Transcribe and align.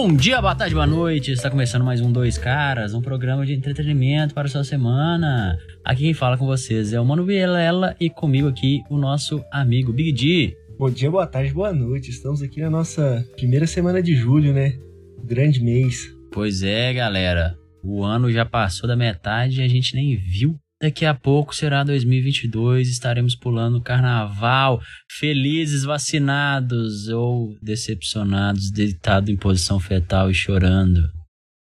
Bom 0.00 0.14
dia, 0.14 0.40
boa 0.40 0.54
tarde, 0.54 0.76
boa 0.76 0.86
noite. 0.86 1.32
Está 1.32 1.50
começando 1.50 1.84
mais 1.84 2.00
um 2.00 2.12
Dois 2.12 2.38
Caras, 2.38 2.94
um 2.94 3.02
programa 3.02 3.44
de 3.44 3.52
entretenimento 3.52 4.32
para 4.32 4.46
a 4.46 4.48
sua 4.48 4.62
semana. 4.62 5.58
Aqui 5.84 6.02
quem 6.02 6.14
fala 6.14 6.38
com 6.38 6.46
vocês 6.46 6.92
é 6.92 7.00
o 7.00 7.04
Mano 7.04 7.24
Vielela 7.24 7.96
e 7.98 8.08
comigo 8.08 8.46
aqui 8.46 8.80
o 8.88 8.96
nosso 8.96 9.44
amigo 9.50 9.92
Big 9.92 10.12
D. 10.12 10.56
Bom 10.78 10.88
dia, 10.88 11.10
boa 11.10 11.26
tarde, 11.26 11.52
boa 11.52 11.72
noite. 11.72 12.12
Estamos 12.12 12.40
aqui 12.42 12.60
na 12.60 12.70
nossa 12.70 13.26
primeira 13.34 13.66
semana 13.66 14.00
de 14.00 14.14
julho, 14.14 14.52
né? 14.52 14.78
Grande 15.24 15.60
mês. 15.60 16.06
Pois 16.30 16.62
é, 16.62 16.94
galera. 16.94 17.58
O 17.82 18.04
ano 18.04 18.30
já 18.30 18.44
passou 18.44 18.88
da 18.88 18.94
metade 18.94 19.60
e 19.60 19.64
a 19.64 19.68
gente 19.68 19.96
nem 19.96 20.14
viu. 20.14 20.56
Daqui 20.80 21.04
a 21.04 21.12
pouco 21.12 21.56
será 21.56 21.82
2022, 21.82 22.88
estaremos 22.88 23.34
pulando 23.34 23.78
o 23.78 23.82
carnaval, 23.82 24.80
felizes, 25.18 25.82
vacinados 25.82 27.08
ou 27.08 27.56
decepcionados, 27.60 28.70
deitado 28.70 29.28
em 29.28 29.36
posição 29.36 29.80
fetal 29.80 30.30
e 30.30 30.34
chorando. 30.34 31.00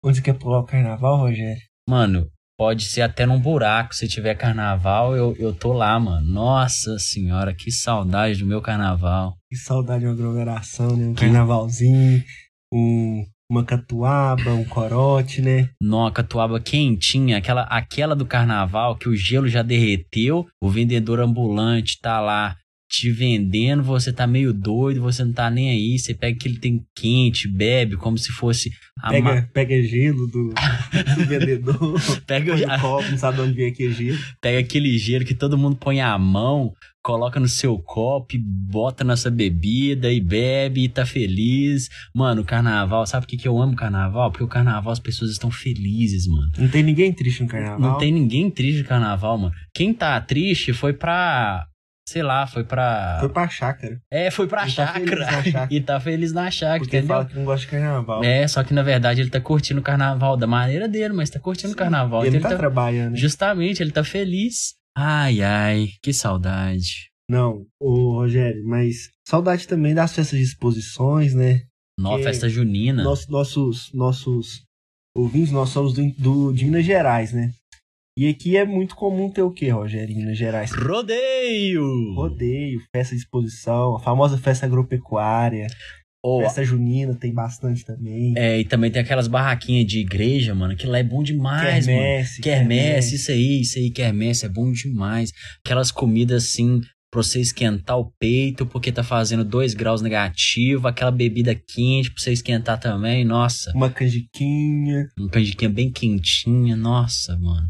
Onde 0.02 0.22
quer 0.22 0.32
pular 0.38 0.60
o 0.60 0.64
carnaval, 0.64 1.18
Rogério? 1.18 1.60
Mano, 1.86 2.26
pode 2.56 2.84
ser 2.86 3.02
até 3.02 3.26
num 3.26 3.38
buraco. 3.38 3.94
Se 3.94 4.08
tiver 4.08 4.34
carnaval, 4.34 5.14
eu, 5.14 5.36
eu 5.38 5.52
tô 5.52 5.74
lá, 5.74 6.00
mano. 6.00 6.26
Nossa 6.26 6.98
senhora, 6.98 7.54
que 7.54 7.70
saudade 7.70 8.38
do 8.38 8.46
meu 8.46 8.62
carnaval. 8.62 9.36
Que 9.50 9.56
saudade 9.56 10.00
de 10.00 10.06
uma 10.06 10.14
aglomeração, 10.14 10.96
né? 10.96 11.08
Um 11.08 11.14
carnavalzinho, 11.14 12.24
um, 12.72 13.26
uma 13.52 13.64
catuaba, 13.64 14.52
um 14.54 14.64
corote, 14.64 15.42
né? 15.42 15.68
Nó, 15.80 16.10
catuaba 16.10 16.58
quentinha, 16.58 17.36
aquela, 17.36 17.62
aquela 17.64 18.16
do 18.16 18.24
carnaval 18.24 18.96
que 18.96 19.08
o 19.08 19.14
gelo 19.14 19.46
já 19.48 19.62
derreteu, 19.62 20.46
o 20.60 20.70
vendedor 20.70 21.20
ambulante 21.20 21.98
tá 22.00 22.18
lá 22.20 22.56
te 22.90 23.10
vendendo, 23.10 23.82
você 23.82 24.12
tá 24.12 24.26
meio 24.26 24.52
doido, 24.52 25.00
você 25.00 25.24
não 25.24 25.32
tá 25.32 25.48
nem 25.50 25.70
aí, 25.70 25.98
você 25.98 26.12
pega 26.12 26.36
aquele 26.36 26.58
tem 26.58 26.82
quente, 26.94 27.48
bebe 27.48 27.96
como 27.96 28.18
se 28.18 28.30
fosse 28.30 28.70
a 29.02 29.08
Pega, 29.08 29.34
ma- 29.34 29.42
pega 29.52 29.82
gelo 29.82 30.26
do, 30.26 30.48
do 30.50 30.54
vendedor. 31.26 32.00
Pega 32.26 32.54
o- 32.54 32.80
copo, 32.80 33.10
não 33.10 33.16
sabe 33.16 33.36
de 33.38 33.42
onde 33.44 33.54
vem 33.54 33.68
aquele 33.68 33.92
gelo. 33.94 34.18
pega 34.42 34.58
aquele 34.58 34.98
gelo 34.98 35.24
que 35.24 35.34
todo 35.34 35.56
mundo 35.56 35.76
põe 35.76 36.02
a 36.02 36.18
mão, 36.18 36.74
coloca 37.02 37.40
no 37.40 37.48
seu 37.48 37.78
copo, 37.78 38.34
bota 38.70 39.02
na 39.02 39.16
sua 39.16 39.30
bebida 39.30 40.10
e 40.12 40.20
bebe 40.20 40.84
e 40.84 40.88
tá 40.88 41.04
feliz. 41.04 41.88
Mano, 42.14 42.42
o 42.42 42.44
carnaval, 42.44 43.06
sabe 43.06 43.26
por 43.26 43.30
que, 43.30 43.36
que 43.36 43.48
eu 43.48 43.60
amo 43.60 43.74
carnaval? 43.74 44.30
Porque 44.30 44.44
o 44.44 44.48
carnaval 44.48 44.92
as 44.92 45.00
pessoas 45.00 45.30
estão 45.32 45.50
felizes, 45.50 46.26
mano. 46.26 46.50
Não 46.56 46.68
tem 46.68 46.82
ninguém 46.82 47.12
triste 47.12 47.42
no 47.42 47.48
carnaval. 47.48 47.80
Não 47.80 47.98
tem 47.98 48.12
ninguém 48.12 48.50
triste 48.50 48.82
no 48.82 48.88
carnaval, 48.88 49.36
mano. 49.38 49.54
Quem 49.74 49.92
tá 49.92 50.20
triste 50.20 50.72
foi 50.72 50.92
pra. 50.92 51.66
Sei 52.08 52.22
lá, 52.22 52.46
foi 52.48 52.64
pra. 52.64 53.18
Foi 53.20 53.28
pra 53.28 53.48
chácara. 53.48 54.00
É, 54.10 54.28
foi 54.30 54.46
pra 54.48 54.62
E 54.62 54.72
tá 54.74 54.86
chácara. 54.86 55.16
na 55.16 55.42
chácara. 55.42 55.68
e 55.74 55.80
tá 55.80 56.00
feliz 56.00 56.32
na 56.32 56.50
chácara, 56.50 56.78
Porque 56.80 56.96
entendeu? 56.98 57.16
fala 57.16 57.28
que 57.28 57.34
não 57.36 57.44
gosta 57.44 57.60
de 57.64 57.70
carnaval. 57.70 58.24
É, 58.24 58.46
só 58.48 58.62
que 58.64 58.74
na 58.74 58.82
verdade 58.82 59.20
ele 59.20 59.30
tá 59.30 59.40
curtindo 59.40 59.80
o 59.80 59.82
carnaval 59.84 60.36
da 60.36 60.46
maneira 60.46 60.88
dele, 60.88 61.14
mas 61.14 61.30
tá 61.30 61.38
curtindo 61.38 61.72
o 61.72 61.76
carnaval. 61.76 62.26
Ele 62.26 62.36
então 62.38 62.42
tá, 62.42 62.48
ele 62.48 62.54
tá- 62.56 62.60
trabalhando. 62.60 63.12
né? 63.12 63.16
Justamente, 63.18 63.80
ele 63.82 63.92
tá 63.92 64.02
feliz. 64.04 64.74
Ai, 64.96 65.40
ai, 65.42 65.88
que 66.02 66.12
saudade. 66.12 67.10
Não, 67.30 67.66
ô 67.80 68.12
Rogério, 68.12 68.62
mas 68.66 69.10
saudade 69.26 69.66
também 69.66 69.94
das 69.94 70.14
festas 70.14 70.38
de 70.38 70.44
exposições, 70.44 71.34
né? 71.34 71.62
Que- 72.18 72.22
festa 72.24 72.48
junina. 72.48 73.02
Nosso- 73.02 73.30
nossos, 73.30 73.92
nossos 73.94 74.62
ouvintes, 75.16 75.52
nós 75.52 75.70
somos 75.70 75.94
do, 75.94 76.10
do- 76.18 76.52
de 76.52 76.64
Minas 76.64 76.84
Gerais, 76.84 77.32
né? 77.32 77.52
E 78.18 78.28
aqui 78.28 78.56
é 78.58 78.64
muito 78.66 78.94
comum 78.94 79.30
ter 79.30 79.40
o 79.42 79.50
quê, 79.50 79.70
Rogério, 79.70 80.12
em 80.12 80.18
Minas 80.18 80.36
Gerais? 80.36 80.70
Rodeio! 80.72 82.12
Rodeio, 82.14 82.82
festa 82.94 83.14
de 83.14 83.22
exposição, 83.22 83.96
a 83.96 84.00
famosa 84.00 84.36
festa 84.36 84.66
agropecuária, 84.66 85.68
Ô, 86.24 86.40
festa 86.42 86.64
junina 86.64 87.14
tem 87.14 87.32
bastante 87.34 87.84
também. 87.84 88.32
é, 88.36 88.60
e 88.60 88.64
também 88.64 88.90
tem 88.90 89.02
aquelas 89.02 89.26
barraquinhas 89.26 89.86
de 89.86 89.98
igreja, 89.98 90.54
mano, 90.54 90.76
que 90.76 90.86
lá 90.86 90.98
é 90.98 91.02
bom 91.02 91.22
demais, 91.22 91.86
mano. 91.86 91.98
quermesse, 91.98 92.40
Quermesse, 92.40 93.14
isso 93.16 93.30
aí, 93.32 93.60
isso 93.62 93.78
aí, 93.78 93.90
quermesse, 93.90 94.46
é 94.46 94.48
bom 94.48 94.70
demais. 94.70 95.32
Aquelas 95.64 95.90
comidas 95.90 96.44
assim, 96.44 96.80
pra 97.10 97.22
você 97.22 97.40
esquentar 97.40 97.98
o 97.98 98.12
peito, 98.20 98.64
porque 98.64 98.92
tá 98.92 99.02
fazendo 99.02 99.44
2 99.44 99.74
graus 99.74 100.00
negativo, 100.00 100.86
aquela 100.86 101.10
bebida 101.10 101.54
quente 101.54 102.12
pra 102.12 102.22
você 102.22 102.32
esquentar 102.32 102.78
também, 102.78 103.24
nossa. 103.24 103.72
Uma 103.74 103.90
canjiquinha. 103.90 105.08
Um 105.18 105.28
canjiquinha 105.28 105.70
bem 105.70 105.90
quentinha, 105.90 106.76
nossa, 106.76 107.36
mano. 107.36 107.68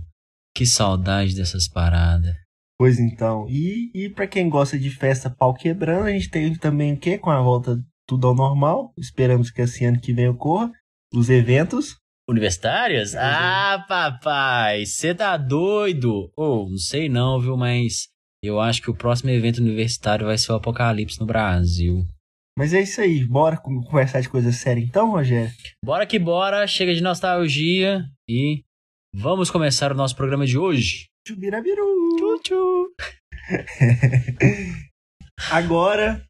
Que 0.54 0.66
saudade 0.66 1.34
dessas 1.34 1.66
paradas. 1.66 2.34
Pois 2.78 2.98
então. 2.98 3.46
E, 3.48 3.90
e 3.94 4.08
para 4.10 4.26
quem 4.26 4.48
gosta 4.48 4.78
de 4.78 4.90
festa 4.90 5.30
pau 5.30 5.54
quebrando, 5.54 6.06
a 6.06 6.10
gente 6.10 6.28
tem 6.28 6.54
também 6.54 6.92
o 6.92 6.98
quê? 6.98 7.16
Com 7.16 7.30
a 7.30 7.40
volta 7.40 7.80
tudo 8.08 8.26
ao 8.26 8.34
normal. 8.34 8.92
Esperamos 8.98 9.50
que 9.50 9.62
esse 9.62 9.84
ano 9.84 10.00
que 10.00 10.12
vem 10.12 10.28
ocorra. 10.28 10.70
Os 11.14 11.28
eventos. 11.28 11.96
Universitárias? 12.28 13.14
É, 13.14 13.18
Ah, 13.20 13.84
papai, 13.88 14.86
você 14.86 15.14
tá 15.14 15.36
doido? 15.36 16.30
Ou, 16.36 16.70
não 16.70 16.78
sei 16.78 17.08
não, 17.08 17.40
viu, 17.40 17.56
mas 17.56 18.08
eu 18.42 18.60
acho 18.60 18.80
que 18.80 18.90
o 18.90 18.94
próximo 18.96 19.30
evento 19.30 19.58
universitário 19.58 20.26
vai 20.26 20.38
ser 20.38 20.52
o 20.52 20.54
Apocalipse 20.54 21.20
no 21.20 21.26
Brasil. 21.26 22.04
Mas 22.56 22.72
é 22.72 22.82
isso 22.82 23.00
aí. 23.00 23.24
Bora 23.26 23.56
com- 23.56 23.82
conversar 23.82 24.20
de 24.20 24.28
coisa 24.28 24.52
séria 24.52 24.80
então, 24.80 25.10
Rogério? 25.10 25.50
Bora 25.84 26.06
que 26.06 26.19
bora, 26.19 26.66
chega 26.66 26.94
de 26.94 27.02
nostalgia 27.02 28.04
e 28.28 28.62
vamos 29.14 29.50
começar 29.50 29.90
o 29.90 29.94
nosso 29.96 30.14
programa 30.14 30.46
de 30.46 30.56
hoje. 30.58 31.06
Chubirabiru. 31.26 31.82
Tchu-tchu. 32.19 32.94
Agora, 35.50 36.22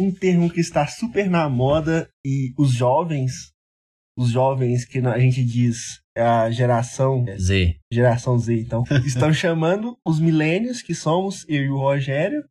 um 0.00 0.10
termo 0.12 0.50
que 0.50 0.60
está 0.60 0.86
super 0.86 1.28
na 1.30 1.48
moda 1.48 2.08
e 2.24 2.52
os 2.58 2.72
jovens, 2.72 3.52
os 4.18 4.30
jovens 4.30 4.84
que 4.84 4.98
a 4.98 5.18
gente 5.18 5.42
diz 5.44 6.00
é 6.16 6.22
a 6.22 6.50
geração, 6.50 7.24
Z. 7.38 7.76
geração 7.92 8.38
Z, 8.38 8.54
então, 8.60 8.84
estão 9.06 9.32
chamando 9.32 9.96
os 10.06 10.18
milênios, 10.20 10.82
que 10.82 10.94
somos 10.94 11.44
eu 11.48 11.62
e 11.64 11.68
o 11.68 11.78
Rogério, 11.78 12.44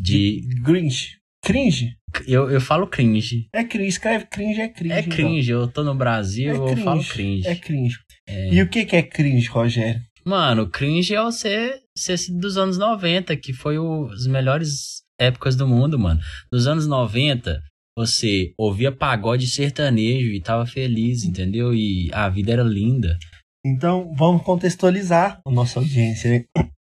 De. 0.00 0.40
Grinch. 0.62 1.18
Cringe? 1.44 1.96
Eu, 2.26 2.50
eu 2.50 2.60
falo 2.60 2.86
cringe. 2.88 3.48
É 3.52 3.62
cringe, 3.62 3.88
escreve 3.90 4.26
cringe, 4.26 4.60
é 4.60 4.68
cringe. 4.68 4.94
É 4.94 5.00
então. 5.00 5.10
cringe, 5.12 5.50
eu 5.50 5.68
tô 5.68 5.84
no 5.84 5.94
Brasil, 5.94 6.50
É 6.50 6.56
eu 6.56 6.64
cringe, 6.66 6.82
falo 6.82 7.04
cringe. 7.04 7.46
É 7.48 7.54
cringe. 7.54 7.96
É. 8.26 8.54
E 8.54 8.62
o 8.62 8.68
que, 8.68 8.84
que 8.84 8.96
é 8.96 9.02
cringe, 9.02 9.48
Rogério? 9.48 10.00
Mano, 10.24 10.68
cringe 10.68 11.14
é 11.14 11.22
você 11.22 11.80
ser 11.96 12.16
dos 12.38 12.56
anos 12.56 12.76
90, 12.76 13.36
que 13.36 13.52
foi 13.52 13.78
o- 13.78 14.08
as 14.10 14.26
melhores 14.26 15.02
épocas 15.18 15.56
do 15.56 15.66
mundo, 15.66 15.98
mano. 15.98 16.20
Nos 16.52 16.66
anos 16.66 16.86
90, 16.86 17.60
você 17.96 18.52
ouvia 18.56 18.92
pagode 18.92 19.46
sertanejo 19.46 20.30
e 20.30 20.40
tava 20.40 20.64
feliz, 20.66 21.24
entendeu? 21.24 21.74
E 21.74 22.08
a 22.12 22.28
vida 22.28 22.52
era 22.52 22.62
linda. 22.62 23.18
Então, 23.66 24.14
vamos 24.14 24.42
contextualizar 24.42 25.40
a 25.44 25.50
nossa 25.50 25.80
audiência, 25.80 26.30
né? 26.30 26.44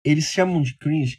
Eles 0.06 0.26
chamam 0.26 0.62
de 0.62 0.78
cringe 0.78 1.18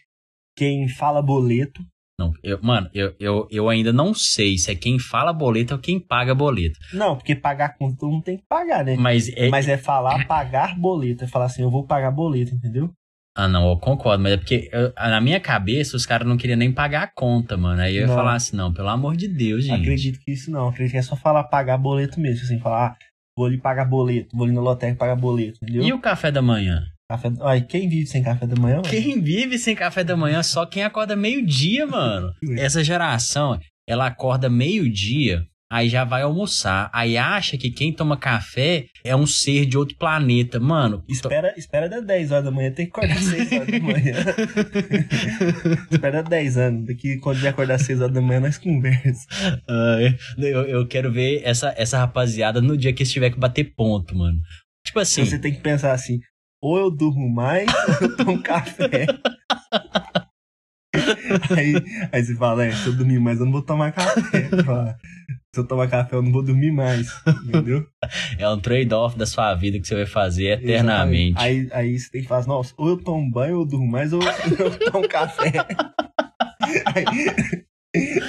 quem 0.56 0.88
fala 0.88 1.22
boleto, 1.22 1.82
Não, 2.18 2.34
eu, 2.42 2.60
mano, 2.62 2.90
eu, 2.92 3.14
eu, 3.18 3.48
eu 3.50 3.68
ainda 3.70 3.94
não 3.94 4.12
sei 4.12 4.58
se 4.58 4.70
é 4.70 4.74
quem 4.74 4.98
fala 4.98 5.32
boleto 5.32 5.72
ou 5.72 5.80
quem 5.80 5.98
paga 5.98 6.34
boleto. 6.34 6.78
Não, 6.92 7.16
porque 7.16 7.34
pagar 7.34 7.78
conta 7.78 8.04
mundo 8.04 8.22
tem 8.22 8.36
que 8.36 8.44
pagar, 8.46 8.84
né? 8.84 8.94
Mas 8.96 9.30
é. 9.30 9.48
Mas 9.48 9.66
é 9.66 9.78
falar 9.78 10.24
pagar 10.28 10.78
boleto. 10.78 11.24
É 11.24 11.26
falar 11.26 11.46
assim, 11.46 11.62
eu 11.62 11.70
vou 11.70 11.86
pagar 11.86 12.10
boleto, 12.10 12.54
entendeu? 12.54 12.92
Ah, 13.36 13.46
não, 13.48 13.70
eu 13.70 13.76
concordo, 13.78 14.22
mas 14.22 14.32
é 14.32 14.36
porque 14.36 14.68
eu- 14.72 14.92
na 14.96 15.20
minha 15.20 15.38
cabeça 15.40 15.96
os 15.96 16.04
caras 16.04 16.26
não 16.26 16.36
queriam 16.36 16.58
nem 16.58 16.72
pagar 16.72 17.02
a 17.04 17.06
conta, 17.06 17.56
mano. 17.56 17.80
Aí 17.80 17.94
eu 17.96 18.00
ia 18.02 18.06
Não. 18.08 18.14
falar 18.14 18.34
assim, 18.34 18.56
não, 18.56 18.72
pelo 18.72 18.88
amor 18.88 19.16
de 19.16 19.28
Deus, 19.28 19.64
gente. 19.64 19.80
Acredito 19.80 20.18
que 20.20 20.32
isso 20.32 20.50
não. 20.50 20.68
Acredito 20.68 20.92
que 20.92 20.98
é 20.98 21.02
só 21.02 21.14
falar 21.16 21.44
pagar 21.44 21.78
boleto 21.78 22.18
mesmo. 22.20 22.44
Assim, 22.44 22.58
falar, 22.58 22.86
ah, 22.88 22.96
vou 23.36 23.46
ali 23.46 23.56
pagar 23.56 23.84
boleto. 23.84 24.36
Vou 24.36 24.44
ali 24.46 24.54
na 24.54 24.60
lotérica 24.60 24.98
pagar 24.98 25.16
boleto, 25.16 25.58
entendeu? 25.62 25.84
E 25.84 25.92
o 25.92 26.00
café 26.00 26.30
da 26.32 26.42
manhã? 26.42 26.82
Café... 27.08 27.30
Ai, 27.42 27.60
quem 27.62 27.88
vive 27.88 28.06
sem 28.06 28.22
café 28.22 28.46
da 28.46 28.56
manhã? 28.60 28.76
mano? 28.76 28.88
Quem 28.88 29.20
vive 29.20 29.58
sem 29.58 29.74
café 29.76 30.02
da 30.04 30.16
manhã 30.16 30.42
só 30.42 30.66
quem 30.66 30.82
acorda 30.82 31.14
meio-dia, 31.16 31.86
mano. 31.86 32.32
Essa 32.58 32.82
geração, 32.84 33.58
ela 33.88 34.06
acorda 34.06 34.48
meio-dia, 34.50 35.44
aí 35.70 35.88
já 35.88 36.04
vai 36.04 36.22
almoçar, 36.22 36.90
aí 36.92 37.16
acha 37.16 37.56
que 37.56 37.70
quem 37.70 37.92
toma 37.92 38.16
café 38.16 38.86
é 39.04 39.14
um 39.14 39.26
ser 39.26 39.66
de 39.66 39.78
outro 39.78 39.96
planeta. 39.96 40.58
Mano, 40.58 41.04
Espera, 41.08 41.54
espera 41.56 41.88
das 41.88 42.04
10 42.04 42.32
horas 42.32 42.44
da 42.44 42.50
manhã, 42.50 42.72
tem 42.72 42.86
que 42.86 42.92
acordar 42.92 43.18
6 43.18 43.52
horas 43.52 43.66
da 43.68 43.78
manhã. 43.78 44.14
espera 45.90 46.22
10 46.22 46.56
anos. 46.58 46.86
Daqui 46.86 47.18
quando 47.18 47.38
vier 47.38 47.52
acordar 47.52 47.78
6 47.78 48.00
horas 48.00 48.14
da 48.14 48.20
manhã, 48.20 48.40
nós 48.40 48.58
conversa. 48.58 49.26
eu, 50.36 50.62
eu 50.64 50.86
quero 50.88 51.12
ver 51.12 51.42
essa, 51.44 51.72
essa 51.76 51.98
rapaziada 51.98 52.60
no 52.60 52.76
dia 52.76 52.92
que 52.92 53.02
eles 53.02 53.12
tiver 53.12 53.30
que 53.30 53.38
bater 53.38 53.72
ponto, 53.74 54.16
mano. 54.16 54.38
Tipo 54.84 54.98
assim, 55.00 55.20
Então 55.22 55.30
você 55.30 55.38
tem 55.38 55.52
que 55.52 55.60
pensar 55.60 55.92
assim: 55.92 56.18
ou 56.60 56.78
eu 56.78 56.90
durmo 56.90 57.28
mais, 57.28 57.68
ou 57.72 58.08
eu 58.08 58.16
tomo 58.16 58.42
café. 58.42 59.06
aí, 61.56 61.74
aí 62.12 62.24
você 62.24 62.34
fala, 62.34 62.64
é, 62.64 62.72
se 62.72 62.86
eu 62.88 62.92
dormir 62.94 63.20
mais, 63.20 63.38
eu 63.38 63.44
não 63.44 63.52
vou 63.52 63.62
tomar 63.62 63.92
café. 63.92 64.48
Fala, 64.64 64.96
se 65.54 65.60
eu 65.60 65.66
tomar 65.66 65.88
café, 65.88 66.14
eu 66.14 66.22
não 66.22 66.30
vou 66.30 66.44
dormir 66.44 66.70
mais. 66.70 67.08
Entendeu? 67.44 67.84
é 68.38 68.48
um 68.48 68.60
trade-off 68.60 69.18
da 69.18 69.26
sua 69.26 69.54
vida 69.54 69.80
que 69.80 69.86
você 69.86 69.96
vai 69.96 70.06
fazer 70.06 70.62
eternamente. 70.62 71.36
Aí, 71.38 71.68
aí 71.72 71.98
você 71.98 72.10
tem 72.10 72.22
que 72.22 72.28
falar 72.28 72.40
assim, 72.40 72.48
nossa, 72.48 72.74
ou 72.76 72.88
eu 72.90 72.96
tomo 72.96 73.28
banho, 73.30 73.56
ou 73.56 73.62
eu 73.62 73.66
durmo 73.66 73.90
mais, 73.90 74.12
ou 74.12 74.20
eu 74.58 74.92
tomo 74.92 75.08
café. 75.08 75.50
aí, 76.94 77.04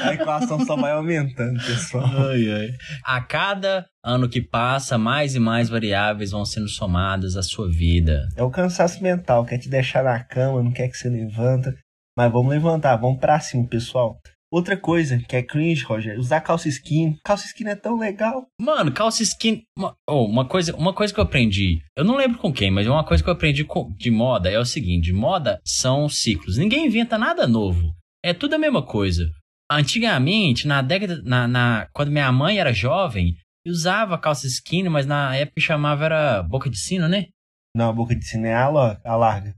A 0.03 0.13
equação 0.15 0.65
só 0.65 0.75
vai 0.75 0.91
aumentando, 0.93 1.63
pessoal. 1.63 2.05
Ai, 2.05 2.51
ai. 2.51 2.69
A 3.05 3.21
cada 3.21 3.85
ano 4.03 4.27
que 4.27 4.41
passa, 4.41 4.97
mais 4.97 5.35
e 5.35 5.39
mais 5.39 5.69
variáveis 5.69 6.31
vão 6.31 6.43
sendo 6.43 6.67
somadas 6.67 7.37
à 7.37 7.43
sua 7.43 7.69
vida. 7.69 8.27
É 8.35 8.41
o 8.41 8.49
cansaço 8.49 9.03
mental, 9.03 9.45
quer 9.45 9.59
te 9.59 9.69
deixar 9.69 10.03
na 10.03 10.19
cama, 10.23 10.63
não 10.63 10.71
quer 10.71 10.87
que 10.87 10.97
você 10.97 11.07
levanta. 11.07 11.75
Mas 12.17 12.31
vamos 12.31 12.49
levantar, 12.49 12.95
vamos 12.95 13.19
pra 13.19 13.39
cima, 13.39 13.65
pessoal. 13.67 14.19
Outra 14.51 14.75
coisa 14.75 15.17
que 15.17 15.35
é 15.37 15.41
cringe, 15.41 15.85
Roger, 15.85 16.19
usar 16.19 16.41
calça 16.41 16.67
skin. 16.67 17.17
Calça 17.23 17.45
skin 17.47 17.69
é 17.69 17.75
tão 17.75 17.97
legal. 17.97 18.47
Mano, 18.59 18.91
calça 18.91 19.23
skin. 19.23 19.63
Uma, 19.77 19.95
oh, 20.09 20.25
uma, 20.25 20.45
coisa, 20.45 20.75
uma 20.75 20.93
coisa 20.93 21.13
que 21.13 21.19
eu 21.21 21.23
aprendi. 21.23 21.81
Eu 21.95 22.03
não 22.03 22.17
lembro 22.17 22.37
com 22.37 22.51
quem, 22.51 22.69
mas 22.69 22.85
uma 22.85 23.05
coisa 23.05 23.23
que 23.23 23.29
eu 23.29 23.33
aprendi 23.33 23.65
de 23.97 24.11
moda 24.11 24.51
é 24.51 24.59
o 24.59 24.65
seguinte: 24.65 25.13
moda 25.13 25.61
são 25.63 26.09
ciclos. 26.09 26.57
Ninguém 26.57 26.85
inventa 26.85 27.17
nada 27.17 27.47
novo. 27.47 27.95
É 28.21 28.33
tudo 28.33 28.55
a 28.55 28.59
mesma 28.59 28.85
coisa. 28.85 29.31
Antigamente, 29.71 30.67
na 30.67 30.81
década. 30.81 31.21
Na, 31.23 31.47
na, 31.47 31.87
quando 31.93 32.11
minha 32.11 32.29
mãe 32.29 32.59
era 32.59 32.73
jovem, 32.73 33.37
usava 33.65 34.17
calça 34.17 34.47
skinny, 34.47 34.89
mas 34.89 35.05
na 35.05 35.33
época 35.33 35.61
chamava 35.61 36.03
era 36.03 36.43
boca 36.43 36.69
de 36.69 36.77
sino, 36.77 37.07
né? 37.07 37.27
Não, 37.73 37.89
a 37.89 37.93
boca 37.93 38.13
de 38.13 38.25
sino 38.25 38.45
é 38.45 38.53
a, 38.53 38.65
a 38.65 39.15
larga. 39.15 39.55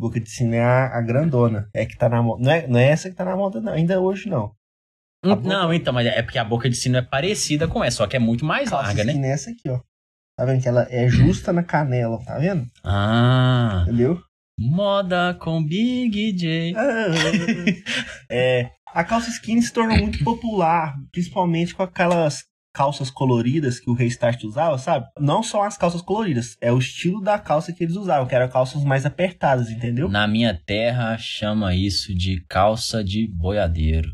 Boca 0.00 0.18
de 0.18 0.30
sino 0.30 0.54
é 0.54 0.62
a, 0.62 0.96
a, 0.96 1.02
grandona. 1.02 1.68
É 1.74 1.84
que 1.84 1.94
tá 1.94 2.08
na 2.08 2.22
moda. 2.22 2.42
Não 2.42 2.50
é, 2.50 2.66
não 2.66 2.80
é 2.80 2.86
essa 2.86 3.10
que 3.10 3.14
tá 3.14 3.22
na 3.22 3.36
moda, 3.36 3.60
não. 3.60 3.74
ainda 3.74 4.00
hoje 4.00 4.30
não. 4.30 4.54
Hum, 5.22 5.36
boca... 5.36 5.46
Não, 5.46 5.74
então, 5.74 5.92
mas 5.92 6.06
é 6.06 6.22
porque 6.22 6.38
a 6.38 6.44
boca 6.44 6.70
de 6.70 6.74
sino 6.74 6.96
é 6.96 7.02
parecida 7.02 7.68
com 7.68 7.84
essa, 7.84 7.98
só 7.98 8.06
que 8.06 8.16
é 8.16 8.18
muito 8.18 8.42
mais 8.42 8.70
calça 8.70 8.86
larga, 8.86 9.04
né? 9.04 9.28
É 9.28 9.32
essa 9.32 9.50
aqui, 9.50 9.68
ó. 9.68 9.78
Tá 10.38 10.46
vendo 10.46 10.62
que 10.62 10.68
ela 10.68 10.86
é 10.88 11.06
justa 11.06 11.52
na 11.52 11.62
canela, 11.62 12.18
tá 12.24 12.38
vendo? 12.38 12.66
Ah. 12.82 13.84
Entendeu? 13.86 14.18
Moda 14.58 15.36
com 15.38 15.62
Big 15.62 16.32
J. 16.32 16.74
Ah, 16.74 17.08
é, 18.30 18.70
a 18.86 19.04
calça 19.04 19.28
skinny 19.28 19.60
se 19.60 19.70
tornou 19.70 19.98
muito 19.98 20.24
popular, 20.24 20.96
principalmente 21.12 21.74
com 21.74 21.82
aquelas 21.82 22.44
calças 22.72 23.10
coloridas 23.10 23.78
que 23.80 23.90
o 23.90 23.94
Restart 23.94 24.42
usava, 24.44 24.78
sabe? 24.78 25.06
Não 25.18 25.42
só 25.42 25.64
as 25.64 25.76
calças 25.76 26.02
coloridas, 26.02 26.56
é 26.60 26.72
o 26.72 26.78
estilo 26.78 27.20
da 27.20 27.38
calça 27.38 27.72
que 27.72 27.84
eles 27.84 27.96
usavam, 27.96 28.26
que 28.26 28.34
eram 28.34 28.48
calças 28.48 28.84
mais 28.84 29.04
apertadas, 29.04 29.70
entendeu? 29.70 30.08
Na 30.08 30.26
minha 30.26 30.54
terra 30.54 31.16
chama 31.18 31.74
isso 31.74 32.14
de 32.14 32.44
calça 32.48 33.02
de 33.02 33.26
boiadeiro. 33.28 34.08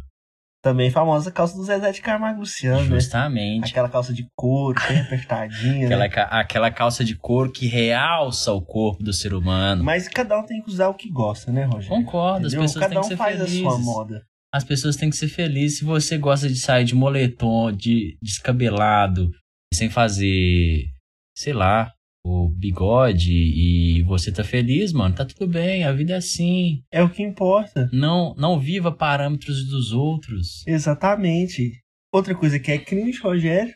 Também 0.62 0.90
famosa 0.90 1.30
calça 1.30 1.56
do 1.56 1.62
Zezé 1.62 1.92
de 1.92 2.00
Camargo 2.02 2.40
Luciano, 2.40 2.80
né? 2.82 2.96
Justamente. 2.96 3.60
Né? 3.60 3.68
Aquela 3.68 3.88
calça 3.88 4.12
de 4.12 4.26
couro, 4.34 4.76
bem 4.88 4.98
apertadinha. 5.00 5.86
aquela, 5.86 6.08
né? 6.08 6.26
aquela 6.30 6.70
calça 6.72 7.04
de 7.04 7.14
couro 7.14 7.52
que 7.52 7.68
realça 7.68 8.52
o 8.52 8.60
corpo 8.60 9.00
do 9.04 9.12
ser 9.12 9.32
humano. 9.32 9.84
Mas 9.84 10.08
cada 10.08 10.36
um 10.36 10.42
tem 10.44 10.60
que 10.60 10.68
usar 10.68 10.88
o 10.88 10.94
que 10.94 11.08
gosta, 11.08 11.52
né, 11.52 11.64
Rogério? 11.66 11.88
Concordo, 11.88 12.48
Entendeu? 12.48 12.64
as 12.64 12.72
pessoas 12.72 12.84
cada 12.88 13.00
um 13.00 13.16
faz 13.16 13.36
felizes. 13.36 13.64
a 13.64 13.70
sua 13.70 13.78
moda. 13.78 14.22
As 14.56 14.64
pessoas 14.64 14.96
têm 14.96 15.10
que 15.10 15.16
ser 15.16 15.28
felizes. 15.28 15.78
Se 15.78 15.84
você 15.84 16.16
gosta 16.16 16.48
de 16.48 16.56
sair 16.56 16.84
de 16.84 16.94
moletom, 16.94 17.70
de 17.70 18.16
descabelado, 18.22 19.30
sem 19.74 19.90
fazer, 19.90 20.84
sei 21.36 21.52
lá, 21.52 21.92
o 22.24 22.48
bigode 22.48 23.32
e 23.32 24.02
você 24.04 24.32
tá 24.32 24.42
feliz, 24.42 24.92
mano, 24.92 25.14
tá 25.14 25.24
tudo 25.26 25.46
bem, 25.46 25.84
a 25.84 25.92
vida 25.92 26.14
é 26.14 26.16
assim. 26.16 26.82
É 26.90 27.02
o 27.02 27.10
que 27.10 27.22
importa. 27.22 27.88
Não, 27.92 28.34
não 28.36 28.58
viva 28.58 28.90
parâmetros 28.90 29.68
dos 29.68 29.92
outros. 29.92 30.66
Exatamente. 30.66 31.80
Outra 32.12 32.34
coisa 32.34 32.58
que 32.58 32.72
é 32.72 32.78
cringe, 32.78 33.20
Rogério. 33.20 33.74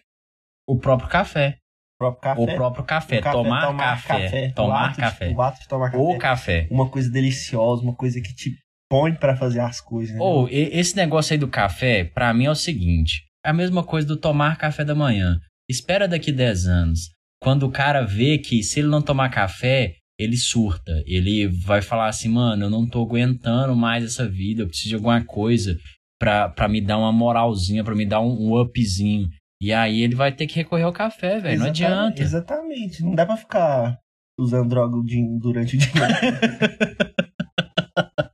O 0.67 0.79
próprio 0.79 1.09
café. 1.11 1.59
O 1.95 1.99
próprio 1.99 2.23
café. 2.23 2.41
O 2.41 2.57
próprio 2.57 2.85
café. 2.85 3.19
O 3.19 3.23
café 3.23 3.37
tomar, 3.43 3.67
tomar 3.67 4.03
café. 4.03 4.25
café. 4.25 4.53
Tomar 4.53 4.69
O 4.83 4.85
ato 4.87 4.95
de- 4.95 5.01
café. 5.01 5.29
o 5.29 5.43
ato 5.43 5.61
de 5.61 5.69
tomar 5.69 5.91
café. 5.91 6.03
O 6.03 6.19
café. 6.19 6.69
Uma 6.71 6.89
coisa 6.89 7.11
deliciosa, 7.11 7.83
uma 7.83 7.95
coisa 7.95 8.19
que 8.21 8.35
te 8.35 8.57
põe 8.91 9.15
pra 9.15 9.37
fazer 9.37 9.61
as 9.61 9.81
coisas. 9.81 10.15
né? 10.15 10.21
Ou, 10.21 10.49
e- 10.49 10.71
esse 10.73 10.97
negócio 10.97 11.33
aí 11.33 11.39
do 11.39 11.49
café, 11.49 12.05
pra 12.05 12.35
mim 12.35 12.47
é 12.47 12.51
o 12.51 12.55
seguinte: 12.55 13.23
é 13.47 13.51
a 13.51 13.55
mesma 13.55 13.85
coisa 13.85 14.07
do 14.09 14.17
tomar 14.17 14.57
café 14.59 14.85
da 14.85 14.95
manhã. 14.95 15.39
Espera 15.71 16.09
daqui 16.09 16.33
10 16.33 16.67
anos. 16.67 17.11
Quando 17.43 17.65
o 17.67 17.71
cara 17.71 18.03
vê 18.03 18.37
que 18.39 18.63
se 18.63 18.81
ele 18.81 18.89
não 18.89 19.01
tomar 19.01 19.31
café, 19.31 19.95
ele 20.19 20.37
surta. 20.37 20.93
Ele 21.07 21.47
vai 21.47 21.81
falar 21.81 22.09
assim, 22.09 22.29
mano, 22.29 22.65
eu 22.65 22.71
não 22.71 22.87
tô 22.87 23.03
aguentando 23.03 23.75
mais 23.75 24.05
essa 24.05 24.29
vida, 24.29 24.63
eu 24.63 24.67
preciso 24.67 24.91
de 24.91 24.95
alguma 24.97 25.25
coisa 25.25 25.79
pra, 26.19 26.49
pra 26.51 26.69
me 26.69 26.81
dar 26.83 26.99
uma 26.99 27.13
moralzinha, 27.13 27.83
pra 27.85 27.95
me 27.95 28.05
dar 28.05 28.21
um, 28.21 28.49
um 28.51 28.61
upzinho. 28.61 29.29
E 29.63 29.73
aí 29.73 30.03
ele 30.03 30.15
vai 30.15 30.33
ter 30.33 30.47
que 30.47 30.57
recorrer 30.57 30.83
ao 30.85 30.93
café, 30.93 31.39
velho. 31.39 31.61
Não 31.61 31.67
adianta. 31.67 32.21
Exatamente. 32.21 33.03
Não 33.03 33.15
dá 33.15 33.25
pra 33.25 33.37
ficar 33.37 33.99
usando 34.39 34.69
droga 34.69 34.97
durante 35.41 35.77
o 35.77 35.79
dia. 35.79 35.93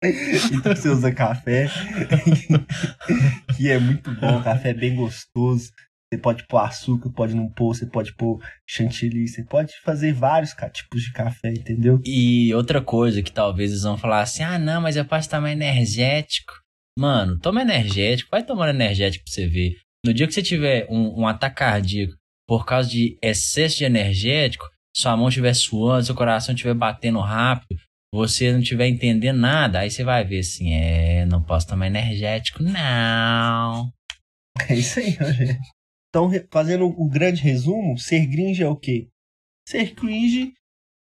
então 0.52 0.76
você 0.76 0.88
usa 0.88 1.12
café, 1.12 1.68
que 3.56 3.68
é 3.68 3.78
muito 3.78 4.14
bom, 4.14 4.40
café 4.42 4.70
é 4.70 4.74
bem 4.74 4.94
gostoso. 4.94 5.72
Você 6.10 6.18
pode 6.18 6.46
pôr 6.46 6.58
açúcar, 6.58 7.10
pode 7.10 7.34
não 7.34 7.50
pôr, 7.50 7.74
você 7.74 7.84
pode 7.84 8.14
pôr 8.14 8.40
chantilly, 8.66 9.28
você 9.28 9.42
pode 9.42 9.74
fazer 9.84 10.14
vários 10.14 10.54
tipos 10.72 11.02
de 11.02 11.12
café, 11.12 11.50
entendeu? 11.50 12.00
E 12.04 12.54
outra 12.54 12.80
coisa 12.80 13.22
que 13.22 13.30
talvez 13.30 13.72
eles 13.72 13.82
vão 13.82 13.98
falar 13.98 14.22
assim: 14.22 14.42
ah, 14.42 14.58
não, 14.58 14.80
mas 14.80 14.96
eu 14.96 15.04
posso 15.04 15.28
tomar 15.28 15.52
energético. 15.52 16.54
Mano, 16.98 17.38
toma 17.38 17.60
energético, 17.60 18.30
vai 18.30 18.42
tomando 18.42 18.70
energético 18.70 19.24
pra 19.24 19.34
você 19.34 19.46
ver. 19.46 19.76
No 20.04 20.14
dia 20.14 20.26
que 20.26 20.32
você 20.32 20.42
tiver 20.42 20.86
um, 20.88 21.20
um 21.20 21.26
ataque 21.26 21.56
cardíaco 21.56 22.14
por 22.46 22.64
causa 22.64 22.88
de 22.88 23.18
excesso 23.20 23.76
de 23.76 23.84
energético, 23.84 24.64
sua 24.96 25.16
mão 25.16 25.28
estiver 25.28 25.54
suando, 25.54 26.06
seu 26.06 26.14
coração 26.14 26.54
estiver 26.54 26.74
batendo 26.74 27.20
rápido, 27.20 27.78
você 28.12 28.52
não 28.52 28.60
estiver 28.60 28.86
entendendo 28.88 29.38
nada, 29.38 29.80
aí 29.80 29.90
você 29.90 30.02
vai 30.04 30.24
ver 30.24 30.40
assim: 30.40 30.72
é, 30.72 31.24
não 31.26 31.42
posso 31.42 31.66
tomar 31.66 31.86
energético, 31.86 32.62
não. 32.62 33.90
É 34.68 34.74
isso 34.74 34.98
aí, 34.98 35.10
Rogério. 35.10 35.58
Então, 36.08 36.30
fazendo 36.50 36.86
o 36.86 37.08
grande 37.08 37.42
resumo, 37.42 37.98
ser 37.98 38.26
cringe 38.28 38.62
é 38.62 38.66
o 38.68 38.74
quê? 38.76 39.08
Ser 39.68 39.94
cringe 39.94 40.52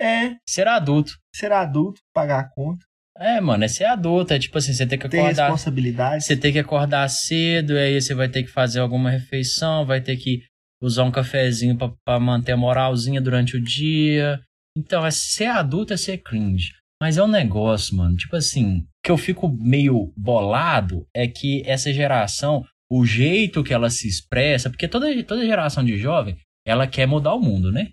é 0.01 0.37
Ser 0.49 0.69
adulto. 0.69 1.19
ser 1.35 1.51
adulto, 1.53 2.01
pagar 2.15 2.41
a 2.41 2.49
conta, 2.49 2.85
É, 3.19 3.41
mano, 3.41 3.65
é 3.65 3.69
ser 3.69 3.85
adulto. 3.85 4.33
É 4.33 4.39
tipo 4.39 4.57
assim, 4.59 4.73
você 4.73 4.87
tem 4.87 4.99
que 4.99 5.09
ter 5.09 5.19
acordar. 5.19 5.45
responsabilidade. 5.49 6.25
Você 6.25 6.37
tem 6.37 6.53
que 6.53 6.59
acordar 6.61 7.09
cedo, 7.09 7.75
e 7.75 7.79
aí 7.79 8.01
você 8.01 8.15
vai 8.15 8.29
ter 8.29 8.45
que 8.45 8.51
fazer 8.51 8.79
alguma 8.81 9.11
refeição, 9.11 9.85
vai 9.85 10.01
ter 10.01 10.17
que 10.17 10.45
usar 10.83 11.03
um 11.05 11.11
cafezinho 11.11 11.77
pra, 11.77 11.93
pra 12.05 12.21
manter 12.21 12.53
a 12.53 12.57
moralzinha 12.57 13.21
durante 13.21 13.57
o 13.57 13.63
dia. 13.63 14.41
Então, 14.77 15.05
é 15.05 15.11
ser 15.11 15.47
adulto 15.47 15.93
é 15.93 15.97
ser 15.97 16.19
cringe. 16.19 16.71
Mas 17.01 17.17
é 17.17 17.23
um 17.23 17.29
negócio, 17.29 17.97
mano, 17.97 18.17
tipo 18.17 18.37
assim, 18.37 18.87
que 19.03 19.11
eu 19.11 19.17
fico 19.17 19.49
meio 19.49 20.13
bolado 20.17 21.07
é 21.15 21.27
que 21.27 21.63
essa 21.67 21.93
geração, 21.93 22.65
o 22.91 23.05
jeito 23.05 23.65
que 23.65 23.75
ela 23.75 23.91
se 23.91 24.09
expressa, 24.09 24.71
porque 24.71 24.89
toda, 24.89 25.23
toda 25.25 25.45
geração 25.45 25.85
de 25.85 25.97
jovem, 25.99 26.37
ela 26.67 26.87
quer 26.87 27.07
mudar 27.07 27.35
o 27.35 27.41
mundo, 27.41 27.71
né? 27.71 27.91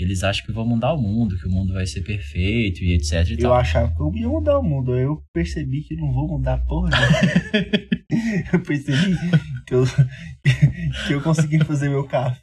Eles 0.00 0.24
acham 0.24 0.46
que 0.46 0.52
vão 0.52 0.66
mudar 0.66 0.94
o 0.94 1.00
mundo, 1.00 1.36
que 1.38 1.46
o 1.46 1.50
mundo 1.50 1.74
vai 1.74 1.86
ser 1.86 2.00
perfeito 2.02 2.82
e 2.82 2.94
etc 2.94 3.28
e 3.28 3.32
Eu 3.34 3.38
tal. 3.38 3.54
achava 3.54 3.94
que 3.94 4.00
eu 4.00 4.12
ia 4.14 4.28
mudar 4.28 4.58
o 4.58 4.62
mundo. 4.62 4.96
Eu 4.96 5.22
percebi 5.32 5.82
que 5.82 5.94
não 5.94 6.12
vou 6.12 6.26
mudar 6.26 6.58
porra 6.64 6.90
eu 8.52 8.60
percebi 8.62 9.16
que 9.66 9.74
eu, 9.74 9.84
que 11.06 11.12
eu 11.12 11.22
consegui 11.22 11.62
fazer 11.64 11.88
meu 11.88 12.04
café. 12.06 12.40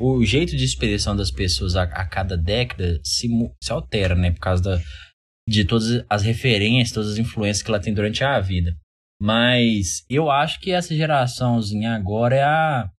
o 0.00 0.24
jeito 0.24 0.56
de 0.56 0.64
expressão 0.64 1.14
das 1.14 1.30
pessoas 1.30 1.76
a, 1.76 1.82
a 1.82 2.06
cada 2.06 2.36
década 2.36 3.00
se, 3.04 3.28
se 3.62 3.72
altera, 3.72 4.14
né? 4.14 4.30
Por 4.30 4.40
causa 4.40 4.62
da, 4.62 4.80
de 5.48 5.64
todas 5.64 6.04
as 6.08 6.22
referências, 6.22 6.92
todas 6.92 7.12
as 7.12 7.18
influências 7.18 7.62
que 7.62 7.70
ela 7.70 7.80
tem 7.80 7.92
durante 7.94 8.24
a 8.24 8.40
vida. 8.40 8.76
Mas 9.20 10.04
eu 10.10 10.30
acho 10.30 10.58
que 10.60 10.72
essa 10.72 10.94
geraçãozinha 10.96 11.94
agora 11.94 12.34
é 12.34 12.42
a, 12.42 12.90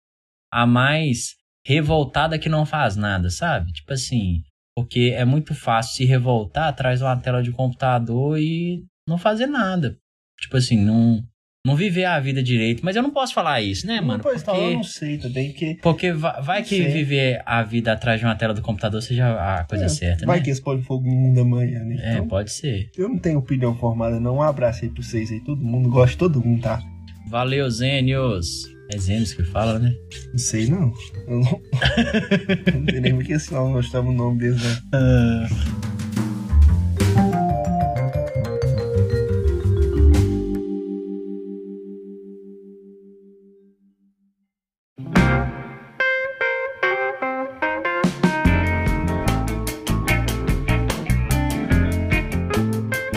a 0.54 0.66
mais 0.66 1.36
revoltada 1.66 2.38
que 2.40 2.50
não 2.50 2.66
faz 2.66 2.96
nada, 2.96 3.30
sabe? 3.30 3.72
Tipo 3.72 3.94
assim, 3.94 4.42
porque 4.76 5.14
é 5.16 5.24
muito 5.26 5.54
fácil 5.54 5.96
se 5.98 6.06
revoltar 6.06 6.68
atrás 6.70 7.00
de 7.00 7.06
uma 7.06 7.16
tela 7.18 7.42
de 7.42 7.52
computador 7.52 8.38
e 8.40 8.84
não 9.08 9.18
fazer 9.18 9.48
nada. 9.48 9.98
Tipo 10.42 10.58
assim, 10.58 10.78
não, 10.78 11.24
não 11.66 11.76
viver 11.76 12.04
a 12.06 12.20
vida 12.20 12.44
direito. 12.44 12.84
Mas 12.84 12.96
eu 12.96 13.04
não 13.04 13.12
posso 13.12 13.34
falar 13.34 13.62
isso, 13.62 13.88
né, 13.88 14.02
mano? 14.02 14.22
Pois 14.22 14.44
tal, 14.44 14.56
Porque- 14.56 14.70
eu 14.72 14.74
não 14.76 14.84
sei 14.84 15.18
também, 15.18 15.50
porque 15.52 15.78
porque 15.82 16.12
va- 16.12 16.42
vai 16.42 16.60
Não 16.60 16.68
que 16.68 16.76
sei. 16.84 16.92
viver 16.92 17.42
a 17.46 17.64
vida 17.64 17.94
atrás 17.94 18.20
de 18.20 18.26
uma 18.26 18.36
tela 18.36 18.54
do 18.54 18.62
computador 18.62 19.02
seja 19.02 19.30
a 19.60 19.64
coisa 19.64 19.86
é, 19.86 19.90
certa, 19.90 20.26
vai 20.26 20.40
né? 20.40 20.44
que 20.44 20.50
eles 20.50 20.60
põem 20.60 20.82
fogo 20.82 21.06
no 21.08 21.16
mundo 21.16 21.40
amanhã, 21.42 21.80
né? 21.84 21.96
É, 22.02 22.14
Então, 22.16 22.28
pode 22.28 22.52
ser. 22.52 22.90
eu 22.98 23.08
não 23.08 23.18
tenho 23.18 23.40
opinião 23.40 23.74
formada, 23.78 24.20
não. 24.20 24.38
Um 24.38 24.42
abraço 24.42 24.84
aí 24.84 24.90
pra 24.90 25.02
vocês 25.02 25.32
aí. 25.32 25.40
Todo 25.40 25.64
mundo 25.64 25.90
gosta 25.90 26.12
de 26.12 26.18
todo 26.18 26.42
mundo, 26.44 26.62
tá? 26.62 26.82
Valeu, 27.30 27.70
Zênios. 27.70 28.73
Zênios 28.98 29.34
que 29.34 29.44
fala, 29.44 29.80
né? 29.80 29.96
Não 30.32 30.38
sei, 30.38 30.68
não. 30.68 30.94
Eu 31.28 31.40
não, 31.40 31.62
não 32.94 33.02
nem 33.02 33.16
porque 33.16 33.40
senão 33.40 33.72
nós 33.72 33.86
estamos 33.86 34.14
o 34.14 34.18
nome 34.18 34.40
deles, 34.40 34.62
né? 34.62 35.48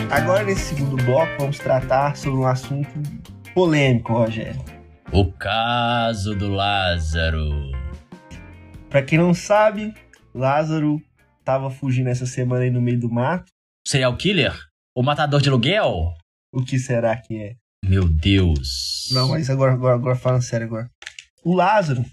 Agora, 0.09 0.43
nesse 0.43 0.75
segundo 0.75 0.97
bloco, 1.03 1.31
vamos 1.39 1.57
tratar 1.57 2.17
sobre 2.17 2.39
um 2.39 2.47
assunto 2.47 2.89
polêmico, 3.53 4.13
Rogério. 4.13 4.76
O 5.11 5.31
caso 5.31 6.35
do 6.35 6.49
Lázaro. 6.49 7.71
Pra 8.89 9.01
quem 9.01 9.17
não 9.17 9.33
sabe, 9.33 9.93
Lázaro 10.35 11.01
tava 11.45 11.71
fugindo 11.71 12.09
essa 12.09 12.25
semana 12.25 12.63
aí 12.63 12.69
no 12.69 12.81
meio 12.81 12.99
do 12.99 13.09
mato. 13.09 13.45
Serial 13.87 14.17
killer? 14.17 14.53
O 14.95 15.01
matador 15.01 15.41
de 15.41 15.47
aluguel? 15.47 16.13
O 16.53 16.63
que 16.63 16.77
será 16.77 17.15
que 17.15 17.37
é? 17.37 17.55
Meu 17.85 18.07
Deus. 18.07 19.09
Não, 19.11 19.29
mas 19.29 19.49
agora, 19.49 19.73
agora, 19.73 19.95
agora 19.95 20.15
falando 20.15 20.41
sério 20.41 20.67
agora. 20.67 20.89
O 21.43 21.55
Lázaro, 21.55 22.03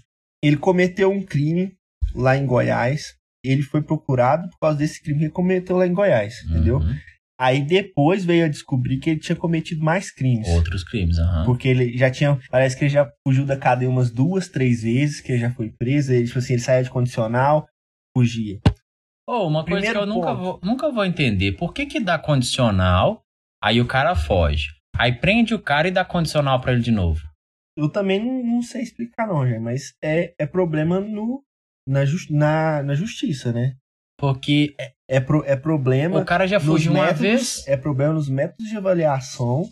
ele 0.41 0.55
cometeu 0.55 1.11
um 1.11 1.21
crime 1.21 1.75
lá 2.13 2.37
em 2.37 2.45
Goiás. 2.45 3.15
Ele 3.43 3.61
foi 3.61 3.81
procurado 3.81 4.49
por 4.51 4.59
causa 4.59 4.77
desse 4.77 5.01
crime 5.01 5.19
que 5.19 5.25
ele 5.25 5.33
cometeu 5.33 5.77
lá 5.77 5.85
em 5.85 5.93
Goiás, 5.93 6.43
entendeu? 6.45 6.79
Uhum. 7.39 7.45
Aí 7.45 7.61
depois 7.61 8.23
veio 8.23 8.45
a 8.45 8.49
descobrir 8.49 8.97
que 8.97 9.09
ele 9.09 9.19
tinha 9.19 9.35
cometido 9.35 9.83
mais 9.83 10.11
crimes. 10.11 10.47
Outros 10.47 10.83
crimes, 10.83 11.17
aham. 11.19 11.45
Porque 11.45 11.67
ele 11.67 11.97
já 11.97 12.09
tinha. 12.09 12.39
Parece 12.49 12.77
que 12.77 12.85
ele 12.85 12.91
já 12.91 13.11
fugiu 13.27 13.45
da 13.45 13.57
cadeia 13.57 13.89
umas 13.89 14.09
duas, 14.09 14.47
três 14.47 14.83
vezes, 14.83 15.19
que 15.19 15.33
ele 15.33 15.41
já 15.41 15.51
foi 15.51 15.69
preso. 15.69 16.13
Ele, 16.13 16.25
tipo 16.25 16.39
assim, 16.39 16.53
ele 16.53 16.61
saía 16.61 16.83
de 16.83 16.89
condicional, 16.89 17.67
fugia. 18.15 18.59
Oh, 19.27 19.47
uma 19.47 19.65
coisa 19.65 19.91
que 19.91 19.97
eu 19.97 20.05
nunca 20.05 20.33
vou, 20.33 20.59
nunca 20.63 20.91
vou 20.91 21.03
entender. 21.03 21.53
Por 21.53 21.73
que 21.73 21.85
que 21.85 21.99
dá 21.99 22.17
condicional, 22.17 23.23
aí 23.61 23.81
o 23.81 23.87
cara 23.87 24.15
foge? 24.15 24.69
Aí 24.97 25.11
prende 25.11 25.53
o 25.53 25.59
cara 25.59 25.87
e 25.87 25.91
dá 25.91 26.05
condicional 26.05 26.61
pra 26.61 26.71
ele 26.71 26.81
de 26.81 26.91
novo. 26.91 27.21
Eu 27.77 27.89
também 27.89 28.23
não, 28.23 28.55
não 28.55 28.61
sei 28.61 28.81
explicar, 28.83 29.27
não, 29.27 29.45
gente, 29.45 29.59
mas 29.59 29.93
é, 30.01 30.33
é 30.39 30.45
problema 30.45 31.01
no, 31.01 31.43
na, 31.87 32.03
na, 32.29 32.83
na 32.83 32.95
justiça, 32.95 33.51
né? 33.51 33.75
Porque 34.17 34.75
É, 35.07 35.19
pro, 35.19 35.43
é 35.45 35.55
problema. 35.55 36.19
o 36.19 36.25
cara 36.25 36.47
já 36.47 36.59
fugiu 36.59 36.91
uma 36.91 37.01
métodos- 37.05 37.21
vez. 37.21 37.67
É 37.67 37.77
problema 37.77 38.13
nos 38.13 38.27
métodos 38.27 38.69
de 38.69 38.77
avaliação 38.77 39.69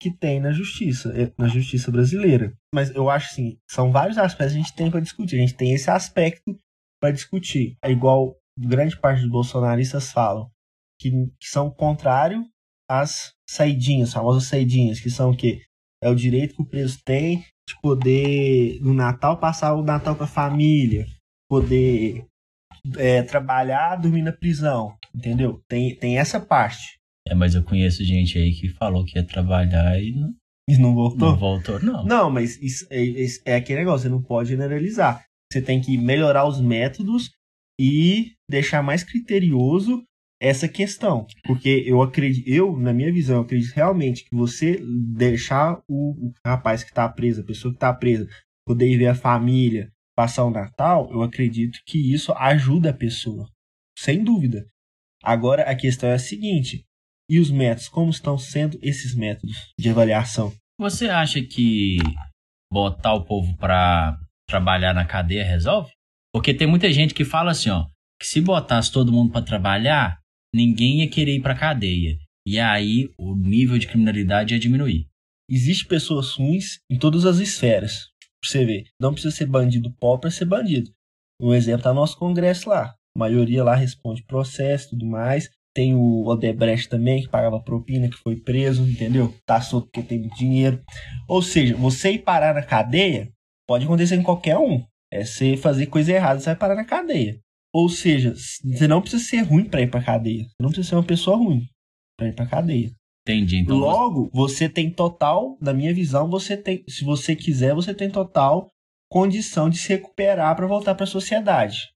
que 0.00 0.10
tem 0.10 0.40
na 0.40 0.50
justiça, 0.52 1.12
é, 1.14 1.30
na 1.36 1.46
justiça 1.46 1.90
brasileira. 1.90 2.54
Mas 2.74 2.90
eu 2.94 3.10
acho 3.10 3.30
assim, 3.32 3.58
são 3.68 3.92
vários 3.92 4.16
aspectos 4.16 4.54
que 4.54 4.58
a 4.60 4.62
gente 4.62 4.74
tem 4.74 4.90
para 4.90 5.00
discutir. 5.00 5.36
A 5.36 5.40
gente 5.40 5.54
tem 5.54 5.74
esse 5.74 5.90
aspecto 5.90 6.56
para 7.00 7.10
discutir. 7.10 7.76
É 7.84 7.90
igual 7.90 8.34
grande 8.58 8.98
parte 8.98 9.20
dos 9.20 9.30
bolsonaristas 9.30 10.10
falam, 10.10 10.50
que, 10.98 11.10
que 11.10 11.48
são 11.48 11.70
contrário 11.70 12.44
às 12.88 13.32
saidinhas, 13.48 14.12
famosas 14.12 14.44
saidinhas, 14.44 15.00
que 15.00 15.10
são 15.10 15.30
o 15.30 15.36
quê? 15.36 15.62
É 16.02 16.08
o 16.08 16.14
direito 16.14 16.54
que 16.56 16.62
o 16.62 16.66
preso 16.66 16.98
tem 17.04 17.44
de 17.68 17.78
poder, 17.82 18.80
no 18.80 18.94
Natal, 18.94 19.38
passar 19.38 19.74
o 19.74 19.82
Natal 19.82 20.16
com 20.16 20.24
a 20.24 20.26
família, 20.26 21.06
poder 21.48 22.24
é, 22.96 23.22
trabalhar, 23.22 23.96
dormir 23.96 24.22
na 24.22 24.32
prisão, 24.32 24.94
entendeu? 25.14 25.62
Tem, 25.68 25.94
tem 25.96 26.18
essa 26.18 26.40
parte. 26.40 26.98
É, 27.26 27.34
mas 27.34 27.54
eu 27.54 27.62
conheço 27.62 28.04
gente 28.04 28.38
aí 28.38 28.52
que 28.52 28.68
falou 28.70 29.04
que 29.04 29.18
ia 29.18 29.24
trabalhar 29.26 30.00
e 30.02 30.12
não, 30.12 30.34
E 30.68 30.76
não 30.78 30.94
voltou? 30.94 31.30
não 31.30 31.36
voltou, 31.38 31.80
não. 31.82 32.04
Não, 32.04 32.30
mas 32.30 32.60
isso 32.62 32.86
é, 32.90 33.02
isso 33.02 33.40
é 33.44 33.54
aquele 33.56 33.80
negócio, 33.80 34.02
você 34.02 34.08
não 34.08 34.22
pode 34.22 34.48
generalizar. 34.50 35.24
Você 35.52 35.60
tem 35.60 35.80
que 35.80 35.96
melhorar 35.98 36.46
os 36.46 36.60
métodos 36.60 37.30
e 37.78 38.32
deixar 38.48 38.82
mais 38.82 39.02
criterioso 39.02 40.02
essa 40.40 40.66
questão. 40.68 41.26
Porque 41.44 41.84
eu 41.86 42.00
acredito, 42.02 42.48
eu, 42.48 42.76
na 42.78 42.92
minha 42.92 43.12
visão, 43.12 43.36
eu 43.36 43.42
acredito 43.42 43.74
realmente 43.74 44.24
que 44.24 44.34
você 44.34 44.80
deixar 45.14 45.80
o, 45.88 46.28
o 46.28 46.32
rapaz 46.46 46.82
que 46.82 46.90
está 46.90 47.08
preso, 47.08 47.42
a 47.42 47.44
pessoa 47.44 47.72
que 47.72 47.76
está 47.76 47.92
presa, 47.92 48.26
poder 48.66 48.88
ir 48.88 48.96
ver 48.96 49.08
a 49.08 49.14
família, 49.14 49.90
passar 50.20 50.44
o 50.44 50.50
Natal, 50.50 51.10
eu 51.10 51.22
acredito 51.22 51.78
que 51.86 52.12
isso 52.12 52.30
ajuda 52.34 52.90
a 52.90 52.94
pessoa. 52.94 53.48
Sem 53.98 54.22
dúvida. 54.22 54.66
Agora 55.22 55.62
a 55.62 55.74
questão 55.74 56.10
é 56.10 56.14
a 56.14 56.18
seguinte: 56.18 56.84
e 57.28 57.40
os 57.40 57.50
métodos? 57.50 57.88
Como 57.88 58.10
estão 58.10 58.36
sendo 58.36 58.78
esses 58.82 59.14
métodos 59.14 59.56
de 59.78 59.88
avaliação? 59.88 60.52
Você 60.78 61.08
acha 61.08 61.40
que 61.40 61.96
botar 62.70 63.14
o 63.14 63.24
povo 63.24 63.56
pra 63.56 64.18
trabalhar 64.46 64.92
na 64.92 65.06
cadeia 65.06 65.42
resolve? 65.42 65.90
Porque 66.34 66.52
tem 66.52 66.66
muita 66.66 66.92
gente 66.92 67.14
que 67.14 67.24
fala 67.24 67.52
assim, 67.52 67.70
ó, 67.70 67.86
que 68.20 68.26
se 68.26 68.42
botasse 68.42 68.92
todo 68.92 69.12
mundo 69.12 69.32
pra 69.32 69.40
trabalhar, 69.40 70.18
ninguém 70.54 71.00
ia 71.00 71.08
querer 71.08 71.36
ir 71.36 71.42
pra 71.42 71.56
cadeia. 71.56 72.18
E 72.46 72.58
aí 72.58 73.08
o 73.18 73.34
nível 73.34 73.78
de 73.78 73.86
criminalidade 73.86 74.52
ia 74.52 74.60
diminuir. 74.60 75.06
Existem 75.48 75.88
pessoas 75.88 76.34
ruins 76.34 76.78
em 76.90 76.98
todas 76.98 77.24
as 77.24 77.38
esferas. 77.38 78.10
Pra 78.40 78.50
você 78.50 78.64
ver. 78.64 78.84
Não 79.00 79.12
precisa 79.12 79.34
ser 79.34 79.46
bandido 79.46 79.92
pobre 80.00 80.22
pra 80.22 80.30
ser 80.30 80.44
bandido. 80.44 80.90
Um 81.40 81.54
exemplo 81.54 81.82
tá 81.82 81.90
no 81.90 82.00
nosso 82.00 82.18
congresso 82.18 82.68
lá. 82.68 82.94
A 83.16 83.18
maioria 83.18 83.64
lá 83.64 83.74
responde 83.74 84.24
processo 84.24 84.86
e 84.86 84.90
tudo 84.90 85.06
mais. 85.06 85.50
Tem 85.74 85.94
o 85.94 86.26
Odebrecht 86.26 86.88
também, 86.88 87.22
que 87.22 87.28
pagava 87.28 87.62
propina, 87.62 88.08
que 88.08 88.16
foi 88.16 88.36
preso, 88.36 88.82
entendeu? 88.82 89.34
Tá 89.46 89.60
solto 89.60 89.88
porque 89.92 90.18
muito 90.18 90.36
dinheiro. 90.36 90.82
Ou 91.28 91.40
seja, 91.40 91.76
você 91.76 92.12
ir 92.12 92.20
parar 92.20 92.54
na 92.54 92.62
cadeia 92.62 93.30
pode 93.68 93.84
acontecer 93.84 94.16
em 94.16 94.22
qualquer 94.22 94.58
um. 94.58 94.84
É 95.12 95.24
você 95.24 95.56
fazer 95.56 95.86
coisa 95.86 96.12
errada, 96.12 96.40
você 96.40 96.46
vai 96.46 96.56
parar 96.56 96.74
na 96.74 96.84
cadeia. 96.84 97.40
Ou 97.72 97.88
seja, 97.88 98.34
você 98.34 98.88
não 98.88 99.00
precisa 99.00 99.22
ser 99.22 99.42
ruim 99.42 99.64
pra 99.64 99.80
ir 99.80 99.90
pra 99.90 100.02
cadeia. 100.02 100.44
Você 100.44 100.56
não 100.60 100.70
precisa 100.70 100.88
ser 100.88 100.94
uma 100.96 101.04
pessoa 101.04 101.36
ruim 101.36 101.64
pra 102.18 102.28
ir 102.28 102.34
pra 102.34 102.46
cadeia. 102.46 102.90
Entendi. 103.22 103.58
Então, 103.58 103.78
você- 103.78 103.86
Logo, 103.86 104.30
você 104.32 104.68
tem 104.68 104.90
total, 104.90 105.56
na 105.60 105.72
minha 105.74 105.92
visão, 105.94 106.28
você 106.28 106.56
tem, 106.56 106.82
se 106.88 107.04
você 107.04 107.36
quiser, 107.36 107.74
você 107.74 107.94
tem 107.94 108.10
total 108.10 108.68
condição 109.10 109.68
de 109.68 109.76
se 109.76 109.88
recuperar 109.88 110.54
para 110.56 110.66
voltar 110.66 110.94
para 110.94 111.04
a 111.04 111.06
sociedade. 111.06 111.88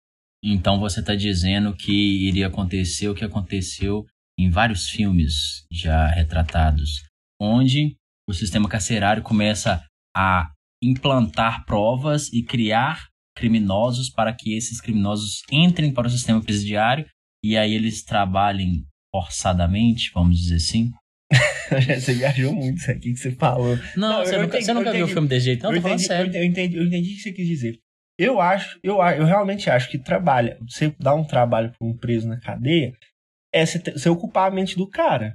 então 0.46 0.78
você 0.78 1.02
tá 1.02 1.14
dizendo 1.14 1.74
que 1.74 2.26
iria 2.28 2.48
acontecer 2.48 3.08
o 3.08 3.14
que 3.14 3.24
aconteceu 3.24 4.04
em 4.38 4.50
vários 4.50 4.90
filmes 4.90 5.64
já 5.72 6.06
retratados, 6.08 7.02
onde 7.40 7.96
o 8.28 8.34
sistema 8.34 8.68
carcerário 8.68 9.22
começa 9.22 9.82
a 10.14 10.50
implantar 10.82 11.64
provas 11.64 12.30
e 12.32 12.42
criar 12.42 13.06
criminosos 13.34 14.10
para 14.10 14.34
que 14.34 14.54
esses 14.54 14.80
criminosos 14.82 15.40
entrem 15.50 15.92
para 15.94 16.08
o 16.08 16.10
sistema 16.10 16.42
presidiário 16.42 17.06
e 17.42 17.56
aí 17.56 17.72
eles 17.72 18.02
trabalhem 18.04 18.84
forçadamente, 19.10 20.10
vamos 20.12 20.38
dizer 20.38 20.56
assim. 20.56 20.90
você 22.00 22.14
viajou 22.14 22.52
muito 22.54 22.78
isso 22.78 22.90
aqui 22.90 23.12
que 23.12 23.16
você 23.16 23.32
falou. 23.32 23.76
Não, 23.96 24.08
Não, 24.18 24.24
você, 24.24 24.36
nunca, 24.36 24.46
entendi, 24.46 24.64
você 24.64 24.72
nunca 24.74 24.92
viu 24.92 25.04
o 25.04 25.08
filme 25.08 25.28
desse 25.28 25.46
jeito, 25.46 25.62
não? 25.62 25.70
eu, 25.70 25.76
Tô 25.76 25.82
falando 25.82 25.98
entendi, 26.00 26.08
sério. 26.08 26.34
eu, 26.36 26.44
entendi, 26.44 26.76
eu 26.76 26.84
entendi 26.84 27.12
o 27.12 27.14
que 27.16 27.20
você 27.22 27.32
quis 27.32 27.46
dizer. 27.48 27.78
Eu 28.18 28.40
acho, 28.40 28.78
eu, 28.82 28.96
eu 29.02 29.24
realmente 29.24 29.68
acho 29.68 29.90
que 29.90 29.98
trabalha, 29.98 30.56
você 30.68 30.94
dar 31.00 31.14
um 31.14 31.24
trabalho 31.24 31.70
para 31.76 31.86
um 31.86 31.96
preso 31.96 32.28
na 32.28 32.38
cadeia, 32.38 32.92
é 33.52 33.66
você, 33.66 33.78
você 33.78 34.08
ocupar 34.08 34.48
a 34.50 34.54
mente 34.54 34.76
do 34.76 34.88
cara. 34.88 35.34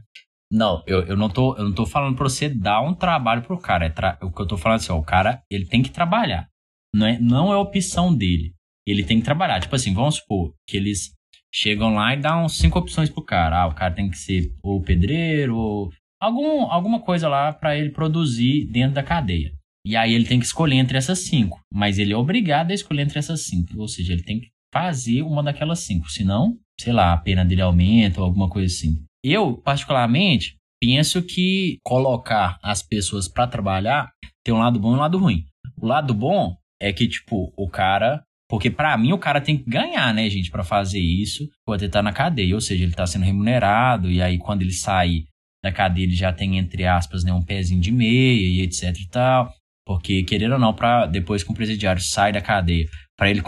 Não, 0.52 0.82
eu, 0.88 1.04
eu, 1.06 1.16
não 1.18 1.30
tô, 1.30 1.56
eu 1.58 1.64
não 1.66 1.74
tô 1.74 1.86
falando 1.86 2.16
pra 2.16 2.24
você 2.24 2.50
dar 2.50 2.82
um 2.82 2.94
trabalho 2.94 3.42
pro 3.44 3.60
cara. 3.60 3.86
É 3.86 3.90
tra- 3.90 4.18
O 4.22 4.32
que 4.32 4.42
eu 4.42 4.48
tô 4.48 4.58
falando 4.58 4.78
assim, 4.80 4.92
ó, 4.92 4.98
o 4.98 5.04
cara, 5.04 5.42
ele 5.52 5.66
tem 5.66 5.84
que 5.84 5.92
trabalhar. 5.92 6.48
Não 6.96 7.06
é, 7.06 7.20
não 7.20 7.52
é 7.54 7.56
opção 7.58 8.16
dele. 8.16 8.54
Ele 8.88 9.04
tem 9.04 9.20
que 9.20 9.26
trabalhar. 9.26 9.60
Tipo 9.60 9.76
assim, 9.76 9.94
vamos 9.94 10.16
supor 10.16 10.54
que 10.68 10.76
eles 10.76 11.12
chegam 11.54 11.94
lá 11.94 12.14
e 12.16 12.18
dão 12.20 12.50
cinco 12.50 12.80
opções 12.80 13.10
pro 13.12 13.24
cara. 13.24 13.62
Ah, 13.62 13.68
o 13.68 13.76
cara 13.76 13.94
tem 13.94 14.10
que 14.10 14.18
ser 14.18 14.52
ou 14.64 14.82
pedreiro 14.82 15.56
ou 15.56 15.92
algum, 16.20 16.64
alguma 16.64 17.00
coisa 17.00 17.28
lá 17.28 17.54
pra 17.54 17.78
ele 17.78 17.90
produzir 17.90 18.66
dentro 18.66 18.96
da 18.96 19.04
cadeia. 19.04 19.54
E 19.86 19.96
aí 19.96 20.14
ele 20.14 20.26
tem 20.26 20.40
que 20.40 20.46
escolher 20.46 20.76
entre 20.76 20.98
essas 20.98 21.20
cinco. 21.20 21.60
Mas 21.74 21.98
ele 21.98 22.14
é 22.14 22.18
obrigado 22.18 22.72
a 22.72 22.74
escolher 22.74 23.04
entre 23.04 23.20
essas 23.20 23.42
cinco. 23.46 23.80
Ou 23.80 23.88
seja, 23.88 24.14
ele 24.14 24.24
tem 24.24 24.40
que 24.40 24.50
fazer 24.74 25.22
uma 25.22 25.42
daquelas 25.42 25.80
cinco. 25.80 26.10
Senão, 26.12 26.58
sei 26.80 26.94
lá, 26.94 27.14
a 27.14 27.18
pena 27.18 27.46
dele 27.46 27.62
aumenta 27.62 28.20
ou 28.20 28.26
alguma 28.26 28.50
coisa 28.50 28.68
assim. 28.68 29.04
Eu, 29.24 29.58
particularmente, 29.58 30.56
penso 30.82 31.22
que 31.22 31.78
colocar 31.84 32.60
as 32.62 32.84
pessoas 32.84 33.28
pra 33.28 33.48
trabalhar 33.48 34.12
tem 34.46 34.54
um 34.54 34.60
lado 34.60 34.80
bom 34.80 34.92
e 34.92 34.96
um 34.96 35.00
lado 35.00 35.18
ruim. 35.18 35.46
O 35.78 35.86
lado 35.86 36.14
bom 36.14 36.56
é 36.82 36.92
que, 36.94 37.08
tipo, 37.08 37.54
o 37.58 37.70
cara. 37.70 38.24
Porque 38.50 38.72
pra 38.72 38.98
mim 38.98 39.14
o 39.14 39.20
cara 39.20 39.40
tem 39.40 39.58
que 39.58 39.70
ganhar, 39.70 40.12
né, 40.12 40.28
gente, 40.28 40.50
pra 40.50 40.64
fazer 40.64 41.00
isso, 41.00 41.48
quando 41.68 41.84
ele 41.84 41.92
tá 41.92 42.02
na 42.02 42.12
cadeia. 42.12 42.56
Ou 42.56 42.62
seja, 42.62 42.84
ele 42.84 42.94
tá 42.94 43.06
sendo 43.06 43.24
remunerado, 43.24 44.10
e 44.10 44.22
aí 44.22 44.40
quando 44.40 44.64
ele 44.64 44.74
sair 44.74 45.26
da 45.64 45.72
cadeia, 45.72 46.06
ele 46.06 46.16
já 46.16 46.32
tem, 46.32 46.58
entre 46.58 46.86
aspas, 46.86 47.24
né, 47.24 47.34
um 47.34 47.44
pezinho 47.44 47.82
de 47.82 47.92
meia 47.92 48.42
e 48.42 48.62
etc 48.62 48.98
e 48.98 49.08
tal. 49.10 49.54
Porque, 49.86 50.24
querendo 50.24 50.54
ou 50.54 50.60
não, 50.60 50.74
pra, 50.74 51.06
depois 51.06 51.44
que 51.44 51.52
um 51.52 51.56
presidiário 51.56 52.02
sai 52.02 52.32
da 52.32 52.42
cadeia, 52.42 52.88
pra 53.18 53.30
ele 53.30 53.42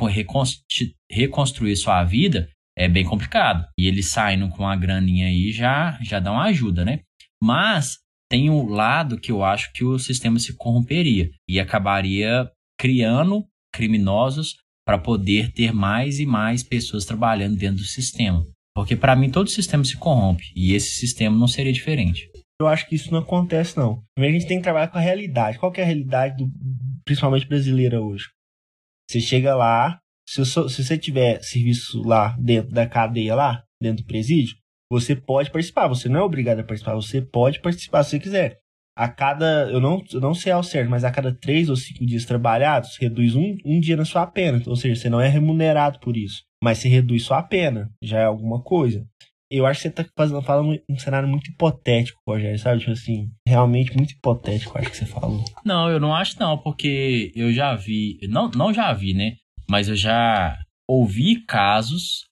reconstruir 1.10 1.75
sua 1.75 2.03
vida, 2.03 2.50
é 2.77 2.88
bem 2.88 3.06
complicado. 3.06 3.65
E 3.77 3.88
ele 3.88 4.01
saindo 4.01 4.50
com 4.50 4.68
a 4.68 4.75
graninha 4.75 5.27
aí 5.27 5.51
já, 5.51 6.00
já 6.01 6.20
dá 6.20 6.32
uma 6.32 6.46
ajuda, 6.46 6.84
né? 6.84 7.01
Mas 7.41 8.00
tem 8.30 8.50
um 8.50 8.68
lado 8.68 9.20
que 9.20 9.32
eu 9.32 9.44
acho 9.44 9.72
que 9.74 9.84
o 9.84 10.00
sistema 10.00 10.39
se 10.39 10.56
corromperia 10.56 11.30
e 11.48 11.60
acabaria 11.60 12.50
criando 12.80 13.46
criminosos 13.74 14.56
para 14.86 14.98
poder 14.98 15.51
ter 15.51 15.72
mais 15.72 16.20
e 16.20 16.25
mais 16.25 16.63
pessoas 16.63 17.06
trabalhando 17.06 17.58
dentro 17.58 17.77
do 17.77 17.84
sistema. 17.84 18.46
Porque 18.75 18.96
para 18.96 19.16
mim 19.16 19.30
todo 19.30 19.50
sistema 19.50 19.84
se 19.84 19.98
corrompe 19.98 20.46
e 20.56 20.74
esse 20.74 20.92
sistema 20.92 21.38
não 21.38 21.48
seria 21.48 21.74
diferente. 21.74 22.30
Eu 22.60 22.68
acho 22.68 22.88
que 22.88 22.96
isso 22.96 23.12
não 23.12 23.20
acontece, 23.20 23.75
não. 23.78 24.04
A 24.18 24.24
gente 24.24 24.48
tem 24.48 24.58
que 24.58 24.63
trabalhar 24.63 24.88
com 24.88 24.98
a 24.98 25.01
realidade. 25.01 25.58
Qual 25.58 25.74
é 25.75 25.82
a 25.82 25.86
realidade, 25.86 26.38
do, 26.38 26.50
principalmente 27.04 27.48
brasileira 27.48 28.00
hoje? 28.00 28.25
Você 29.10 29.20
chega 29.20 29.56
lá, 29.56 30.00
se, 30.28 30.46
se 30.46 30.84
você 30.84 30.98
tiver 30.98 31.42
serviço 31.42 32.01
lá 32.04 32.36
dentro 32.40 32.72
da 32.72 32.88
cadeia, 32.88 33.36
lá, 33.36 33.63
dentro 33.82 34.04
do 34.04 34.08
presídio, 34.08 34.56
Você 34.92 35.16
pode 35.16 35.50
participar, 35.50 35.88
você 35.88 36.10
não 36.10 36.20
é 36.20 36.24
obrigado 36.24 36.60
a 36.60 36.63
participar, 36.66 36.96
você 36.96 37.22
pode 37.22 37.62
participar 37.62 38.04
se 38.04 38.10
você 38.10 38.20
quiser. 38.20 38.60
A 38.94 39.08
cada, 39.08 39.70
eu 39.72 39.80
não, 39.80 40.04
eu 40.12 40.20
não 40.20 40.34
sei 40.34 40.51
ao 40.51 40.62
certo, 40.62 40.90
mas 40.90 41.06
a 41.06 41.12
cada 41.12 41.34
três 41.34 41.70
ou 41.70 41.78
cinco 41.78 42.06
dias 42.06 42.25
trabalhados, 42.25 42.98
reduz 43.00 43.34
um, 43.34 43.56
um 43.66 43.80
dia 43.80 43.96
na 43.96 44.04
sua 44.04 44.28
pena. 44.28 44.62
Ou 44.68 44.75
seja, 44.75 45.01
você 45.01 45.10
não 45.10 45.22
é 45.22 45.30
remunerado 45.30 45.98
por 46.01 46.18
isso, 46.18 46.44
mas 46.63 46.77
você 46.77 46.88
reduz 46.89 47.24
sua 47.24 47.41
pena, 47.44 47.91
já 48.03 48.20
é 48.20 48.25
alguma 48.25 48.62
coisa. 48.62 49.06
Eu 49.50 49.65
acho 49.65 49.82
que 49.82 49.89
você 49.89 49.94
tá 49.94 50.06
fazendo, 50.15 50.41
falando 50.41 50.82
um 50.89 50.98
cenário 50.98 51.27
muito 51.27 51.50
hipotético, 51.50 52.22
Rogério, 52.25 52.58
sabe? 52.58 52.80
Tipo 52.80 52.91
assim, 52.91 53.30
realmente 53.46 53.96
muito 53.98 54.12
hipotético, 54.13 54.77
acho 54.77 54.89
que 54.89 54.96
você 54.98 55.06
falou. 55.06 55.44
Não, 55.65 55.89
eu 55.89 56.00
não 56.00 56.15
acho 56.15 56.39
não, 56.39 56.58
porque 56.58 57.34
eu 57.36 57.51
já 57.51 57.75
vi, 57.75 58.18
não, 58.30 58.50
não 58.51 58.74
já 58.74 58.94
vi, 58.94 59.13
né? 59.13 59.36
Mas 59.70 59.89
eu 59.89 59.96
já 59.96 60.58
ouvi 60.89 61.44
casos 61.46 62.24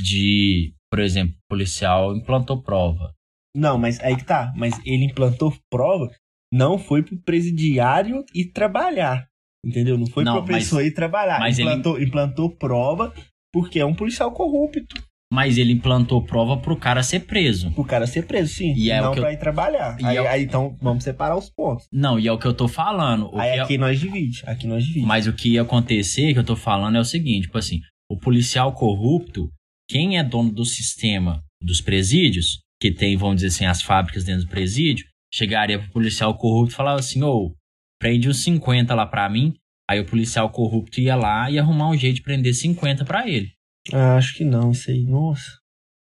de, 0.00 0.72
por 0.90 1.00
exemplo, 1.00 1.34
policial 1.50 2.14
implantou 2.14 2.62
prova. 2.62 3.12
Não, 3.56 3.76
mas 3.76 3.98
aí 4.00 4.16
que 4.16 4.24
tá. 4.24 4.52
Mas 4.56 4.78
ele 4.86 5.04
implantou 5.06 5.52
prova, 5.68 6.08
não 6.52 6.78
foi 6.78 7.02
pro 7.02 7.18
presidiário 7.22 8.24
ir 8.34 8.52
trabalhar. 8.52 9.26
Entendeu? 9.66 9.98
Não 9.98 10.06
foi 10.06 10.22
Não, 10.22 10.44
pra 10.44 10.54
pessoa 10.54 10.84
ir 10.84 10.92
trabalhar. 10.92 11.40
mas 11.40 11.58
ele- 11.58 11.68
implantou, 11.68 12.00
implantou 12.00 12.50
prova 12.56 13.12
porque 13.52 13.78
é 13.80 13.84
um 13.86 13.94
policial 13.94 14.30
corrupto. 14.32 15.02
Mas 15.30 15.58
ele 15.58 15.72
implantou 15.72 16.22
prova 16.24 16.56
pro 16.56 16.74
cara 16.76 17.02
ser 17.02 17.20
preso. 17.20 17.70
O 17.76 17.84
cara 17.84 18.06
ser 18.06 18.26
preso, 18.26 18.54
sim. 18.54 18.72
E 18.74 18.90
é 18.90 18.98
o 19.00 19.04
não 19.04 19.12
que 19.12 19.18
eu- 19.18 19.22
pra 19.22 19.32
ir 19.32 19.36
trabalhar. 19.38 20.00
E 20.00 20.04
Aí, 20.06 20.16
é 20.16 20.22
o- 20.22 20.26
aí, 20.26 20.42
então 20.44 20.74
vamos 20.80 21.04
separar 21.04 21.36
os 21.36 21.50
pontos. 21.50 21.86
Não, 21.92 22.18
e 22.18 22.26
é 22.26 22.32
o 22.32 22.38
que 22.38 22.46
eu 22.46 22.54
tô 22.54 22.66
falando. 22.66 23.28
O 23.34 23.38
aí 23.38 23.52
que 23.52 23.58
é- 23.58 23.60
aqui 23.62 23.78
nós 23.78 24.00
divide. 24.00 24.42
Aqui 24.46 24.66
nós 24.66 24.82
divide. 24.84 25.04
Mas 25.04 25.26
o 25.26 25.32
que 25.34 25.50
ia 25.50 25.62
acontecer, 25.62 26.32
que 26.32 26.38
eu 26.38 26.44
tô 26.44 26.56
falando, 26.56 26.96
é 26.96 27.00
o 27.00 27.04
seguinte, 27.04 27.42
tipo 27.42 27.58
assim, 27.58 27.80
o 28.10 28.16
policial 28.16 28.72
corrupto, 28.72 29.50
quem 29.90 30.16
é 30.16 30.24
dono 30.24 30.50
do 30.50 30.64
sistema 30.64 31.42
dos 31.62 31.82
presídios, 31.82 32.60
que 32.80 32.90
tem, 32.90 33.14
vamos 33.16 33.36
dizer 33.36 33.48
assim, 33.48 33.66
as 33.66 33.82
fábricas 33.82 34.24
dentro 34.24 34.44
do 34.46 34.50
presídio, 34.50 35.04
chegaria 35.34 35.78
pro 35.78 35.90
policial 35.90 36.34
corrupto 36.38 36.72
e 36.72 36.76
falava 36.76 37.00
assim, 37.00 37.22
ô, 37.22 37.52
prende 38.00 38.30
uns 38.30 38.42
50 38.42 38.94
lá 38.94 39.04
pra 39.04 39.28
mim, 39.28 39.52
aí 39.88 40.00
o 40.00 40.04
policial 40.04 40.50
corrupto 40.50 41.00
ia 41.00 41.16
lá 41.16 41.50
e 41.50 41.58
arrumar 41.58 41.90
um 41.90 41.96
jeito 41.96 42.16
de 42.16 42.22
prender 42.22 42.54
50 42.54 43.04
pra 43.04 43.28
ele. 43.28 43.52
Ah, 43.92 44.16
acho 44.16 44.34
que 44.36 44.44
não, 44.44 44.72
isso 44.72 44.90
aí. 44.90 45.04
Nossa. 45.04 45.58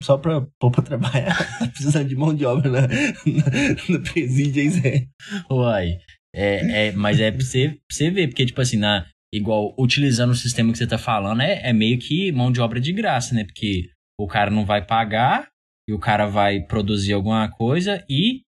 Só 0.03 0.17
pra 0.17 0.41
pôr 0.59 0.71
pra 0.71 0.83
trabalhar. 0.83 1.38
Tá 1.59 1.67
precisando 1.67 2.07
de 2.07 2.15
mão 2.15 2.33
de 2.33 2.45
obra 2.45 2.69
na, 2.69 2.81
na, 2.81 2.88
no 3.89 4.01
presídio, 4.01 4.63
hein, 4.63 4.69
Zé? 4.69 5.07
Uai, 5.50 5.98
é, 6.33 6.88
é, 6.88 6.91
mas 6.91 7.19
é 7.19 7.31
pra 7.31 7.41
você, 7.41 7.69
pra 7.69 7.77
você 7.91 8.09
ver, 8.09 8.27
porque, 8.27 8.45
tipo 8.45 8.62
assim, 8.62 8.77
na, 8.77 9.05
igual, 9.33 9.74
utilizando 9.77 10.31
o 10.31 10.36
sistema 10.36 10.71
que 10.71 10.77
você 10.77 10.88
tá 10.88 10.98
falando, 10.98 11.41
é, 11.41 11.69
é 11.69 11.74
meio 11.74 11.98
que 12.00 12.31
mão 12.31 12.51
de 12.51 12.62
obra 12.62 12.79
de 12.79 12.93
graça, 12.93 13.33
né? 13.33 13.43
Porque 13.43 13.89
o 14.19 14.27
cara 14.27 14.51
não 14.51 14.65
vai 14.65 14.86
pagar 14.86 15.48
e 15.88 15.93
o 15.93 16.00
cara 16.00 16.25
vai 16.27 16.62
produzir 16.62 17.13
alguma 17.13 17.50
coisa 17.50 18.03
e, 18.09 18.41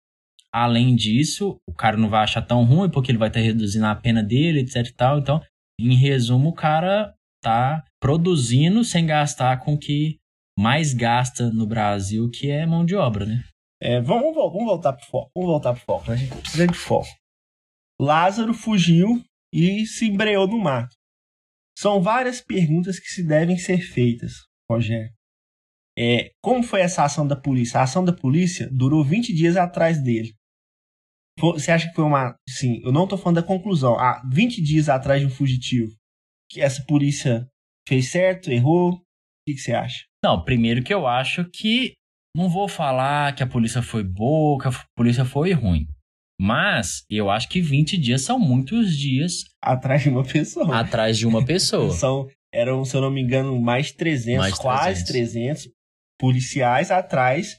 além 0.63 0.95
disso, 0.95 1.57
o 1.69 1.73
cara 1.73 1.97
não 1.97 2.09
vai 2.09 2.25
achar 2.25 2.43
tão 2.43 2.65
ruim 2.65 2.91
porque 2.91 3.11
ele 3.11 3.19
vai 3.19 3.29
estar 3.29 3.41
reduzindo 3.41 3.87
a 3.87 3.95
pena 3.95 4.23
dele, 4.23 4.61
etc 4.61 4.87
e 4.87 4.93
tal. 4.93 5.19
Então, 5.19 5.41
em 5.81 5.95
resumo, 5.95 6.51
o 6.51 6.55
cara 6.55 7.15
tá 7.43 7.85
produzindo 8.01 8.83
sem 8.85 9.07
gastar 9.07 9.61
com 9.61 9.75
o 9.75 9.79
que 9.79 10.19
mais 10.59 10.93
gasta 10.93 11.51
no 11.51 11.67
Brasil, 11.67 12.29
que 12.31 12.51
é 12.51 12.67
mão 12.67 12.85
de 12.85 12.97
obra, 12.97 13.25
né? 13.25 13.45
É, 13.81 14.01
vamos, 14.01 14.35
vamos, 14.35 14.65
voltar 14.65 14.93
pro 14.93 15.07
foco. 15.07 15.31
Vamos 15.35 15.51
voltar 15.51 15.73
pro 15.73 15.83
foco. 15.83 16.11
A 16.11 16.17
gente 16.17 16.35
precisa 16.37 16.67
de 16.67 16.77
foco. 16.77 17.09
Lázaro 18.01 18.53
fugiu 18.53 19.23
e 19.53 19.87
se 19.87 20.07
embreou 20.07 20.49
no 20.49 20.59
mato. 20.59 20.97
São 21.79 22.03
várias 22.03 22.41
perguntas 22.41 22.99
que 22.99 23.07
se 23.07 23.23
devem 23.23 23.57
ser 23.57 23.79
feitas, 23.79 24.33
Rogério. 24.69 25.13
É, 25.97 26.33
como 26.43 26.63
foi 26.63 26.81
essa 26.81 27.05
ação 27.05 27.27
da 27.27 27.37
polícia? 27.37 27.79
A 27.79 27.85
ação 27.85 28.05
da 28.05 28.13
polícia 28.13 28.69
durou 28.73 29.05
20 29.05 29.33
dias 29.33 29.57
atrás 29.57 30.03
dele. 30.03 30.35
Você 31.41 31.71
acha 31.71 31.89
que 31.89 31.95
foi 31.95 32.05
uma. 32.05 32.35
Sim, 32.49 32.81
eu 32.85 32.93
não 32.93 33.07
tô 33.07 33.17
falando 33.17 33.37
da 33.37 33.43
conclusão. 33.43 33.99
Ah, 33.99 34.23
20 34.31 34.61
dias 34.63 34.89
atrás 34.89 35.21
de 35.21 35.27
um 35.27 35.31
fugitivo. 35.31 35.91
Que 36.51 36.61
essa 36.61 36.83
polícia 36.87 37.47
fez 37.89 38.11
certo, 38.11 38.51
errou? 38.51 38.93
O 38.93 39.01
que, 39.47 39.55
que 39.55 39.61
você 39.61 39.73
acha? 39.73 40.05
Não, 40.25 40.43
primeiro 40.45 40.83
que 40.83 40.93
eu 40.93 41.07
acho 41.07 41.45
que 41.51 41.93
não 42.37 42.49
vou 42.49 42.69
falar 42.69 43.35
que 43.35 43.43
a 43.43 43.47
polícia 43.47 43.83
foi 43.83 44.03
boa, 44.03 44.61
que 44.61 44.69
a 44.69 44.85
polícia 44.97 45.25
foi 45.25 45.53
ruim. 45.53 45.87
Mas 46.41 47.03
eu 47.11 47.31
acho 47.31 47.49
que 47.49 47.61
20 47.61 47.97
dias 47.99 48.23
são 48.23 48.39
muitos 48.39 48.97
dias 48.97 49.45
Atrás 49.61 50.03
de 50.03 50.09
uma 50.09 50.25
pessoa. 50.25 50.79
atrás 50.79 51.19
de 51.19 51.27
uma 51.27 51.45
pessoa. 51.45 51.91
São, 51.97 52.29
eram, 52.55 52.85
se 52.85 52.97
eu 52.97 53.01
não 53.01 53.11
me 53.11 53.21
engano, 53.21 53.61
mais 53.61 53.87
de 53.87 53.95
300, 53.95 54.39
Mais 54.39 54.55
quase 54.55 55.05
300. 55.05 55.69
policiais 56.19 56.91
atrás 56.91 57.57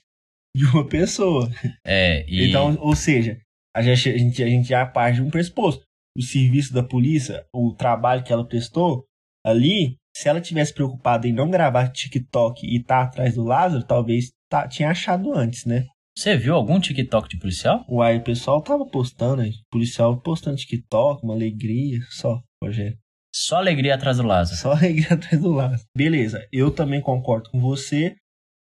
de 0.55 0.65
uma 0.65 0.87
pessoa. 0.87 1.49
É, 1.85 2.25
e 2.29 2.47
Então, 2.49 2.77
ou 2.79 2.95
seja, 2.95 3.37
a 3.79 3.95
gente, 3.95 4.09
a 4.09 4.17
gente, 4.17 4.43
a 4.43 4.47
gente 4.47 4.67
já 4.67 4.85
parte 4.85 5.15
de 5.15 5.21
um 5.21 5.29
pressuposto. 5.29 5.83
O 6.17 6.21
serviço 6.21 6.73
da 6.73 6.83
polícia, 6.83 7.45
o 7.53 7.73
trabalho 7.73 8.23
que 8.23 8.33
ela 8.33 8.45
prestou 8.45 9.05
ali, 9.45 9.95
se 10.15 10.27
ela 10.27 10.41
tivesse 10.41 10.73
preocupada 10.73 11.27
em 11.27 11.33
não 11.33 11.49
gravar 11.49 11.89
TikTok 11.89 12.65
e 12.65 12.77
estar 12.77 13.03
atrás 13.03 13.35
do 13.35 13.43
Lázaro, 13.43 13.83
talvez 13.83 14.31
tá, 14.49 14.67
tinha 14.67 14.89
achado 14.89 15.33
antes, 15.33 15.65
né? 15.65 15.85
você 16.19 16.35
viu 16.35 16.53
algum 16.53 16.81
TikTok 16.81 17.29
de 17.29 17.39
policial? 17.39 17.85
Uai, 17.87 18.17
o 18.17 18.23
pessoal 18.23 18.61
tava 18.61 18.85
postando, 18.85 19.41
aí, 19.41 19.51
o 19.51 19.71
policial 19.71 20.19
postando 20.19 20.57
TikTok, 20.57 21.23
uma 21.23 21.33
alegria, 21.33 21.99
só, 22.09 22.41
Rogério. 22.61 22.97
Só 23.33 23.55
alegria 23.55 23.95
atrás 23.95 24.17
do 24.17 24.23
Lázaro. 24.23 24.57
Só 24.57 24.71
alegria 24.73 25.13
atrás 25.15 25.41
do 25.41 25.49
Lázaro. 25.49 25.81
Beleza, 25.95 26.45
eu 26.51 26.71
também 26.71 26.99
concordo 26.99 27.49
com 27.49 27.61
você 27.61 28.17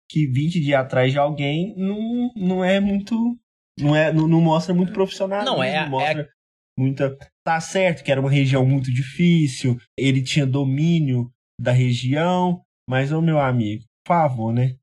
que 0.08 0.28
20 0.28 0.60
dias 0.60 0.80
atrás 0.80 1.10
de 1.10 1.18
alguém 1.18 1.74
não, 1.76 2.30
não 2.36 2.64
é 2.64 2.78
muito. 2.78 3.36
Não, 3.80 3.94
é, 3.94 4.12
não, 4.12 4.26
não 4.28 4.40
mostra 4.40 4.74
muito 4.74 4.92
profissional. 4.92 5.44
Não, 5.44 5.62
é 5.62 5.78
a- 5.78 5.86
mostra 5.88 6.28
muita. 6.78 7.16
Tá 7.44 7.60
certo 7.60 8.04
que 8.04 8.10
era 8.12 8.20
uma 8.20 8.30
região 8.30 8.64
muito 8.66 8.92
difícil, 8.92 9.76
ele 9.98 10.22
tinha 10.22 10.46
domínio 10.46 11.30
da 11.60 11.72
região, 11.72 12.60
mas, 12.88 13.10
ô 13.12 13.20
meu 13.20 13.38
amigo, 13.40 13.82
por 14.04 14.14
favor, 14.14 14.52
né? 14.52 14.74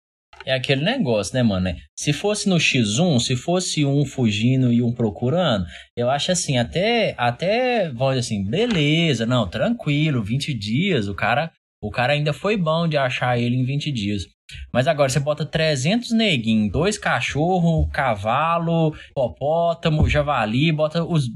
É 0.45 0.53
aquele 0.53 0.84
negócio, 0.84 1.34
né, 1.34 1.41
mano? 1.41 1.63
né? 1.63 1.77
Se 1.97 2.12
fosse 2.13 2.47
no 2.49 2.58
X1, 2.58 3.19
se 3.19 3.36
fosse 3.36 3.86
um 3.86 4.05
fugindo 4.05 4.71
e 4.71 4.81
um 4.81 4.91
procurando, 4.93 5.65
eu 5.97 6.10
acho 6.10 6.31
assim, 6.31 6.58
até, 6.58 7.15
até, 7.17 7.89
vamos 7.89 8.15
dizer 8.15 8.19
assim, 8.19 8.43
beleza, 8.43 9.25
não, 9.25 9.47
tranquilo, 9.49 10.21
20 10.23 10.53
dias, 10.53 11.08
o 11.08 11.15
cara, 11.15 11.51
o 11.81 11.89
cara 11.89 12.13
ainda 12.13 12.34
foi 12.34 12.58
bom 12.58 12.88
de 12.88 12.97
achar 12.97 13.39
ele 13.39 13.55
em 13.55 13.63
20 13.65 13.91
dias. 13.91 14.23
Mas 14.73 14.88
agora 14.88 15.10
você 15.10 15.19
bota 15.19 15.45
300 15.45 16.12
neguinhos, 16.12 16.71
dois 16.71 16.97
cachorros, 16.97 17.89
cavalo, 17.91 18.95
hipopótamo, 19.12 20.08
javali, 20.08 20.71
bota 20.71 21.03
os, 21.03 21.29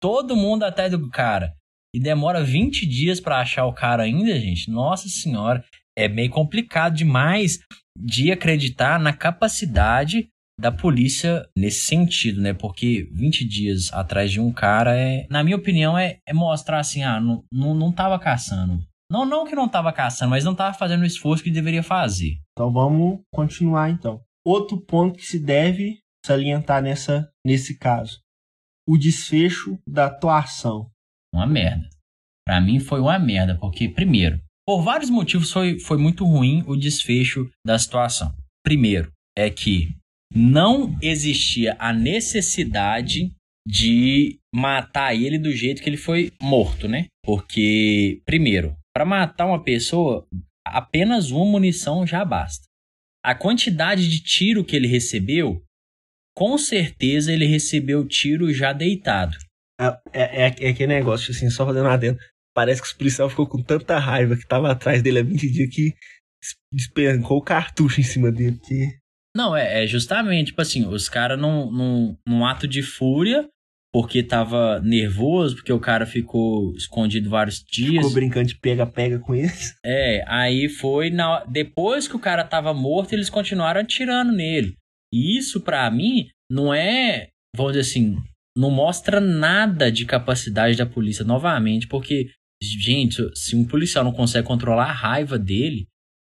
todo 0.00 0.36
mundo 0.36 0.64
atrás 0.64 0.90
do 0.90 1.10
cara. 1.10 1.54
E 1.94 2.00
demora 2.00 2.42
20 2.42 2.86
dias 2.86 3.20
pra 3.20 3.40
achar 3.40 3.66
o 3.66 3.72
cara 3.72 4.02
ainda, 4.02 4.38
gente. 4.40 4.70
Nossa 4.70 5.08
senhora, 5.08 5.64
é 5.96 6.08
meio 6.08 6.30
complicado 6.30 6.94
demais 6.94 7.60
de 7.96 8.32
acreditar 8.32 8.98
na 8.98 9.12
capacidade 9.12 10.28
da 10.58 10.70
polícia 10.70 11.48
nesse 11.56 11.86
sentido, 11.86 12.40
né? 12.40 12.52
Porque 12.52 13.08
20 13.12 13.46
dias 13.46 13.92
atrás 13.92 14.30
de 14.30 14.40
um 14.40 14.52
cara 14.52 14.96
é, 14.96 15.26
na 15.30 15.42
minha 15.42 15.56
opinião, 15.56 15.96
é, 15.96 16.18
é 16.26 16.32
mostrar 16.32 16.80
assim, 16.80 17.02
ah, 17.02 17.20
não, 17.20 17.44
não, 17.52 17.74
não 17.74 17.92
tava 17.92 18.18
caçando. 18.18 18.80
Não, 19.10 19.24
não 19.24 19.46
que 19.46 19.54
não 19.54 19.68
tava 19.68 19.92
caçando, 19.92 20.30
mas 20.30 20.44
não 20.44 20.54
tava 20.54 20.76
fazendo 20.76 21.02
o 21.02 21.06
esforço 21.06 21.42
que 21.42 21.50
deveria 21.50 21.82
fazer. 21.82 22.38
Então 22.54 22.72
vamos 22.72 23.20
continuar 23.32 23.90
então. 23.90 24.22
Outro 24.46 24.80
ponto 24.80 25.18
que 25.18 25.26
se 25.26 25.38
deve 25.38 25.98
salientar 26.24 26.82
nessa, 26.82 27.28
nesse 27.44 27.76
caso: 27.76 28.20
o 28.88 28.96
desfecho 28.96 29.78
da 29.86 30.06
atuação. 30.06 30.88
Uma 31.34 31.46
merda. 31.46 31.88
Pra 32.46 32.60
mim 32.60 32.78
foi 32.78 33.00
uma 33.00 33.18
merda, 33.18 33.58
porque, 33.58 33.88
primeiro, 33.88 34.40
por 34.66 34.82
vários 34.82 35.10
motivos 35.10 35.50
foi, 35.50 35.78
foi 35.80 35.98
muito 35.98 36.24
ruim 36.24 36.62
o 36.66 36.76
desfecho 36.76 37.50
da 37.66 37.78
situação. 37.78 38.32
Primeiro, 38.62 39.10
é 39.36 39.50
que 39.50 39.88
não 40.32 40.96
existia 41.02 41.76
a 41.78 41.92
necessidade 41.92 43.32
de 43.66 44.38
matar 44.54 45.14
ele 45.14 45.38
do 45.38 45.50
jeito 45.52 45.82
que 45.82 45.88
ele 45.88 45.96
foi 45.96 46.32
morto, 46.40 46.86
né? 46.86 47.06
Porque, 47.24 48.20
primeiro, 48.24 48.76
para 48.94 49.04
matar 49.04 49.46
uma 49.46 49.62
pessoa, 49.62 50.26
apenas 50.66 51.30
uma 51.30 51.44
munição 51.44 52.06
já 52.06 52.24
basta. 52.24 52.64
A 53.24 53.34
quantidade 53.34 54.08
de 54.08 54.22
tiro 54.22 54.64
que 54.64 54.76
ele 54.76 54.86
recebeu, 54.86 55.62
com 56.36 56.58
certeza 56.58 57.32
ele 57.32 57.46
recebeu 57.46 58.06
tiro 58.06 58.52
já 58.52 58.72
deitado. 58.72 59.36
É, 59.80 59.86
é, 60.12 60.46
é 60.46 60.68
aquele 60.68 60.86
negócio, 60.86 61.30
assim, 61.30 61.48
só 61.50 61.66
fazendo 61.66 61.88
adendo. 61.88 62.18
Parece 62.54 62.80
que 62.80 62.86
os 62.86 62.92
policiais 62.92 63.30
ficou 63.30 63.48
com 63.48 63.62
tanta 63.62 63.98
raiva 63.98 64.36
que 64.36 64.46
tava 64.46 64.70
atrás 64.70 65.02
dele 65.02 65.20
há 65.20 65.22
20 65.22 65.50
dias 65.50 65.74
que 65.74 65.94
despencou 66.72 67.38
o 67.38 67.42
cartucho 67.42 68.00
em 68.00 68.04
cima 68.04 68.30
dele. 68.30 68.58
Que... 68.58 68.98
Não, 69.36 69.56
é, 69.56 69.82
é 69.82 69.86
justamente, 69.86 70.48
tipo 70.48 70.60
assim, 70.60 70.86
os 70.86 71.08
caras 71.08 71.38
num, 71.38 71.70
num, 71.70 72.16
num 72.26 72.46
ato 72.46 72.68
de 72.68 72.82
fúria 72.82 73.48
porque 73.94 74.24
tava 74.24 74.80
nervoso, 74.80 75.54
porque 75.54 75.72
o 75.72 75.78
cara 75.78 76.04
ficou 76.04 76.74
escondido 76.74 77.30
vários 77.30 77.62
dias. 77.62 77.98
Ficou 77.98 78.12
brincando 78.12 78.48
de 78.48 78.56
pega-pega 78.56 79.20
com 79.20 79.32
eles. 79.32 79.72
É, 79.86 80.24
aí 80.26 80.68
foi 80.68 81.10
na 81.10 81.44
depois 81.44 82.08
que 82.08 82.16
o 82.16 82.18
cara 82.18 82.42
tava 82.42 82.74
morto, 82.74 83.12
eles 83.12 83.30
continuaram 83.30 83.80
atirando 83.80 84.32
nele. 84.32 84.74
E 85.12 85.38
isso 85.38 85.60
para 85.60 85.88
mim 85.92 86.26
não 86.50 86.74
é, 86.74 87.28
vamos 87.54 87.74
dizer 87.74 87.88
assim, 87.88 88.16
não 88.58 88.68
mostra 88.68 89.20
nada 89.20 89.92
de 89.92 90.04
capacidade 90.04 90.76
da 90.76 90.86
polícia 90.86 91.24
novamente, 91.24 91.86
porque 91.86 92.30
gente, 92.60 93.22
se 93.36 93.54
um 93.54 93.64
policial 93.64 94.02
não 94.02 94.12
consegue 94.12 94.44
controlar 94.44 94.86
a 94.86 94.92
raiva 94.92 95.38
dele, 95.38 95.86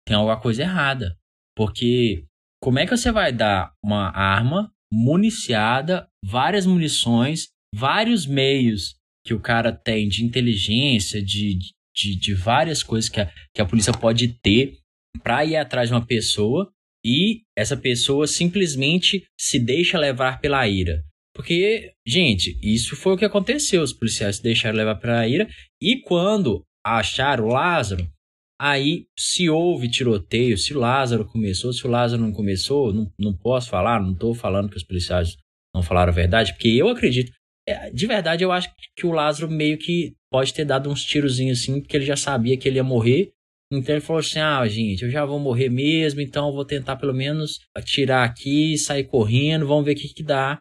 tem 0.09 0.17
alguma 0.17 0.41
coisa 0.41 0.63
errada. 0.63 1.15
Porque 1.55 2.25
como 2.63 2.79
é 2.79 2.87
que 2.87 2.97
você 2.97 3.13
vai 3.13 3.35
dar 3.35 3.71
uma 3.85 4.09
arma 4.17 4.73
municiada, 4.91 6.09
várias 6.25 6.67
munições, 6.67 7.49
vários 7.75 8.27
meios 8.27 8.95
que 9.25 9.35
o 9.35 9.41
cara 9.41 9.73
tem 9.73 10.09
de 10.09 10.25
inteligência, 10.25 11.23
de, 11.23 11.59
de, 11.95 12.17
de 12.19 12.35
várias 12.35 12.83
coisas 12.83 13.09
que 13.09 13.21
a, 13.21 13.31
que 13.55 13.61
a 13.61 13.67
polícia 13.67 13.93
pode 13.93 14.29
ter 14.43 14.79
para 15.23 15.45
ir 15.45 15.57
atrás 15.57 15.89
de 15.89 15.95
uma 15.95 16.05
pessoa 16.05 16.71
e 17.05 17.43
essa 17.57 17.77
pessoa 17.77 18.27
simplesmente 18.27 19.25
se 19.39 19.59
deixa 19.59 19.99
levar 19.99 20.41
pela 20.41 20.67
ira. 20.69 21.03
Porque, 21.35 21.93
gente, 22.07 22.59
isso 22.63 22.97
foi 22.97 23.15
o 23.15 23.17
que 23.17 23.25
aconteceu. 23.25 23.83
Os 23.83 23.93
policiais 23.93 24.37
se 24.37 24.43
deixaram 24.43 24.77
levar 24.77 24.97
pela 24.97 25.27
ira 25.27 25.49
e 25.81 26.01
quando 26.01 26.63
acharam 26.85 27.45
o 27.45 27.53
Lázaro, 27.53 28.11
Aí, 28.63 29.07
se 29.19 29.49
houve 29.49 29.89
tiroteio, 29.89 30.59
se 30.59 30.75
o 30.75 30.79
Lázaro 30.79 31.25
começou, 31.25 31.73
se 31.73 31.87
o 31.87 31.91
Lázaro 31.91 32.21
não 32.21 32.31
começou, 32.31 32.93
não, 32.93 33.11
não 33.19 33.35
posso 33.35 33.71
falar, 33.71 34.03
não 34.03 34.13
estou 34.13 34.35
falando 34.35 34.69
que 34.69 34.77
os 34.77 34.85
policiais 34.85 35.35
não 35.75 35.83
falaram 35.83 36.13
a 36.13 36.15
verdade, 36.15 36.53
porque 36.53 36.69
eu 36.69 36.89
acredito, 36.89 37.33
é, 37.69 37.91
de 37.91 38.07
verdade, 38.07 38.43
eu 38.43 38.51
acho 38.51 38.69
que 38.97 39.07
o 39.07 39.13
Lázaro 39.13 39.51
meio 39.51 39.79
que 39.79 40.15
pode 40.31 40.53
ter 40.53 40.65
dado 40.65 40.91
uns 40.91 41.05
tirozinhos 41.05 41.61
assim, 41.61 41.81
porque 41.81 41.97
ele 41.97 42.05
já 42.05 42.17
sabia 42.17 42.57
que 42.57 42.69
ele 42.69 42.77
ia 42.77 42.85
morrer. 42.85 43.33
Então 43.73 43.95
ele 43.95 44.05
falou 44.05 44.21
assim: 44.21 44.41
ah, 44.41 44.67
gente, 44.67 45.03
eu 45.03 45.11
já 45.11 45.25
vou 45.25 45.39
morrer 45.39 45.69
mesmo, 45.69 46.21
então 46.21 46.49
eu 46.49 46.55
vou 46.55 46.65
tentar 46.65 46.97
pelo 46.97 47.15
menos 47.15 47.61
atirar 47.77 48.29
aqui, 48.29 48.77
sair 48.77 49.05
correndo, 49.05 49.67
vamos 49.67 49.85
ver 49.85 49.93
o 49.93 49.97
que, 49.97 50.09
que 50.13 50.23
dá. 50.23 50.59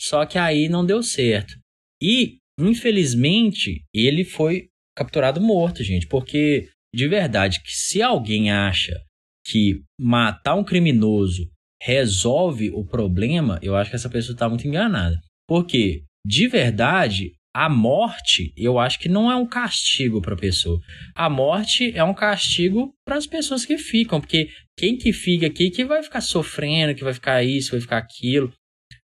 Só 0.00 0.24
que 0.24 0.38
aí 0.38 0.68
não 0.68 0.86
deu 0.86 1.02
certo. 1.02 1.54
E, 2.00 2.38
infelizmente, 2.58 3.84
ele 3.94 4.24
foi 4.24 4.68
capturado 4.96 5.40
morto, 5.40 5.82
gente, 5.82 6.06
porque 6.06 6.68
de 6.94 7.08
verdade 7.08 7.62
que 7.62 7.72
se 7.72 8.02
alguém 8.02 8.50
acha 8.50 9.00
que 9.46 9.82
matar 9.98 10.54
um 10.54 10.64
criminoso 10.64 11.50
resolve 11.84 12.70
o 12.70 12.84
problema, 12.84 13.58
eu 13.60 13.74
acho 13.74 13.90
que 13.90 13.96
essa 13.96 14.08
pessoa 14.08 14.34
está 14.34 14.48
muito 14.48 14.66
enganada. 14.66 15.20
Porque, 15.48 16.04
de 16.24 16.46
verdade, 16.46 17.32
a 17.54 17.68
morte, 17.68 18.52
eu 18.56 18.78
acho 18.78 19.00
que 19.00 19.08
não 19.08 19.30
é 19.30 19.34
um 19.34 19.46
castigo 19.46 20.22
para 20.22 20.34
a 20.34 20.38
pessoa. 20.38 20.80
A 21.14 21.28
morte 21.28 21.92
é 21.94 22.04
um 22.04 22.14
castigo 22.14 22.94
para 23.04 23.16
as 23.16 23.26
pessoas 23.26 23.66
que 23.66 23.76
ficam, 23.76 24.20
porque 24.20 24.48
quem 24.78 24.96
que 24.96 25.12
fica 25.12 25.46
aqui 25.46 25.70
que 25.70 25.84
vai 25.84 26.02
ficar 26.02 26.20
sofrendo, 26.20 26.94
que 26.94 27.04
vai 27.04 27.12
ficar 27.12 27.42
isso, 27.42 27.72
vai 27.72 27.80
ficar 27.80 27.98
aquilo. 27.98 28.52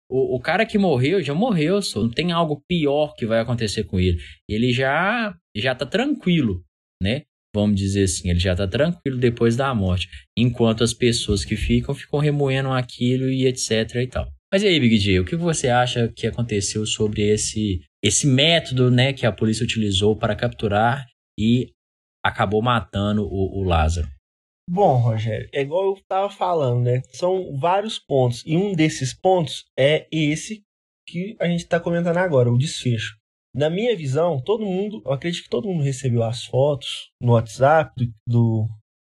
O, 0.08 0.36
o 0.36 0.40
cara 0.40 0.66
que 0.66 0.78
morreu 0.78 1.22
já 1.22 1.34
morreu, 1.34 1.80
só. 1.80 2.00
não 2.00 2.10
tem 2.10 2.30
algo 2.30 2.62
pior 2.68 3.14
que 3.14 3.26
vai 3.26 3.40
acontecer 3.40 3.84
com 3.84 3.98
ele. 3.98 4.18
Ele 4.48 4.70
já 4.72 5.34
já 5.56 5.74
tá 5.74 5.86
tranquilo, 5.86 6.62
né? 7.02 7.22
Vamos 7.56 7.76
dizer 7.76 8.04
assim, 8.04 8.30
ele 8.30 8.38
já 8.38 8.52
está 8.52 8.68
tranquilo 8.68 9.18
depois 9.18 9.56
da 9.56 9.74
morte, 9.74 10.08
enquanto 10.36 10.84
as 10.84 10.94
pessoas 10.94 11.44
que 11.44 11.56
ficam 11.56 11.94
ficam 11.94 12.20
remoendo 12.20 12.70
aquilo 12.70 13.28
e 13.28 13.46
etc 13.46 13.96
e 13.96 14.06
tal. 14.06 14.28
Mas 14.52 14.62
e 14.62 14.68
aí, 14.68 14.78
Big 14.78 14.96
J, 14.98 15.18
o 15.18 15.24
que 15.24 15.34
você 15.36 15.68
acha 15.68 16.08
que 16.14 16.26
aconteceu 16.26 16.86
sobre 16.86 17.22
esse 17.22 17.80
esse 18.02 18.26
método, 18.26 18.90
né, 18.90 19.12
que 19.12 19.26
a 19.26 19.32
polícia 19.32 19.64
utilizou 19.64 20.16
para 20.16 20.36
capturar 20.36 21.04
e 21.38 21.72
acabou 22.24 22.62
matando 22.62 23.26
o, 23.26 23.60
o 23.60 23.64
Lázaro? 23.64 24.08
Bom, 24.68 24.96
Rogério, 24.98 25.48
é 25.52 25.62
igual 25.62 25.86
eu 25.86 25.94
estava 25.94 26.28
falando, 26.30 26.84
né? 26.84 27.02
São 27.12 27.56
vários 27.56 27.98
pontos 27.98 28.42
e 28.46 28.56
um 28.56 28.74
desses 28.74 29.14
pontos 29.14 29.64
é 29.78 30.06
esse 30.10 30.62
que 31.08 31.36
a 31.40 31.46
gente 31.46 31.60
está 31.60 31.78
comentando 31.78 32.16
agora, 32.18 32.50
o 32.50 32.58
desfecho. 32.58 33.16
Na 33.56 33.70
minha 33.70 33.96
visão, 33.96 34.38
todo 34.38 34.66
mundo, 34.66 35.00
eu 35.02 35.12
acredito 35.12 35.44
que 35.44 35.48
todo 35.48 35.66
mundo 35.66 35.82
recebeu 35.82 36.22
as 36.22 36.44
fotos 36.44 37.10
no 37.18 37.32
WhatsApp 37.32 37.90
do, 38.28 38.68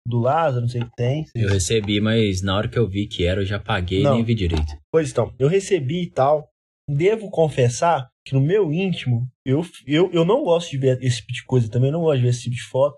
do, 0.06 0.20
Lázaro, 0.20 0.60
não 0.60 0.68
sei 0.68 0.82
o 0.82 0.84
que 0.84 0.94
tem. 0.96 1.24
Eu 1.34 1.48
recebi, 1.48 2.00
mas 2.00 2.40
na 2.40 2.56
hora 2.56 2.68
que 2.68 2.78
eu 2.78 2.88
vi 2.88 3.08
que 3.08 3.26
era, 3.26 3.40
eu 3.40 3.44
já 3.44 3.58
paguei 3.58 4.02
e 4.02 4.04
nem 4.04 4.22
vi 4.22 4.36
direito. 4.36 4.78
Pois 4.92 5.10
então, 5.10 5.34
eu 5.40 5.48
recebi 5.48 6.04
e 6.04 6.10
tal. 6.10 6.48
Devo 6.88 7.28
confessar 7.30 8.08
que 8.24 8.32
no 8.32 8.40
meu 8.40 8.72
íntimo, 8.72 9.28
eu, 9.44 9.66
eu, 9.84 10.08
eu 10.12 10.24
não 10.24 10.44
gosto 10.44 10.70
de 10.70 10.78
ver 10.78 11.02
esse 11.02 11.16
tipo 11.16 11.32
de 11.32 11.44
coisa 11.44 11.68
também, 11.68 11.90
não 11.90 12.02
gosto 12.02 12.18
de 12.18 12.22
ver 12.22 12.28
esse 12.28 12.42
tipo 12.42 12.54
de 12.54 12.62
foto. 12.62 12.96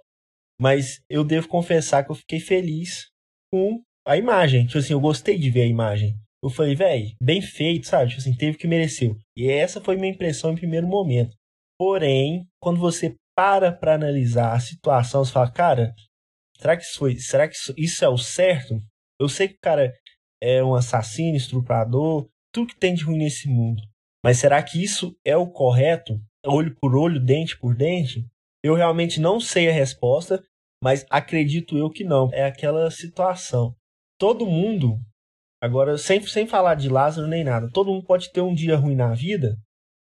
Mas 0.60 1.00
eu 1.08 1.24
devo 1.24 1.48
confessar 1.48 2.04
que 2.04 2.10
eu 2.10 2.16
fiquei 2.16 2.38
feliz 2.38 3.06
com 3.50 3.80
a 4.06 4.14
imagem. 4.14 4.66
Tipo 4.66 4.78
assim, 4.78 4.92
eu 4.92 5.00
gostei 5.00 5.38
de 5.38 5.48
ver 5.48 5.62
a 5.62 5.66
imagem 5.66 6.18
eu 6.42 6.48
falei, 6.50 6.74
velho, 6.74 7.14
bem 7.22 7.42
feito, 7.42 7.86
sabe? 7.86 8.08
Tipo 8.08 8.20
assim, 8.20 8.34
teve 8.34 8.56
que 8.56 8.66
mereceu. 8.66 9.16
E 9.36 9.50
essa 9.50 9.80
foi 9.80 9.96
minha 9.96 10.12
impressão 10.12 10.52
em 10.52 10.56
primeiro 10.56 10.86
momento. 10.86 11.36
Porém, 11.78 12.46
quando 12.60 12.80
você 12.80 13.14
para 13.36 13.72
para 13.72 13.94
analisar 13.94 14.54
a 14.54 14.60
situação, 14.60 15.24
você 15.24 15.32
fala, 15.32 15.50
cara, 15.50 15.94
será 16.58 16.76
que 16.76 16.82
isso 16.82 16.98
foi, 16.98 17.16
será 17.16 17.48
que 17.48 17.54
isso, 17.54 17.74
isso 17.76 18.04
é 18.04 18.08
o 18.08 18.18
certo? 18.18 18.80
Eu 19.20 19.28
sei 19.28 19.48
que 19.48 19.54
o 19.54 19.60
cara 19.60 19.92
é 20.42 20.62
um 20.64 20.74
assassino, 20.74 21.36
estuprador, 21.36 22.28
tudo 22.52 22.68
que 22.68 22.78
tem 22.78 22.94
de 22.94 23.04
ruim 23.04 23.18
nesse 23.18 23.48
mundo. 23.48 23.82
Mas 24.24 24.38
será 24.38 24.62
que 24.62 24.82
isso 24.82 25.16
é 25.24 25.36
o 25.36 25.46
correto? 25.50 26.20
Olho 26.46 26.74
por 26.80 26.96
olho, 26.96 27.20
dente 27.20 27.58
por 27.58 27.74
dente? 27.74 28.26
Eu 28.62 28.74
realmente 28.74 29.20
não 29.20 29.40
sei 29.40 29.68
a 29.68 29.72
resposta, 29.72 30.42
mas 30.82 31.06
acredito 31.10 31.76
eu 31.76 31.90
que 31.90 32.04
não. 32.04 32.30
É 32.32 32.44
aquela 32.44 32.90
situação. 32.90 33.74
Todo 34.18 34.46
mundo 34.46 34.98
Agora, 35.62 35.98
sem, 35.98 36.20
sem 36.22 36.46
falar 36.46 36.74
de 36.74 36.88
Lázaro 36.88 37.28
nem 37.28 37.44
nada, 37.44 37.70
todo 37.70 37.92
mundo 37.92 38.04
pode 38.04 38.32
ter 38.32 38.40
um 38.40 38.54
dia 38.54 38.76
ruim 38.76 38.94
na 38.94 39.12
vida 39.12 39.58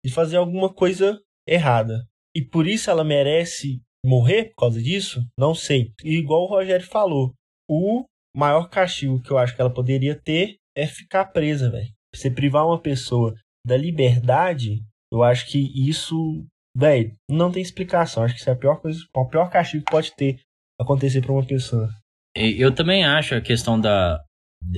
e 0.06 0.10
fazer 0.10 0.38
alguma 0.38 0.74
coisa 0.74 1.20
errada. 1.48 2.06
E 2.36 2.42
por 2.42 2.66
isso 2.66 2.90
ela 2.90 3.04
merece 3.04 3.82
morrer 4.06 4.46
por 4.46 4.56
causa 4.56 4.82
disso? 4.82 5.22
Não 5.38 5.54
sei. 5.54 5.92
E 6.04 6.18
igual 6.18 6.44
o 6.44 6.48
Rogério 6.48 6.86
falou, 6.86 7.34
o 7.70 8.06
maior 8.36 8.70
castigo 8.70 9.22
que 9.22 9.32
eu 9.32 9.38
acho 9.38 9.56
que 9.56 9.62
ela 9.62 9.74
poderia 9.74 10.20
ter 10.20 10.58
é 10.76 10.88
ficar 10.88 11.26
presa, 11.26 11.70
velho. 11.70 11.92
Você 12.16 12.32
privar 12.32 12.66
uma 12.66 12.82
pessoa 12.82 13.36
da 13.66 13.78
liberdade, 13.78 14.84
eu 15.12 15.24
acho 15.24 15.48
que 15.48 15.60
isso, 15.90 16.46
velho, 16.76 17.14
não 17.30 17.52
tem 17.52 17.62
explicação. 17.62 18.24
Acho 18.24 18.34
que 18.34 18.40
isso 18.40 18.50
é 18.50 18.54
a 18.54 18.58
pior 18.58 18.82
coisa, 18.82 19.00
o 19.16 19.26
pior 19.26 19.50
castigo 19.50 19.84
que 19.86 19.92
pode 19.92 20.16
ter 20.16 20.40
acontecer 20.80 21.22
para 21.22 21.34
uma 21.34 21.46
pessoa. 21.46 21.90
Eu 22.36 22.74
também 22.74 23.06
acho 23.06 23.36
a 23.36 23.42
questão 23.42 23.80
da, 23.80 24.24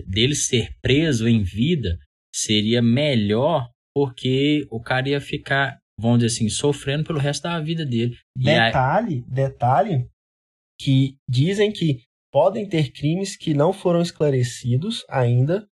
dele 0.07 0.35
ser 0.35 0.69
preso 0.81 1.27
em 1.27 1.43
vida 1.43 1.97
seria 2.33 2.81
melhor 2.81 3.69
porque 3.95 4.67
o 4.69 4.81
cara 4.81 5.09
ia 5.09 5.21
ficar, 5.21 5.79
vamos 5.99 6.19
dizer 6.19 6.35
assim, 6.35 6.49
sofrendo 6.49 7.05
pelo 7.05 7.19
resto 7.19 7.43
da 7.43 7.59
vida 7.61 7.85
dele. 7.85 8.17
Detalhe, 8.37 9.15
aí... 9.15 9.23
detalhe 9.27 10.09
que 10.79 11.15
dizem 11.29 11.71
que 11.71 12.03
podem 12.31 12.67
ter 12.67 12.91
crimes 12.91 13.37
que 13.37 13.53
não 13.53 13.71
foram 13.71 14.01
esclarecidos 14.01 15.05
ainda, 15.09 15.65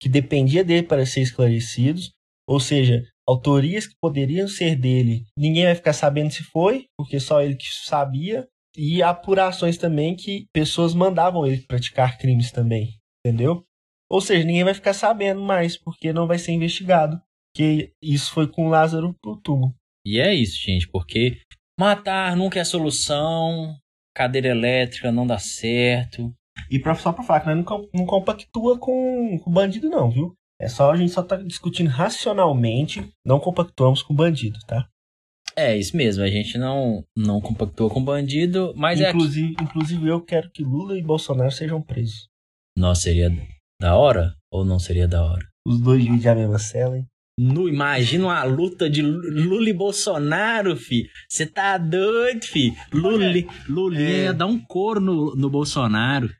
que 0.00 0.08
dependia 0.08 0.62
dele 0.62 0.86
para 0.86 1.06
ser 1.06 1.22
esclarecidos, 1.22 2.10
ou 2.46 2.60
seja, 2.60 3.02
autorias 3.26 3.86
que 3.86 3.94
poderiam 3.98 4.46
ser 4.46 4.76
dele, 4.76 5.24
ninguém 5.36 5.64
vai 5.64 5.74
ficar 5.74 5.94
sabendo 5.94 6.30
se 6.30 6.42
foi, 6.42 6.84
porque 6.98 7.18
só 7.18 7.40
ele 7.40 7.56
que 7.56 7.66
sabia, 7.66 8.46
e 8.76 9.02
apurações 9.02 9.78
também 9.78 10.14
que 10.14 10.46
pessoas 10.52 10.92
mandavam 10.92 11.46
ele 11.46 11.64
praticar 11.66 12.18
crimes 12.18 12.50
também. 12.50 12.98
Entendeu? 13.24 13.64
Ou 14.10 14.20
seja, 14.20 14.44
ninguém 14.44 14.64
vai 14.64 14.74
ficar 14.74 14.92
sabendo 14.92 15.40
mais, 15.40 15.76
porque 15.76 16.12
não 16.12 16.26
vai 16.26 16.38
ser 16.38 16.52
investigado. 16.52 17.20
Que 17.56 17.92
isso 18.02 18.32
foi 18.32 18.48
com 18.48 18.68
Lázaro 18.68 19.14
pro 19.22 19.36
túmulo. 19.36 19.74
E 20.04 20.20
é 20.20 20.34
isso, 20.34 20.60
gente, 20.60 20.88
porque 20.88 21.40
matar 21.78 22.36
nunca 22.36 22.60
é 22.60 22.64
solução, 22.64 23.76
cadeira 24.14 24.48
elétrica 24.48 25.10
não 25.10 25.26
dá 25.26 25.38
certo. 25.38 26.34
E 26.70 26.78
pra, 26.78 26.94
só 26.94 27.12
pra 27.12 27.24
falar 27.24 27.40
que 27.40 27.46
nós 27.46 27.64
não, 27.64 27.88
não 27.94 28.06
compactua 28.06 28.78
com 28.78 29.36
o 29.36 29.50
bandido, 29.50 29.88
não, 29.88 30.10
viu? 30.10 30.34
É 30.60 30.68
só 30.68 30.92
a 30.92 30.96
gente 30.96 31.12
só 31.12 31.22
tá 31.22 31.36
discutindo 31.36 31.88
racionalmente, 31.88 33.08
não 33.24 33.40
compactuamos 33.40 34.02
com 34.02 34.14
bandido, 34.14 34.58
tá? 34.66 34.88
É, 35.56 35.76
isso 35.76 35.96
mesmo, 35.96 36.22
a 36.22 36.28
gente 36.28 36.58
não, 36.58 37.04
não 37.16 37.40
compactua 37.40 37.88
com 37.88 38.04
bandido, 38.04 38.72
mas 38.76 39.00
inclusive, 39.00 39.54
é. 39.58 39.62
Inclusive, 39.62 40.08
eu 40.08 40.20
quero 40.20 40.50
que 40.50 40.64
Lula 40.64 40.98
e 40.98 41.02
Bolsonaro 41.02 41.50
sejam 41.50 41.80
presos. 41.80 42.28
Nossa, 42.76 43.02
seria 43.02 43.30
da 43.80 43.96
hora 43.96 44.34
ou 44.52 44.64
não 44.64 44.78
seria 44.78 45.06
da 45.06 45.24
hora? 45.24 45.46
Os 45.66 45.80
dois 45.80 46.02
dividem 46.02 46.32
a 46.32 46.34
mesma 46.34 46.58
cela, 46.58 46.98
hein? 46.98 47.06
No, 47.38 47.68
imagina 47.68 48.26
uma 48.26 48.44
luta 48.44 48.88
de 48.88 49.02
Lula 49.02 49.68
e 49.68 49.72
Bolsonaro, 49.72 50.76
fi. 50.76 51.08
Você 51.28 51.46
tá 51.46 51.76
doido, 51.76 52.44
fi. 52.44 52.72
Lula, 52.92 53.26
Lula 53.68 53.98
é... 53.98 54.24
ia 54.24 54.32
dar 54.32 54.46
um 54.46 54.58
coro 54.58 55.00
no, 55.00 55.34
no 55.34 55.50
Bolsonaro. 55.50 56.30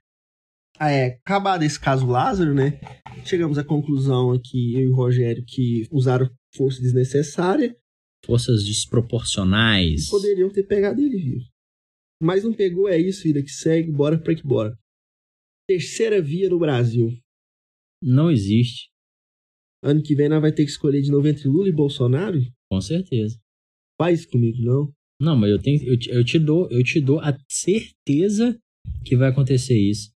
Ah, 0.78 0.90
é. 0.90 1.18
Acabado 1.24 1.64
esse 1.64 1.78
caso 1.78 2.06
Lázaro, 2.06 2.54
né? 2.54 2.80
Chegamos 3.24 3.58
à 3.58 3.64
conclusão 3.64 4.32
aqui, 4.32 4.74
eu 4.74 4.82
e 4.82 4.88
o 4.88 4.94
Rogério, 4.94 5.44
que 5.46 5.86
usaram 5.90 6.30
força 6.54 6.80
desnecessária. 6.80 7.76
Forças 8.24 8.64
desproporcionais. 8.64 10.08
Poderiam 10.08 10.50
ter 10.50 10.64
pegado 10.64 11.00
ele 11.00 11.18
vivo. 11.18 11.44
Mas 12.22 12.44
não 12.44 12.52
pegou, 12.52 12.88
é 12.88 12.98
isso, 12.98 13.24
vida 13.24 13.42
que 13.42 13.50
segue, 13.50 13.90
bora 13.90 14.16
pra 14.16 14.34
que 14.34 14.46
bora. 14.46 14.78
Terceira 15.66 16.20
via 16.20 16.48
no 16.48 16.58
Brasil. 16.58 17.10
Não 18.02 18.30
existe. 18.30 18.90
Ano 19.82 20.02
que 20.02 20.14
vem 20.14 20.28
nós 20.28 20.40
vai 20.40 20.52
ter 20.52 20.64
que 20.64 20.70
escolher 20.70 21.00
de 21.02 21.10
novo 21.10 21.26
entre 21.28 21.48
Lula 21.48 21.68
e 21.68 21.72
Bolsonaro? 21.72 22.38
Com 22.70 22.80
certeza. 22.80 23.38
Faz 24.00 24.26
comigo, 24.26 24.58
não. 24.60 24.92
Não, 25.20 25.36
mas 25.36 25.50
eu 25.50 25.60
tenho, 25.60 25.82
eu, 25.84 25.98
te- 25.98 26.10
eu 26.10 26.24
te 26.24 26.38
dou, 26.38 26.68
eu 26.70 26.82
te 26.82 27.00
dou 27.00 27.20
a 27.20 27.36
certeza 27.48 28.58
que 29.04 29.16
vai 29.16 29.30
acontecer 29.30 29.78
isso. 29.78 30.10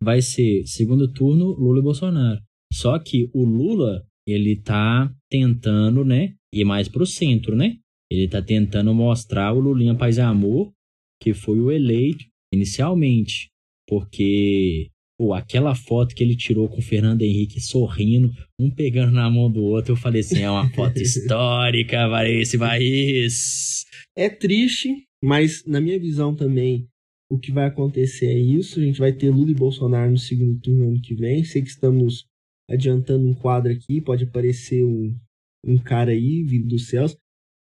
Vai 0.00 0.22
ser 0.22 0.64
segundo 0.66 1.10
turno 1.12 1.46
Lula 1.54 1.80
e 1.80 1.82
Bolsonaro. 1.82 2.40
Só 2.72 2.98
que 2.98 3.28
o 3.34 3.44
Lula, 3.44 4.06
ele 4.26 4.60
tá 4.60 5.12
tentando, 5.30 6.04
né, 6.04 6.34
ir 6.52 6.64
mais 6.64 6.88
pro 6.88 7.06
centro, 7.06 7.56
né? 7.56 7.76
Ele 8.10 8.28
tá 8.28 8.40
tentando 8.42 8.94
mostrar 8.94 9.52
o 9.52 9.60
Lulinha 9.60 9.96
Paz 9.96 10.18
e 10.18 10.20
Amor, 10.20 10.72
que 11.20 11.32
foi 11.34 11.58
o 11.58 11.70
eleito 11.70 12.24
inicialmente, 12.52 13.50
porque 13.88 14.90
pô, 15.24 15.32
aquela 15.32 15.74
foto 15.74 16.14
que 16.14 16.22
ele 16.22 16.36
tirou 16.36 16.68
com 16.68 16.78
o 16.78 16.82
Fernando 16.82 17.22
Henrique 17.22 17.60
sorrindo, 17.60 18.30
um 18.60 18.70
pegando 18.70 19.12
na 19.12 19.30
mão 19.30 19.50
do 19.50 19.62
outro, 19.62 19.92
eu 19.92 19.96
falei 19.96 20.20
assim, 20.20 20.40
é 20.42 20.50
uma 20.50 20.68
foto 20.70 20.98
histórica 21.00 21.96
para 22.08 22.28
esse 22.30 22.58
país. 22.58 23.84
É 24.16 24.28
triste, 24.28 24.88
mas 25.22 25.64
na 25.66 25.80
minha 25.80 25.98
visão 25.98 26.34
também, 26.34 26.86
o 27.30 27.38
que 27.38 27.50
vai 27.50 27.66
acontecer 27.66 28.26
é 28.26 28.38
isso. 28.38 28.78
A 28.80 28.82
gente 28.82 28.98
vai 28.98 29.12
ter 29.12 29.30
Lula 29.30 29.50
e 29.50 29.54
Bolsonaro 29.54 30.10
no 30.10 30.18
segundo 30.18 30.60
turno 30.60 30.88
ano 30.88 31.00
que 31.00 31.14
vem. 31.14 31.42
Sei 31.44 31.62
que 31.62 31.68
estamos 31.68 32.26
adiantando 32.70 33.26
um 33.26 33.34
quadro 33.34 33.72
aqui, 33.72 34.00
pode 34.00 34.24
aparecer 34.24 34.84
um, 34.84 35.16
um 35.66 35.78
cara 35.78 36.12
aí 36.12 36.42
vindo 36.44 36.68
dos 36.68 36.88
céus, 36.88 37.16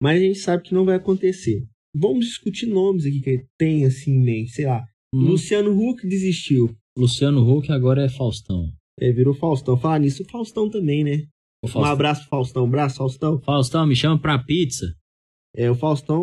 mas 0.02 0.20
a 0.20 0.24
gente 0.24 0.38
sabe 0.38 0.62
que 0.62 0.74
não 0.74 0.84
vai 0.84 0.96
acontecer. 0.96 1.64
Vamos 1.94 2.26
discutir 2.26 2.66
nomes 2.66 3.04
aqui 3.04 3.20
que 3.20 3.44
tem 3.58 3.84
assim 3.84 4.12
em 4.12 4.20
mente, 4.22 4.50
sei 4.52 4.66
lá. 4.66 4.84
Lu- 5.12 5.30
Luciano 5.30 5.70
Huck 5.72 6.06
desistiu. 6.06 6.74
Luciano 6.98 7.40
Huck 7.48 7.70
agora 7.70 8.04
é 8.04 8.08
Faustão. 8.08 8.72
É, 9.00 9.12
virou 9.12 9.32
Faustão. 9.32 9.76
Falar 9.78 10.00
nisso, 10.00 10.22
o 10.22 10.28
Faustão 10.28 10.68
também, 10.68 11.04
né? 11.04 11.24
O 11.62 11.66
Um 11.66 11.70
Faustão, 11.70 11.92
abraço 11.92 12.20
pro 12.22 12.30
Faustão. 12.30 12.64
Um 12.64 12.66
abraço, 12.66 12.96
Faustão. 12.96 13.40
Faustão, 13.40 13.86
me 13.86 13.94
chama 13.94 14.18
pra 14.18 14.38
pizza. 14.38 14.92
É, 15.56 15.70
o 15.70 15.74
Faustão 15.74 16.22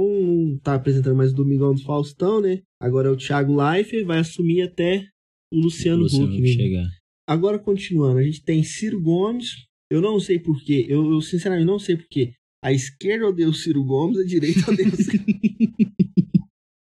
tá 0.62 0.76
apresentando 0.76 1.16
mais 1.16 1.32
o 1.32 1.36
Domingão 1.36 1.74
do 1.74 1.82
Faustão, 1.82 2.42
né? 2.42 2.62
Agora 2.82 3.08
é 3.08 3.12
o 3.12 3.18
Thiago 3.18 3.56
Leifert, 3.56 4.06
vai 4.06 4.20
assumir 4.20 4.62
até 4.62 5.08
o 5.52 5.58
Luciano, 5.58 6.04
Luciano 6.04 6.36
Huck. 6.36 6.48
Chegar. 6.48 6.88
Agora, 7.28 7.58
continuando, 7.58 8.20
a 8.20 8.24
gente 8.24 8.44
tem 8.44 8.64
Ciro 8.64 9.02
Gomes. 9.02 9.66
Eu 9.90 10.02
não 10.02 10.20
sei 10.20 10.40
porquê, 10.40 10.86
eu, 10.90 11.14
eu 11.14 11.22
sinceramente 11.22 11.66
não 11.66 11.80
sei 11.80 11.96
porquê. 11.96 12.34
A 12.64 12.74
esquerda 12.74 13.28
odeia 13.28 13.48
o 13.50 13.54
Ciro 13.54 13.84
Gomes, 13.84 14.18
a 14.18 14.24
direita 14.26 14.72
odeia 14.72 14.90
o 14.90 14.96
Ciro 14.96 15.24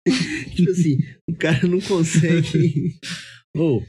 Tipo 0.55 0.71
assim, 0.71 0.99
o 1.29 1.35
cara 1.35 1.67
não 1.67 1.81
consegue. 1.81 2.95
Ou, 3.57 3.83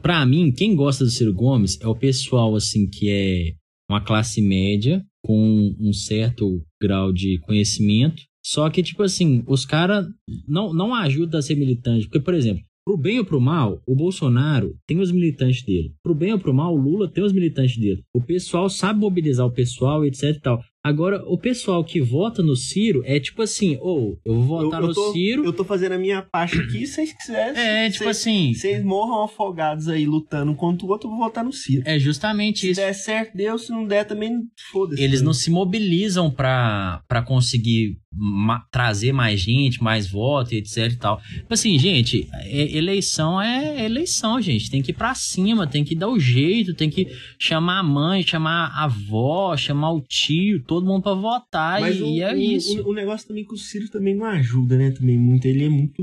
pra 0.00 0.24
mim, 0.24 0.52
quem 0.52 0.74
gosta 0.74 1.04
do 1.04 1.10
Ciro 1.10 1.34
Gomes 1.34 1.78
é 1.80 1.86
o 1.86 1.94
pessoal, 1.96 2.54
assim, 2.54 2.88
que 2.88 3.10
é 3.10 3.54
uma 3.88 4.00
classe 4.00 4.40
média, 4.40 5.04
com 5.24 5.74
um 5.78 5.92
certo 5.92 6.64
grau 6.80 7.12
de 7.12 7.38
conhecimento. 7.40 8.22
Só 8.44 8.68
que, 8.68 8.82
tipo 8.82 9.02
assim, 9.02 9.42
os 9.46 9.64
caras 9.64 10.06
não, 10.46 10.72
não 10.74 10.94
ajudam 10.94 11.38
a 11.38 11.42
ser 11.42 11.54
militante. 11.54 12.06
Porque, 12.06 12.20
por 12.20 12.34
exemplo, 12.34 12.62
pro 12.86 12.98
bem 12.98 13.18
ou 13.18 13.24
pro 13.24 13.40
mal, 13.40 13.82
o 13.86 13.94
Bolsonaro 13.94 14.76
tem 14.86 15.00
os 15.00 15.10
militantes 15.10 15.62
dele. 15.62 15.94
Pro 16.02 16.14
bem 16.14 16.32
ou 16.32 16.38
pro 16.38 16.52
mal, 16.52 16.74
o 16.74 16.80
Lula 16.80 17.10
tem 17.10 17.24
os 17.24 17.32
militantes 17.32 17.78
dele. 17.78 18.02
O 18.14 18.22
pessoal 18.22 18.68
sabe 18.68 19.00
mobilizar 19.00 19.46
o 19.46 19.52
pessoal, 19.52 20.04
etc 20.04 20.36
e 20.36 20.40
tal. 20.40 20.64
Agora, 20.84 21.22
o 21.26 21.38
pessoal 21.38 21.82
que 21.82 21.98
vota 22.00 22.42
no 22.42 22.54
Ciro 22.54 23.02
é 23.06 23.18
tipo 23.18 23.40
assim, 23.40 23.78
ou 23.80 24.20
eu 24.24 24.34
vou 24.34 24.60
votar 24.64 24.80
eu, 24.80 24.84
eu 24.84 24.88
no 24.88 24.94
tô, 24.94 25.12
Ciro. 25.12 25.44
eu 25.44 25.52
tô 25.52 25.64
fazendo 25.64 25.92
a 25.92 25.98
minha 25.98 26.20
parte 26.20 26.58
aqui, 26.60 26.86
se 26.86 26.94
vocês 26.96 27.12
quiserem. 27.14 27.58
É, 27.58 27.86
se- 27.86 27.92
tipo 27.92 28.04
vocês- 28.04 28.16
assim. 28.18 28.52
Vocês 28.54 28.84
morram 28.84 29.24
afogados 29.24 29.88
aí 29.88 30.04
lutando 30.04 30.54
contra 30.54 30.86
o 30.86 30.90
outro, 30.90 31.08
eu 31.08 31.12
vou 31.12 31.20
votar 31.24 31.42
no 31.42 31.52
Ciro. 31.52 31.82
É 31.86 31.98
justamente 31.98 32.60
Se 32.60 32.70
isso. 32.72 32.80
der 32.82 32.92
certo, 32.92 33.34
deu. 33.34 33.56
Se 33.58 33.70
não 33.70 33.86
der, 33.86 34.04
também 34.04 34.32
foda-se. 34.70 35.02
Eles 35.02 35.22
não 35.22 35.32
se 35.32 35.50
mobilizam 35.50 36.30
pra 36.30 37.02
pra 37.08 37.22
conseguir 37.22 37.96
ma- 38.16 38.64
trazer 38.70 39.12
mais 39.12 39.40
gente, 39.40 39.82
mais 39.82 40.08
voto 40.08 40.52
etc 40.54 40.92
e 40.92 40.96
tal. 40.96 41.20
Tipo 41.20 41.52
Assim, 41.54 41.78
gente, 41.78 42.28
é- 42.32 42.76
eleição 42.76 43.40
é 43.40 43.84
eleição, 43.84 44.40
gente. 44.40 44.70
Tem 44.70 44.80
que 44.82 44.90
ir 44.92 44.94
pra 44.94 45.14
cima, 45.14 45.66
tem 45.66 45.84
que 45.84 45.94
dar 45.94 46.08
o 46.08 46.18
jeito, 46.18 46.74
tem 46.74 46.88
que 46.90 47.06
chamar 47.38 47.80
a 47.80 47.82
mãe, 47.82 48.22
chamar 48.22 48.68
a 48.68 48.84
avó, 48.84 49.56
chamar 49.56 49.92
o 49.92 50.00
tio, 50.00 50.62
todo 50.64 50.86
mundo 50.86 51.02
pra 51.02 51.14
votar 51.14 51.80
Mas 51.80 51.96
e, 51.96 52.02
o, 52.02 52.22
é 52.22 52.34
o- 52.34 52.36
isso. 52.38 52.80
O, 52.82 52.90
o 52.90 52.94
negócio 52.94 53.26
também 53.28 53.44
que 53.44 53.54
o 53.54 53.58
Ciro 53.58 53.88
também 53.90 54.14
não 54.14 54.26
ajuda, 54.26 54.76
né? 54.76 54.90
Também 54.90 55.18
muito. 55.18 55.44
Ele 55.46 55.64
é 55.64 55.68
muito. 55.68 56.02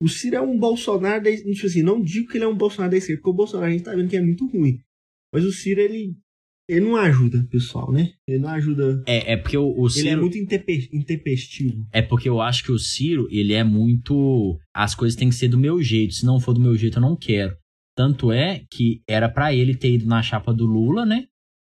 O 0.00 0.08
Ciro 0.08 0.36
é 0.36 0.40
um 0.40 0.58
Bolsonaro 0.58 1.22
da 1.22 1.30
tipo 1.30 1.66
assim, 1.66 1.82
não 1.82 2.00
digo 2.02 2.28
que 2.28 2.36
ele 2.38 2.44
é 2.44 2.48
um 2.48 2.56
Bolsonaro 2.56 2.90
da 2.90 2.96
esquerda, 2.96 3.20
porque 3.20 3.30
o 3.30 3.34
Bolsonaro 3.36 3.68
a 3.68 3.72
gente 3.72 3.84
tá 3.84 3.94
vendo 3.94 4.08
que 4.08 4.16
é 4.16 4.20
muito 4.20 4.46
ruim. 4.48 4.78
Mas 5.32 5.44
o 5.44 5.52
Ciro, 5.52 5.80
ele. 5.80 6.14
Ele 6.68 6.80
não 6.86 6.96
ajuda 6.96 7.46
pessoal, 7.50 7.90
né? 7.92 8.12
Ele 8.26 8.38
não 8.38 8.48
ajuda. 8.48 9.02
É, 9.06 9.32
é 9.32 9.36
porque 9.36 9.56
o, 9.58 9.66
o 9.66 9.86
Ele 9.88 10.08
é 10.08 10.10
Ciro. 10.10 10.20
muito 10.20 10.38
intepe- 10.38 10.88
intempestivo. 10.92 11.86
É 11.92 12.00
porque 12.00 12.28
eu 12.28 12.40
acho 12.40 12.62
que 12.64 12.72
o 12.72 12.78
Ciro, 12.78 13.26
ele 13.30 13.52
é 13.52 13.64
muito. 13.64 14.58
As 14.74 14.94
coisas 14.94 15.16
têm 15.16 15.28
que 15.28 15.34
ser 15.34 15.48
do 15.48 15.58
meu 15.58 15.82
jeito. 15.82 16.14
Se 16.14 16.24
não 16.24 16.38
for 16.40 16.52
do 16.54 16.60
meu 16.60 16.76
jeito, 16.76 16.98
eu 16.98 17.02
não 17.02 17.16
quero. 17.16 17.56
Tanto 17.96 18.32
é 18.32 18.62
que 18.70 19.02
era 19.08 19.28
pra 19.28 19.52
ele 19.52 19.74
ter 19.74 19.92
ido 19.94 20.06
na 20.06 20.22
chapa 20.22 20.52
do 20.54 20.64
Lula, 20.64 21.04
né? 21.04 21.26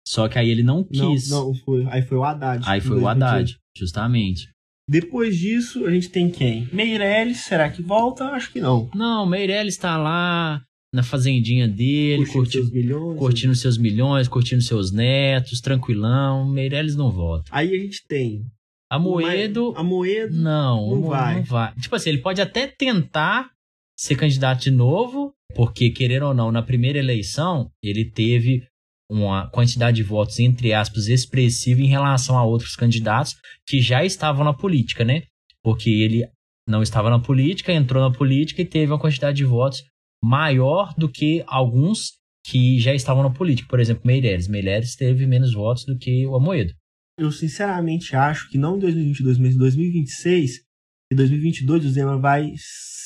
Só 0.08 0.30
que 0.30 0.38
aí 0.38 0.50
ele 0.50 0.64
não 0.64 0.84
quis. 0.84 1.30
Não, 1.30 1.48
não, 1.48 1.54
foi. 1.56 1.86
Aí 1.90 2.02
foi 2.04 2.18
o 2.18 2.24
Haddad. 2.24 2.64
Aí 2.68 2.80
foi 2.80 2.98
o 2.98 3.02
2018. 3.02 3.08
Haddad, 3.08 3.58
justamente. 3.78 4.50
Depois 4.88 5.36
disso, 5.36 5.84
a 5.86 5.92
gente 5.92 6.10
tem 6.10 6.30
quem? 6.30 6.70
Meirelles, 6.72 7.40
será 7.40 7.72
que 7.72 7.82
volta? 7.82 8.26
Acho 8.26 8.52
que 8.54 8.62
não. 8.62 8.88
Não, 8.94 9.26
Meirelles 9.26 9.78
tá 9.78 9.98
lá 9.98 10.62
na 10.96 11.04
fazendinha 11.04 11.68
dele, 11.68 12.26
Curtindo 12.26 12.34
curtindo, 12.40 12.64
seus 12.64 12.72
milhões. 12.72 13.18
curtindo 13.20 13.56
seus 13.56 13.78
milhões, 13.78 14.28
curtindo 14.28 14.62
seus 14.62 14.92
netos, 14.92 15.60
tranquilão. 15.62 16.48
Meirelles 16.50 16.96
não 16.96 17.12
volta. 17.12 17.50
Aí 17.52 17.76
a 17.76 17.80
gente 17.80 18.04
tem. 18.08 18.46
A 18.90 18.98
Moedo. 18.98 19.74
A 19.76 19.84
Moedo. 19.84 20.34
Não, 20.36 20.90
Não 20.90 21.02
vai. 21.04 21.36
não 21.36 21.44
vai. 21.44 21.74
Tipo 21.76 21.96
assim, 21.96 22.10
ele 22.10 22.20
pode 22.22 22.42
até 22.42 22.66
tentar 22.66 23.50
ser 23.98 24.16
candidato 24.16 24.62
de 24.64 24.72
novo, 24.72 25.34
porque, 25.56 25.90
querer 25.90 26.24
ou 26.24 26.34
não, 26.34 26.52
na 26.52 26.62
primeira 26.62 27.00
eleição, 27.00 27.70
ele 27.84 28.06
teve 28.06 28.66
uma 29.10 29.48
quantidade 29.50 29.98
de 29.98 30.04
votos, 30.04 30.40
entre 30.40 30.74
aspas, 30.74 31.08
expressiva 31.08 31.82
em 31.82 31.88
relação 31.88 32.38
a 32.38 32.44
outros 32.44 32.76
candidatos 32.76 33.36
que 33.68 33.80
já 33.82 34.04
estavam 34.04 34.44
na 34.44 34.54
política, 34.54 35.04
né? 35.06 35.24
Porque 35.64 35.90
ele 35.90 36.28
não 36.68 36.82
estava 36.82 37.10
na 37.10 37.20
política, 37.20 37.72
entrou 37.74 38.02
na 38.02 38.16
política 38.16 38.62
e 38.62 38.66
teve 38.66 38.92
uma 38.92 39.00
quantidade 39.00 39.38
de 39.38 39.46
votos 39.46 39.84
maior 40.24 40.94
do 40.96 41.10
que 41.10 41.44
alguns 41.48 42.14
que 42.46 42.80
já 42.80 42.94
estavam 42.94 43.24
na 43.24 43.30
política. 43.30 43.68
Por 43.70 43.80
exemplo, 43.80 44.06
Meirelles. 44.06 44.48
Meirelles 44.48 44.96
teve 44.96 45.26
menos 45.26 45.54
votos 45.54 45.86
do 45.86 45.98
que 45.98 46.26
o 46.26 46.36
Amoedo. 46.36 46.74
Eu 47.18 47.32
sinceramente 47.32 48.16
acho 48.16 48.50
que 48.50 48.58
não 48.58 48.76
em 48.76 48.80
2022, 48.80 49.38
mas 49.38 49.56
em 49.56 49.58
2026 49.58 50.66
e 51.12 51.16
2022 51.16 51.86
o 51.86 51.90
Zema 51.90 52.18
vai 52.20 52.54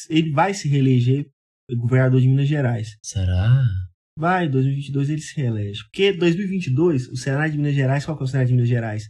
ele 0.09 0.31
vai 0.31 0.53
se 0.53 0.67
reeleger 0.67 1.29
governador 1.77 2.19
de 2.19 2.27
Minas 2.27 2.47
Gerais. 2.47 2.97
Será? 3.03 3.63
Vai, 4.17 4.47
em 4.47 4.51
2022 4.51 5.09
ele 5.09 5.21
se 5.21 5.39
reelege. 5.39 5.83
Porque 5.83 6.11
2022, 6.11 7.07
o 7.09 7.15
Senado 7.15 7.51
de 7.51 7.57
Minas 7.57 7.75
Gerais, 7.75 8.05
qual 8.05 8.17
que 8.17 8.23
é 8.23 8.25
o 8.25 8.27
Senado 8.27 8.47
de 8.47 8.53
Minas 8.53 8.67
Gerais? 8.67 9.09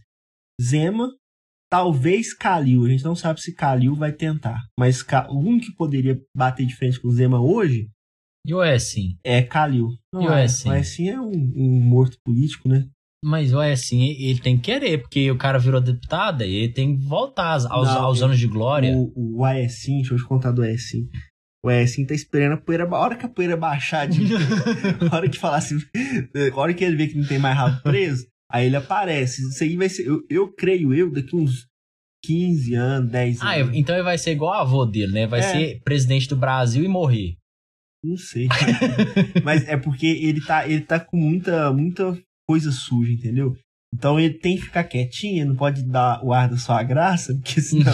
Zema, 0.62 1.10
talvez 1.70 2.34
Calil. 2.34 2.86
A 2.86 2.90
gente 2.90 3.04
não 3.04 3.16
sabe 3.16 3.42
se 3.42 3.54
Calil 3.54 3.96
vai 3.96 4.12
tentar. 4.12 4.60
Mas 4.80 5.04
o 5.30 5.38
único 5.40 5.68
que 5.68 5.76
poderia 5.76 6.20
bater 6.36 6.66
de 6.66 6.76
frente 6.76 7.00
com 7.00 7.08
o 7.08 7.12
Zema 7.12 7.40
hoje 7.42 7.90
E 8.46 8.54
o 8.54 8.62
assim? 8.62 9.18
é 9.24 9.42
Calil. 9.42 9.90
Não 10.14 10.24
E 10.24 10.28
o 10.28 10.34
é, 10.34 10.44
Écio? 10.46 10.70
o 10.70 10.74
Écio 10.74 11.10
é 11.10 11.20
um, 11.22 11.32
um 11.56 11.80
morto 11.82 12.18
político, 12.26 12.68
né? 12.70 12.88
Mas 13.24 13.52
vai 13.52 13.74
assim, 13.74 14.02
ele 14.18 14.40
tem 14.40 14.56
que 14.56 14.64
querer, 14.64 15.00
porque 15.02 15.30
o 15.30 15.38
cara 15.38 15.60
virou 15.60 15.82
deputado 15.82 16.42
e 16.46 16.56
ele 16.56 16.74
tem 16.74 16.98
que 16.98 17.04
voltar 17.06 17.52
aos, 17.70 17.88
Não, 17.88 18.02
aos 18.06 18.20
eu- 18.22 18.26
anos 18.28 18.40
de 18.40 18.48
glória. 18.48 18.96
O, 18.96 19.40
o 19.40 19.44
Aecim, 19.46 19.98
deixa 19.98 20.14
eu 20.14 20.18
te 20.18 20.24
contar 20.24 20.52
do 20.52 20.62
Aecim. 20.64 21.06
O 21.62 21.68
Aecim 21.68 22.06
tá 22.06 22.14
esperando 22.16 22.54
a 22.54 22.58
poeira. 22.58 22.86
A 22.90 22.98
hora 22.98 23.18
que 23.18 23.26
a 23.26 23.30
poeira 23.30 23.58
baixar 23.58 24.08
de. 24.08 24.22
a 25.12 25.16
hora 25.18 25.28
que 25.30 25.38
falar 25.38 25.58
assim. 25.58 25.76
A 26.54 26.58
hora 26.58 26.74
que 26.74 26.82
ele 26.82 26.96
vê 26.96 27.08
que 27.08 27.18
não 27.18 27.28
tem 27.28 27.38
mais 27.38 27.58
rabo 27.58 27.82
preso, 27.84 28.26
aí 28.52 28.66
ele 28.68 28.76
aparece. 28.76 29.42
Isso 29.48 29.64
aí 29.64 29.76
vai 29.76 29.90
ser. 29.90 30.06
Eu, 30.08 30.22
eu 30.30 30.52
creio 30.54 30.94
eu, 30.94 31.12
daqui 31.12 31.36
uns 31.36 31.68
15 32.24 32.74
anos, 32.76 33.12
10 33.12 33.42
Ah, 33.42 33.54
anos. 33.56 33.76
então 33.76 33.96
ele 33.96 34.04
vai 34.04 34.18
ser 34.18 34.32
igual 34.32 34.54
a 34.54 34.62
avô 34.62 34.86
dele, 34.86 35.12
né? 35.14 35.28
Vai 35.28 35.40
É. 35.40 35.44
ser 35.44 35.82
presidente 35.84 36.28
do 36.28 36.36
Brasil 36.36 36.84
e 36.84 36.88
morrer. 36.88 37.36
Não 38.04 38.18
sei. 38.18 38.48
Mas 39.44 39.68
é 39.68 39.78
porque 39.78 40.08
ele 40.08 40.42
tá, 40.42 40.68
ele 40.68 40.82
tá 40.82 41.00
com 41.00 41.18
muita, 41.18 41.72
muita 41.74 42.18
coisa 42.48 42.72
suja, 42.72 43.12
entendeu? 43.12 43.56
Então 43.94 44.20
ele 44.20 44.36
tem 44.36 44.56
que 44.56 44.62
ficar 44.64 44.84
quietinho, 44.84 45.48
não 45.48 45.56
pode 45.56 45.82
dar 45.84 46.24
o 46.24 46.32
ar 46.32 46.48
da 46.48 46.58
sua 46.58 46.84
graça, 46.84 47.34
porque 47.34 47.60
senão 47.62 47.92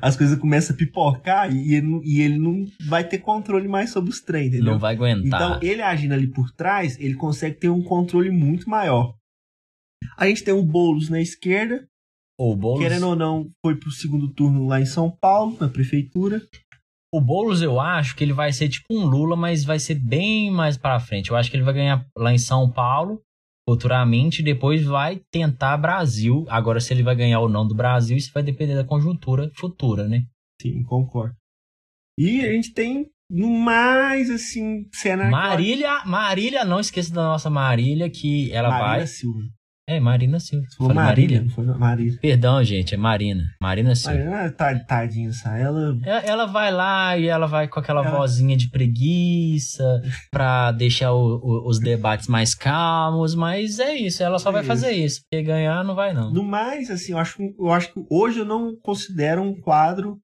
as 0.00 0.16
coisas 0.16 0.38
começam 0.38 0.74
a 0.74 0.78
pipocar 0.78 1.54
e 1.54 1.74
ele, 1.74 1.86
não- 1.86 2.00
e 2.02 2.20
ele 2.22 2.38
não 2.38 2.64
vai 2.88 3.06
ter 3.06 3.18
controle 3.18 3.68
mais 3.68 3.90
sobre 3.90 4.10
os 4.10 4.20
trem, 4.20 4.48
entendeu? 4.48 4.72
Não 4.72 4.78
vai 4.78 4.94
aguentar. 4.94 5.26
Então 5.26 5.60
ele 5.62 5.82
agindo 5.82 6.14
ali 6.14 6.26
por 6.28 6.50
trás, 6.52 6.98
ele 6.98 7.14
consegue 7.14 7.56
ter 7.56 7.68
um 7.68 7.82
controle 7.82 8.30
muito 8.30 8.68
maior. 8.70 9.14
A 10.16 10.26
gente 10.26 10.44
tem 10.44 10.54
o 10.54 10.62
Boulos 10.62 11.08
na 11.08 11.20
esquerda, 11.20 11.86
O 12.38 12.56
Boulos, 12.56 12.80
querendo 12.80 13.08
ou 13.08 13.16
não, 13.16 13.48
foi 13.64 13.76
pro 13.76 13.90
segundo 13.90 14.28
turno 14.32 14.66
lá 14.66 14.80
em 14.80 14.86
São 14.86 15.10
Paulo, 15.10 15.56
na 15.60 15.68
prefeitura. 15.68 16.42
o 17.14 17.20
Boulos 17.20 17.60
eu 17.62 17.78
acho 17.78 18.16
que 18.16 18.24
ele 18.24 18.32
vai 18.32 18.52
ser 18.52 18.68
tipo 18.68 18.86
um 18.90 19.04
Lula, 19.04 19.36
mas 19.36 19.64
vai 19.64 19.78
ser 19.78 19.94
bem 19.96 20.50
mais 20.50 20.76
pra 20.76 20.98
frente. 20.98 21.30
Eu 21.30 21.36
acho 21.36 21.50
que 21.50 21.56
ele 21.56 21.64
vai 21.64 21.74
ganhar 21.74 22.06
lá 22.16 22.32
em 22.32 22.38
São 22.38 22.70
Paulo 22.70 23.20
futuramente 23.68 24.40
e 24.40 24.44
depois 24.44 24.82
vai 24.82 25.20
tentar 25.30 25.76
Brasil. 25.76 26.44
Agora, 26.48 26.80
se 26.80 26.92
ele 26.92 27.02
vai 27.02 27.14
ganhar 27.14 27.38
ou 27.40 27.48
não 27.48 27.66
do 27.66 27.74
Brasil, 27.76 28.16
isso 28.16 28.32
vai 28.32 28.42
depender 28.42 28.74
da 28.74 28.84
conjuntura 28.84 29.50
futura, 29.54 30.08
né? 30.08 30.24
Sim, 30.60 30.82
concordo. 30.82 31.36
E 32.18 32.40
a 32.44 32.50
gente 32.52 32.72
tem, 32.72 33.08
no 33.30 33.48
mais, 33.48 34.30
assim, 34.30 34.88
cena... 34.92 35.30
Marília, 35.30 36.04
Marília, 36.04 36.64
não 36.64 36.80
esqueça 36.80 37.14
da 37.14 37.22
nossa 37.22 37.48
Marília, 37.48 38.10
que 38.10 38.50
ela 38.52 38.68
Marina 38.68 38.88
vai. 38.88 39.06
Silva. 39.06 39.40
É, 39.88 39.98
Marina 39.98 40.38
Silva. 40.38 40.66
Marília, 40.94 41.42
não 41.42 41.48
foi 41.50 41.64
Marília. 41.64 42.16
Perdão, 42.22 42.62
gente, 42.62 42.94
é 42.94 42.96
Marina. 42.96 43.42
Marina 43.60 43.94
Silva. 43.96 44.16
Marina, 44.16 44.52
tá, 44.52 44.78
tadinha, 44.78 45.28
essa. 45.30 45.58
Ela... 45.58 45.98
Ela, 46.04 46.18
ela 46.20 46.46
vai 46.46 46.70
lá 46.70 47.18
e 47.18 47.26
ela 47.26 47.46
vai 47.46 47.66
com 47.66 47.80
aquela 47.80 48.00
Ela- 48.06 48.16
vozinha 48.16 48.56
de 48.56 48.70
preguiça 48.70 50.00
pra 50.30 50.70
deixar 50.72 51.12
o- 51.12 51.36
o- 51.42 51.68
os 51.68 51.80
debates 51.80 52.28
mais 52.28 52.54
calmos, 52.54 53.34
mas 53.34 53.80
é 53.80 53.94
isso, 53.94 54.22
ela 54.22 54.38
só 54.38 54.50
É 54.50 54.52
vai 54.52 54.60
isso. 54.62 54.68
fazer 54.68 54.92
isso, 54.92 55.20
porque 55.22 55.42
ganhar 55.42 55.82
não 55.84 55.96
vai 55.96 56.12
não. 56.14 56.32
No 56.32 56.44
mais, 56.44 56.88
assim, 56.90 57.12
eu 57.12 57.18
acho, 57.18 57.42
eu 57.42 57.72
acho 57.72 57.92
que 57.92 58.00
hoje 58.08 58.38
eu 58.38 58.44
não 58.46 58.76
considero 58.76 59.42
um 59.42 59.60
quadro 59.60 60.18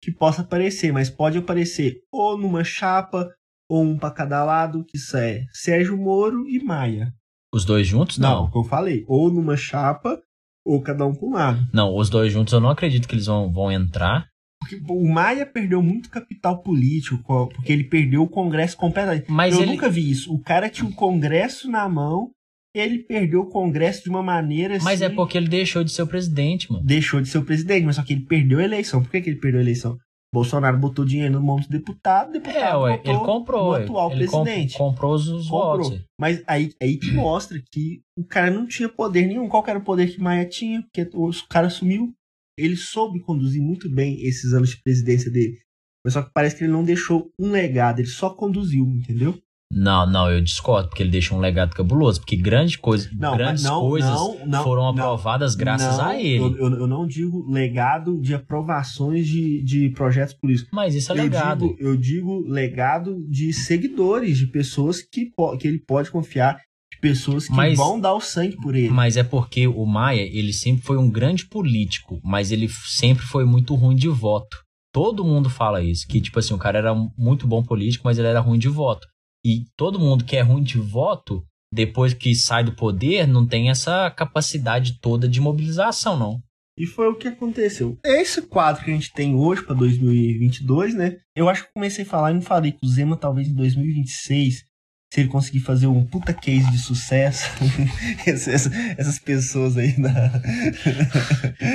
que 0.00 0.12
possa 0.12 0.42
aparecer, 0.42 0.92
mas 0.92 1.10
pode 1.10 1.36
aparecer 1.36 1.96
ou 2.12 2.38
numa 2.38 2.62
chapa 2.64 3.28
ou 3.68 3.82
um 3.82 3.98
pra 3.98 4.10
cada 4.12 4.44
lado, 4.44 4.84
que 4.84 4.96
isso 4.96 5.16
é 5.16 5.42
Sérgio 5.52 5.96
Moro 5.96 6.48
e 6.48 6.62
Maia. 6.62 7.12
Os 7.52 7.64
dois 7.64 7.86
juntos, 7.86 8.18
não. 8.18 8.44
o 8.44 8.50
que 8.50 8.58
eu 8.58 8.64
falei, 8.64 9.04
ou 9.08 9.30
numa 9.30 9.56
chapa 9.56 10.20
ou 10.64 10.80
cada 10.80 11.06
um 11.06 11.14
pra 11.14 11.26
um 11.26 11.32
lado. 11.32 11.68
Não, 11.72 11.96
os 11.96 12.08
dois 12.10 12.32
juntos 12.32 12.52
eu 12.52 12.60
não 12.60 12.70
acredito 12.70 13.08
que 13.08 13.14
eles 13.14 13.26
vão, 13.26 13.50
vão 13.52 13.72
entrar. 13.72 14.26
Porque 14.60 14.80
o 14.92 15.08
Maia 15.08 15.46
perdeu 15.46 15.82
muito 15.82 16.10
capital 16.10 16.62
político, 16.62 17.20
co- 17.22 17.48
porque 17.48 17.72
ele 17.72 17.84
perdeu 17.84 18.22
o 18.22 18.28
Congresso 18.28 18.76
completamente. 18.76 19.24
Mas 19.30 19.54
eu 19.54 19.62
ele. 19.62 19.72
nunca 19.72 19.88
vi 19.88 20.08
isso. 20.10 20.32
O 20.32 20.38
cara 20.38 20.68
tinha 20.68 20.86
o 20.88 20.92
Congresso 20.94 21.68
na 21.70 21.88
mão, 21.88 22.30
ele 22.76 22.98
perdeu 22.98 23.40
o 23.40 23.46
Congresso 23.48 24.04
de 24.04 24.10
uma 24.10 24.22
maneira 24.22 24.76
assim. 24.76 24.84
Mas 24.84 25.00
é 25.02 25.08
porque 25.08 25.38
ele 25.38 25.48
deixou 25.48 25.82
de 25.82 25.90
ser 25.90 26.02
o 26.02 26.06
presidente, 26.06 26.70
mano. 26.70 26.84
deixou 26.84 27.20
de 27.22 27.28
ser 27.28 27.38
o 27.38 27.44
presidente, 27.44 27.84
mas 27.86 27.96
só 27.96 28.02
que 28.02 28.12
ele 28.12 28.26
perdeu 28.26 28.58
a 28.58 28.64
eleição. 28.64 29.02
Por 29.02 29.10
que, 29.10 29.22
que 29.22 29.30
ele 29.30 29.40
perdeu 29.40 29.58
a 29.60 29.62
eleição? 29.64 29.96
Bolsonaro 30.32 30.78
botou 30.78 31.04
dinheiro 31.04 31.34
no 31.34 31.42
mão 31.44 31.56
dos 31.56 31.66
deputados, 31.66 32.32
deputado 32.32 32.56
É, 32.56 32.76
ué, 32.76 33.02
ele 33.04 33.18
comprou. 33.18 33.64
no 33.64 33.70
ué. 33.72 33.82
atual 33.82 34.10
ele 34.12 34.18
presidente. 34.28 34.78
comprou 34.78 35.14
os, 35.14 35.26
Comprou. 35.48 35.82
votos. 35.82 36.04
Mas 36.20 36.42
aí, 36.46 36.72
aí 36.80 36.96
que 36.96 37.10
mostra 37.12 37.60
que 37.72 38.00
o 38.16 38.24
cara 38.24 38.50
não 38.50 38.66
tinha 38.66 38.88
poder 38.88 39.26
nenhum. 39.26 39.48
Qual 39.48 39.64
era 39.66 39.78
o 39.78 39.84
poder 39.84 40.06
que 40.14 40.20
Maia 40.20 40.48
tinha? 40.48 40.82
Porque 40.82 41.08
o 41.14 41.30
cara 41.48 41.68
sumiu. 41.68 42.14
Ele 42.56 42.76
soube 42.76 43.20
conduzir 43.20 43.60
muito 43.60 43.90
bem 43.90 44.20
esses 44.22 44.52
anos 44.52 44.70
de 44.70 44.82
presidência 44.82 45.30
dele. 45.30 45.58
Mas 46.04 46.14
só 46.14 46.22
que 46.22 46.30
parece 46.32 46.56
que 46.56 46.64
ele 46.64 46.72
não 46.72 46.84
deixou 46.84 47.30
um 47.38 47.50
legado, 47.50 47.98
ele 47.98 48.08
só 48.08 48.30
conduziu, 48.30 48.84
entendeu? 48.86 49.36
Não, 49.72 50.04
não, 50.04 50.28
eu 50.30 50.40
discordo, 50.40 50.88
porque 50.88 51.02
ele 51.02 51.10
deixou 51.12 51.38
um 51.38 51.40
legado 51.40 51.74
cabuloso. 51.74 52.20
Porque 52.20 52.36
grande 52.36 52.76
coisa, 52.76 53.08
Não, 53.16 53.36
grandes 53.36 53.62
não, 53.62 53.80
coisas 53.80 54.10
não, 54.46 54.64
foram 54.64 54.88
aprovadas 54.88 55.54
graças 55.54 55.98
a 56.00 56.20
ele. 56.20 56.38
Eu, 56.42 56.56
eu- 56.56 56.74
eu 56.80 56.86
não 56.88 57.06
digo 57.06 57.48
legado 57.48 58.20
de 58.20 58.34
aprovações 58.34 59.26
de, 59.28 59.62
de 59.62 59.88
projetos 59.90 60.34
políticos. 60.34 60.70
Mas 60.72 60.94
isso 60.96 61.12
é 61.12 61.18
eu 61.18 61.22
legado. 61.22 61.68
Digo, 61.68 61.76
eu 61.80 61.96
digo 61.96 62.40
legado 62.48 63.24
de 63.28 63.52
seguidores, 63.52 64.38
de 64.38 64.48
pessoas 64.48 65.00
que, 65.02 65.30
que 65.60 65.68
ele 65.68 65.78
pode 65.78 66.10
confiar, 66.10 66.56
de 66.92 66.98
pessoas 67.00 67.46
que 67.46 67.54
Mas- 67.54 67.78
vão 67.78 68.00
dar 68.00 68.14
o 68.14 68.20
sangue 68.20 68.56
por 68.56 68.74
ele. 68.74 68.90
Mas 68.90 69.16
é 69.16 69.22
porque 69.22 69.68
o 69.68 69.86
Maia, 69.86 70.22
ele 70.22 70.52
sempre 70.52 70.82
foi 70.84 70.96
um 70.98 71.08
grande 71.08 71.46
político, 71.46 72.20
mas 72.24 72.50
ele 72.50 72.68
sempre 72.68 73.24
foi 73.24 73.44
muito 73.44 73.76
ruim 73.76 73.94
de 73.94 74.08
voto. 74.08 74.56
Todo 74.92 75.24
mundo 75.24 75.48
fala 75.48 75.80
isso, 75.80 76.08
que 76.08 76.20
tipo 76.20 76.40
assim, 76.40 76.52
o 76.52 76.58
cara 76.58 76.78
era 76.78 76.92
muito 77.16 77.46
bom 77.46 77.62
político, 77.62 78.02
mas 78.04 78.18
ele 78.18 78.26
era 78.26 78.40
ruim 78.40 78.58
de 78.58 78.68
voto. 78.68 79.06
E 79.44 79.64
todo 79.76 79.98
mundo 79.98 80.24
que 80.24 80.36
é 80.36 80.42
ruim 80.42 80.62
de 80.62 80.78
voto, 80.78 81.44
depois 81.72 82.12
que 82.12 82.34
sai 82.34 82.64
do 82.64 82.74
poder, 82.74 83.26
não 83.26 83.46
tem 83.46 83.70
essa 83.70 84.10
capacidade 84.10 84.98
toda 85.00 85.28
de 85.28 85.40
mobilização, 85.40 86.18
não. 86.18 86.42
E 86.78 86.86
foi 86.86 87.08
o 87.08 87.14
que 87.14 87.28
aconteceu. 87.28 87.98
Esse 88.02 88.42
quadro 88.42 88.84
que 88.84 88.90
a 88.90 88.94
gente 88.94 89.12
tem 89.12 89.34
hoje 89.34 89.62
para 89.62 89.74
2022, 89.74 90.94
né? 90.94 91.18
Eu 91.36 91.48
acho 91.48 91.64
que 91.64 91.72
comecei 91.74 92.04
a 92.04 92.08
falar 92.08 92.30
e 92.30 92.34
não 92.34 92.42
falei 92.42 92.72
que 92.72 92.78
o 92.82 92.88
Zema 92.88 93.16
talvez 93.16 93.48
em 93.48 93.54
2026, 93.54 94.64
se 95.12 95.20
ele 95.22 95.28
conseguir 95.28 95.58
fazer 95.60 95.88
um 95.88 96.06
puta 96.06 96.32
case 96.32 96.70
de 96.70 96.78
sucesso, 96.78 97.44
essas, 98.24 98.70
essas 98.96 99.18
pessoas 99.18 99.76
aí 99.76 99.92
da 100.00 100.28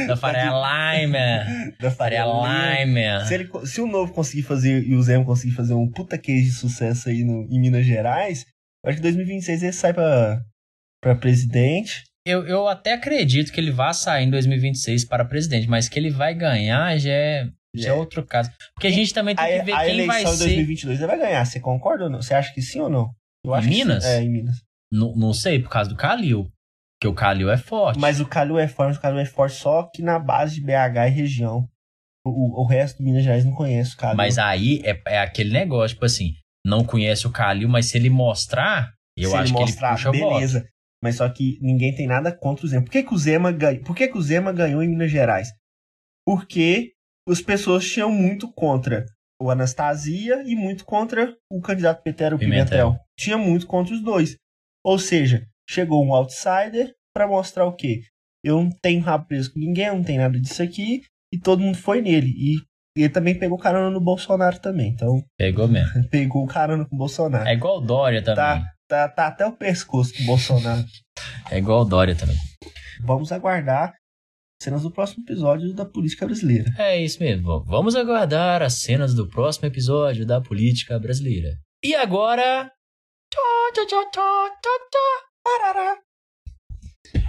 Da 0.07 0.15
Faria 0.15 0.45
Lima, 0.51 1.73
da 1.79 1.91
Faria 1.91 2.23
Lima. 2.25 3.25
Se, 3.25 3.33
ele, 3.33 3.49
se 3.65 3.81
o 3.81 3.87
Novo 3.87 4.13
conseguir 4.13 4.43
fazer 4.43 4.83
e 4.87 4.95
o 4.95 5.03
Zema 5.03 5.25
conseguir 5.25 5.53
fazer 5.53 5.73
um 5.73 5.89
puta 5.91 6.17
case 6.17 6.45
de 6.45 6.51
sucesso 6.51 7.09
aí 7.09 7.25
no, 7.25 7.43
em 7.51 7.59
Minas 7.59 7.85
Gerais, 7.85 8.45
eu 8.83 8.89
acho 8.89 9.01
que 9.01 9.07
em 9.07 9.11
2026 9.11 9.63
ele 9.63 9.73
sai 9.73 9.93
pra, 9.93 10.41
pra 11.01 11.15
presidente. 11.15 12.03
Eu, 12.25 12.47
eu 12.47 12.67
até 12.69 12.93
acredito 12.93 13.51
que 13.51 13.59
ele 13.59 13.71
vai 13.71 13.93
sair 13.93 14.25
em 14.25 14.29
2026 14.31 15.05
para 15.05 15.25
presidente, 15.25 15.67
mas 15.67 15.89
que 15.89 15.99
ele 15.99 16.09
vai 16.09 16.33
ganhar 16.33 16.97
já 16.97 17.11
é, 17.11 17.47
já 17.75 17.89
é 17.89 17.91
É. 17.91 17.93
outro 17.93 18.25
caso. 18.25 18.49
Porque 18.73 18.87
a 18.87 18.91
gente 18.91 19.13
também 19.13 19.35
tem 19.35 19.45
A, 19.45 19.59
que 19.59 19.65
ver 19.65 19.73
a 19.73 19.79
quem 19.81 19.89
eleição 19.89 20.07
vai 20.07 20.23
em 20.23 20.37
ser. 20.37 20.43
2022 20.45 20.99
ele 20.99 21.07
vai 21.07 21.19
ganhar. 21.19 21.45
Você 21.45 21.59
concorda 21.59 22.05
ou 22.05 22.09
não? 22.09 22.21
Você 22.21 22.33
acha 22.33 22.53
que 22.53 22.61
sim 22.61 22.79
ou 22.79 22.89
não? 22.89 23.09
Eu 23.45 23.53
Em 23.53 23.57
acho 23.57 23.67
que. 23.69 23.73
Minas? 23.75 24.05
É, 24.05 24.21
em 24.23 24.29
Minas. 24.29 24.55
Não, 24.91 25.15
não 25.15 25.33
sei, 25.33 25.59
por 25.61 25.69
causa 25.69 25.89
do 25.89 25.95
Calil. 25.95 26.51
Porque 26.97 27.07
o 27.07 27.13
Calil 27.13 27.49
é 27.49 27.57
forte. 27.57 27.99
Mas 27.99 28.19
o 28.19 28.25
Calil 28.25 28.57
é 28.57 28.67
forte, 28.67 28.97
o 28.97 29.01
Calil 29.01 29.19
é 29.19 29.25
forte 29.25 29.55
só 29.57 29.83
que 29.93 30.01
na 30.01 30.17
base 30.17 30.55
de 30.55 30.61
BH 30.61 31.07
e 31.07 31.09
região. 31.09 31.67
O, 32.25 32.61
o 32.61 32.65
resto 32.65 32.97
do 32.97 33.03
Minas 33.03 33.23
Gerais 33.23 33.45
não 33.45 33.53
conhece 33.53 33.93
o 33.93 33.97
Calil. 33.97 34.17
Mas 34.17 34.37
aí 34.37 34.81
é, 34.83 34.99
é 35.07 35.19
aquele 35.19 35.51
negócio, 35.51 35.95
tipo 35.95 36.05
assim, 36.05 36.33
não 36.65 36.83
conhece 36.83 37.27
o 37.27 37.31
Calil, 37.31 37.69
mas 37.69 37.85
se 37.87 37.97
ele 37.97 38.09
mostrar, 38.09 38.93
eu 39.15 39.29
Se 39.29 39.35
acho 39.35 39.43
ele 39.45 39.53
que 39.53 39.59
mostrar, 39.59 39.87
ele 39.89 39.95
puxa 39.97 40.11
voto. 40.11 40.33
beleza. 40.35 40.67
Mas 41.03 41.15
só 41.17 41.29
que 41.29 41.59
ninguém 41.61 41.93
tem 41.93 42.07
nada 42.07 42.31
contra 42.35 42.65
o 42.65 42.69
Zema. 42.69 42.83
Por 42.83 42.91
que, 42.91 43.03
que 43.03 43.13
o 43.13 43.17
Zema 43.17 43.51
ganhou? 43.51 43.83
Por 43.83 43.95
que, 43.95 44.07
que 44.07 44.17
o 44.17 44.21
Zema 44.21 44.51
ganhou 44.51 44.81
em 44.81 44.87
Minas 44.87 45.11
Gerais? 45.11 45.49
Porque 46.25 46.93
as 47.29 47.41
pessoas 47.41 47.85
tinham 47.87 48.09
muito 48.11 48.51
contra 48.51 49.05
o 49.41 49.49
Anastasia 49.49 50.43
e 50.45 50.55
muito 50.55 50.85
contra 50.85 51.35
o 51.51 51.61
candidato 51.61 52.01
Petero 52.01 52.37
Pimentel. 52.37 52.65
Pimentel. 52.65 52.99
Tinha 53.17 53.37
muito 53.37 53.67
contra 53.67 53.93
os 53.93 54.01
dois. 54.01 54.37
Ou 54.83 54.97
seja, 54.99 55.45
chegou 55.69 56.05
um 56.05 56.13
outsider 56.13 56.93
para 57.13 57.27
mostrar 57.27 57.65
o 57.65 57.73
quê? 57.73 58.03
Eu 58.43 58.61
não 58.61 58.69
tenho 58.69 59.01
rabo 59.01 59.25
preso 59.27 59.51
com 59.53 59.59
ninguém, 59.59 59.87
eu 59.87 59.95
não 59.95 60.03
tenho 60.03 60.21
nada 60.21 60.39
disso 60.39 60.61
aqui, 60.61 61.01
e 61.33 61.39
todo 61.39 61.61
mundo 61.61 61.77
foi 61.77 62.01
nele. 62.01 62.27
E 62.27 62.61
ele 62.95 63.09
também 63.09 63.37
pegou 63.37 63.57
carona 63.57 63.89
no 63.89 63.99
Bolsonaro 63.99 64.59
também. 64.59 64.89
Então, 64.89 65.23
Pegou 65.37 65.67
mesmo. 65.67 66.07
pegou 66.09 66.45
carona 66.45 66.85
com 66.85 66.95
o 66.95 66.99
Bolsonaro. 66.99 67.47
É 67.47 67.53
igual 67.53 67.79
o 67.79 67.81
Dória 67.81 68.21
também. 68.21 68.35
Tá, 68.35 68.73
tá, 68.87 69.09
tá 69.09 69.27
até 69.27 69.45
o 69.45 69.51
pescoço 69.51 70.13
com 70.15 70.23
o 70.23 70.25
Bolsonaro. 70.27 70.85
É 71.49 71.59
igual 71.59 71.81
o 71.81 71.85
Dória 71.85 72.15
também. 72.15 72.35
Vamos 73.01 73.31
aguardar 73.31 73.93
cenas 74.61 74.83
do 74.83 74.91
próximo 74.91 75.23
episódio 75.23 75.73
da 75.73 75.85
política 75.85 76.25
brasileira. 76.25 76.71
É 76.77 77.01
isso 77.01 77.19
mesmo. 77.19 77.63
Vamos 77.65 77.95
aguardar 77.95 78.61
as 78.61 78.75
cenas 78.75 79.13
do 79.13 79.27
próximo 79.27 79.67
episódio 79.67 80.25
da 80.25 80.41
política 80.41 80.99
brasileira. 80.99 81.57
E 81.83 81.93
agora. 81.95 82.71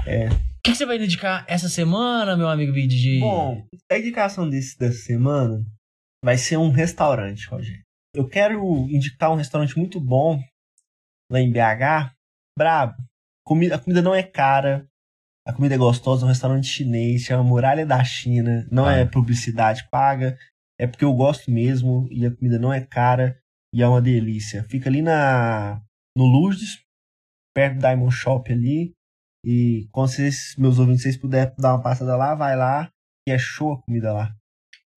É. 0.07 0.29
O 0.29 0.63
que, 0.65 0.75
você 0.75 0.87
vai 0.87 0.99
dedicar 0.99 1.45
essa 1.49 1.69
semana, 1.69 2.37
meu 2.37 2.49
amigo 2.49 2.73
BDG? 2.73 3.21
Bom, 3.21 3.65
a 3.91 3.99
indicação 3.99 4.49
desse, 4.49 4.79
dessa 4.79 4.99
semana 4.99 5.65
vai 6.25 6.37
ser 6.37 6.57
um 6.57 6.71
restaurante, 6.71 7.49
Rogério. 7.49 7.85
Eu 8.15 8.27
quero 8.27 8.63
indicar 8.89 9.31
um 9.31 9.37
restaurante 9.37 9.77
muito 9.79 10.01
bom 10.01 10.43
lá 11.31 11.41
em 11.41 11.53
BH. 11.53 12.13
Brabo. 12.59 12.95
Comida, 13.45 13.77
a 13.77 13.79
comida 13.79 14.01
não 14.01 14.15
é 14.15 14.23
cara. 14.23 14.89
A 15.47 15.53
comida 15.53 15.75
é 15.75 15.79
gostosa, 15.79 16.23
é 16.23 16.27
um 16.27 16.29
restaurante 16.29 16.67
chinês, 16.67 17.23
chama 17.23 17.45
Muralha 17.45 17.87
da 17.87 18.03
China. 18.03 18.67
Não 18.71 18.87
Ah. 18.87 18.95
é 18.97 19.05
publicidade 19.05 19.89
paga. 19.91 20.37
É 20.79 20.87
porque 20.87 21.05
eu 21.05 21.15
gosto 21.15 21.51
mesmo 21.51 22.09
e 22.11 22.27
a 22.27 22.35
comida 22.35 22.59
não 22.59 22.73
é 22.73 22.81
cara 22.81 23.39
e 23.73 23.81
é 23.83 23.89
uma 23.89 24.03
delícia. 24.03 24.65
Fica 24.65 24.91
ali 24.91 25.01
na 25.03 25.81
no 26.17 26.25
Lourdes, 26.25 26.83
perto 27.55 27.75
do 27.77 27.81
Diamond 27.81 28.15
Shop 28.15 28.53
ali. 28.53 28.93
E 29.45 29.87
quando 29.93 30.09
vocês, 30.09 30.55
meus 30.59 30.79
ouvintes, 30.79 31.03
vocês 31.03 31.17
puderem 31.17 31.55
dar 31.59 31.75
uma 31.75 31.83
passada 31.83 32.17
lá, 32.17 32.35
vai 32.35 32.57
lá, 32.57 32.91
que 33.27 33.33
é 33.33 33.39
show 33.39 33.73
a 33.75 33.83
comida 33.83 34.13
lá. 34.13 34.35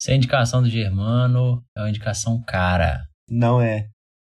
Essa 0.00 0.12
é 0.12 0.16
indicação 0.16 0.62
do 0.62 0.68
Germano, 0.68 1.62
é 1.76 1.80
uma 1.80 1.90
indicação 1.90 2.42
cara. 2.42 3.06
Não 3.28 3.60
é. 3.60 3.88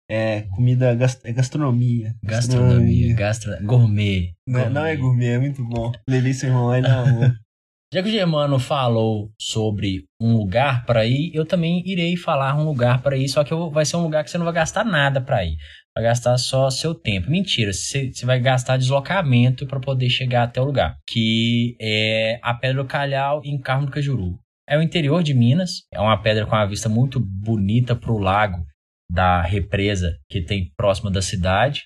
É 0.10 0.41
comida, 0.56 0.93
gas- 0.93 1.20
é 1.26 1.32
gastronomia. 1.34 2.14
Gastronomia, 2.24 3.16
gastra... 3.16 3.60
gourmet. 3.64 4.34
Não, 4.47 4.60
é- 4.60 4.70
não 4.70 4.86
é 4.86 4.95
gourmet, 4.95 5.30
é 5.30 5.39
muito 5.39 5.64
bom. 5.68 5.91
Levei 6.08 6.34
seu 6.34 6.49
irmão 6.49 6.68
lá 6.68 6.80
e 6.80 6.86
amou. 6.86 7.32
Já 7.93 8.03
que 8.03 8.10
o 8.10 8.12
Germano 8.12 8.60
falou 8.60 9.32
sobre 9.39 10.03
um 10.20 10.36
lugar 10.36 10.86
para 10.86 11.06
ir, 11.06 11.32
eu 11.34 11.45
também 11.45 11.82
irei 11.86 12.18
falar 12.18 12.53
um 12.56 12.66
lugar 12.66 13.01
para 13.01 13.16
ir, 13.16 13.30
só 13.30 13.41
que 13.43 13.53
vai 13.72 13.86
ser 13.86 13.95
um 13.95 14.03
lugar 14.03 14.24
que 14.24 14.30
você 14.30 14.38
não 14.38 14.43
vai 14.43 14.53
gastar 14.53 14.84
nada 14.84 15.22
para 15.22 15.45
ir. 15.45 15.56
Vai 15.95 16.03
gastar 16.03 16.38
só 16.38 16.70
seu 16.70 16.93
tempo. 16.93 17.30
Mentira, 17.30 17.72
você, 17.72 18.12
você 18.12 18.26
vai 18.26 18.39
gastar 18.39 18.76
deslocamento 18.78 19.66
para 19.66 19.80
poder 19.80 20.10
chegar 20.10 20.43
até 20.43 20.60
o 20.60 20.66
lugar, 20.66 20.97
que 21.08 21.78
é 21.80 22.38
a 22.43 22.53
Pedra 22.53 22.84
do 22.84 22.88
Calhau 22.89 23.41
em 23.45 23.58
Carmo 23.62 23.86
do 23.86 23.91
Cajuru. 23.93 24.38
É 24.68 24.78
o 24.78 24.82
interior 24.82 25.24
de 25.24 25.34
Minas, 25.34 25.84
é 25.93 25.99
uma 25.99 26.18
pedra 26.22 26.45
com 26.45 26.56
uma 26.56 26.66
vista 26.68 26.89
muito 26.89 27.20
bonita 27.20 27.95
para 27.95 28.12
o 28.12 28.18
lago 28.18 28.66
da 29.10 29.41
represa 29.41 30.18
que 30.30 30.41
tem 30.41 30.72
próximo 30.78 31.10
da 31.10 31.22
cidade. 31.22 31.84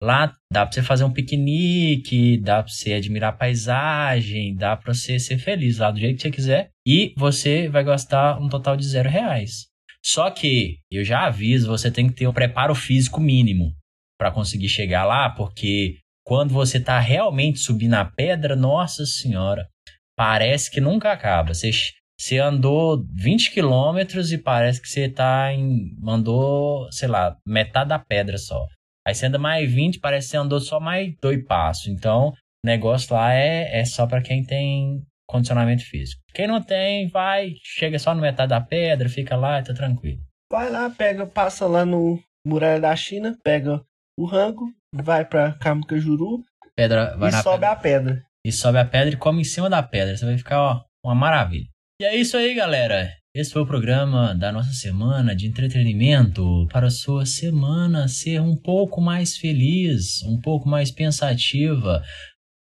Lá 0.00 0.32
dá 0.52 0.64
para 0.64 0.72
você 0.72 0.82
fazer 0.82 1.04
um 1.04 1.12
piquenique, 1.12 2.38
dá 2.38 2.62
para 2.62 2.72
você 2.72 2.92
admirar 2.92 3.30
a 3.30 3.36
paisagem, 3.36 4.54
dá 4.54 4.76
para 4.76 4.94
você 4.94 5.18
ser 5.18 5.38
feliz 5.38 5.78
lá 5.78 5.90
do 5.90 5.98
jeito 5.98 6.16
que 6.16 6.22
você 6.22 6.30
quiser. 6.30 6.70
E 6.86 7.12
você 7.16 7.68
vai 7.68 7.82
gastar 7.82 8.38
um 8.40 8.48
total 8.48 8.76
de 8.76 8.86
zero 8.86 9.08
reais. 9.08 9.66
Só 10.04 10.30
que, 10.30 10.78
eu 10.90 11.04
já 11.04 11.26
aviso, 11.26 11.66
você 11.66 11.90
tem 11.90 12.06
que 12.08 12.14
ter 12.14 12.28
um 12.28 12.32
preparo 12.32 12.74
físico 12.74 13.20
mínimo 13.20 13.74
para 14.18 14.30
conseguir 14.30 14.68
chegar 14.68 15.04
lá, 15.04 15.28
porque 15.30 15.98
quando 16.24 16.52
você 16.52 16.78
está 16.78 16.98
realmente 17.00 17.58
subindo 17.58 17.94
a 17.94 18.04
pedra, 18.04 18.54
nossa 18.54 19.04
senhora, 19.04 19.68
parece 20.16 20.70
que 20.70 20.80
nunca 20.80 21.12
acaba. 21.12 21.54
Você, 21.54 21.70
você 22.18 22.38
andou 22.38 23.04
20 23.14 23.52
quilômetros 23.52 24.32
e 24.32 24.38
parece 24.38 24.82
que 24.82 24.88
você 24.88 25.08
tá 25.08 25.52
em. 25.52 25.96
andou, 26.06 26.90
sei 26.90 27.08
lá, 27.08 27.36
metade 27.46 27.90
da 27.90 27.98
pedra 27.98 28.36
só. 28.36 28.66
Aí 29.06 29.14
você 29.14 29.26
anda 29.26 29.38
mais 29.38 29.70
20, 29.72 30.00
parece 30.00 30.26
que 30.26 30.30
você 30.32 30.36
andou 30.36 30.60
só 30.60 30.80
mais 30.80 31.14
dois 31.22 31.42
passos. 31.46 31.86
Então, 31.86 32.28
o 32.28 32.66
negócio 32.66 33.14
lá 33.14 33.32
é, 33.32 33.80
é 33.80 33.84
só 33.84 34.06
para 34.06 34.20
quem 34.20 34.44
tem 34.44 35.02
condicionamento 35.28 35.84
físico. 35.84 36.20
Quem 36.34 36.46
não 36.46 36.60
tem, 36.60 37.08
vai, 37.08 37.54
chega 37.62 37.98
só 37.98 38.14
no 38.14 38.20
metade 38.20 38.50
da 38.50 38.60
pedra, 38.60 39.08
fica 39.08 39.36
lá 39.36 39.60
e 39.60 39.64
tá 39.64 39.72
tranquilo. 39.72 40.20
Vai 40.50 40.70
lá, 40.70 40.90
pega, 40.90 41.26
passa 41.26 41.66
lá 41.66 41.84
no 41.84 42.20
Muralha 42.46 42.80
da 42.80 42.96
China, 42.96 43.38
pega 43.44 43.82
o 44.18 44.24
rango, 44.24 44.66
vai 44.92 45.24
pra 45.24 45.52
Camcajuru 45.52 46.42
pedra, 46.78 47.16
vai 47.16 47.30
e 47.30 47.32
sobe 47.32 47.58
pedra. 47.58 47.70
a 47.70 47.76
pedra. 47.76 48.24
E 48.44 48.52
sobe 48.52 48.78
a 48.78 48.84
pedra 48.84 49.14
e 49.14 49.16
come 49.16 49.40
em 49.40 49.44
cima 49.44 49.68
da 49.68 49.82
pedra. 49.82 50.16
Você 50.16 50.24
vai 50.24 50.38
ficar, 50.38 50.60
ó, 50.60 50.84
uma 51.04 51.14
maravilha. 51.14 51.66
E 52.00 52.04
é 52.04 52.14
isso 52.14 52.36
aí, 52.36 52.54
galera. 52.54 53.12
Esse 53.34 53.52
foi 53.52 53.62
o 53.62 53.66
programa 53.66 54.32
da 54.32 54.52
nossa 54.52 54.72
semana 54.72 55.34
de 55.34 55.48
entretenimento 55.48 56.64
para 56.68 56.86
a 56.86 56.90
sua 56.90 57.26
semana 57.26 58.06
ser 58.06 58.40
um 58.40 58.56
pouco 58.56 59.00
mais 59.00 59.36
feliz, 59.36 60.22
um 60.22 60.40
pouco 60.40 60.68
mais 60.68 60.92
pensativa, 60.92 62.00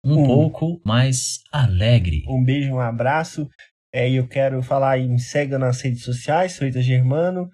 um, 0.05 0.21
um 0.21 0.25
pouco 0.25 0.81
mais 0.85 1.41
alegre. 1.51 2.23
Um 2.29 2.45
beijo, 2.45 2.75
um 2.75 2.79
abraço. 2.79 3.51
É, 3.93 4.09
eu 4.09 4.29
quero 4.29 4.63
falar 4.63 4.93
aí, 4.93 5.09
me 5.09 5.19
segue 5.19 5.59
nas 5.59 5.81
redes 5.81 6.05
sociais, 6.05 6.53
Soita 6.53 6.81
Germano, 6.81 7.51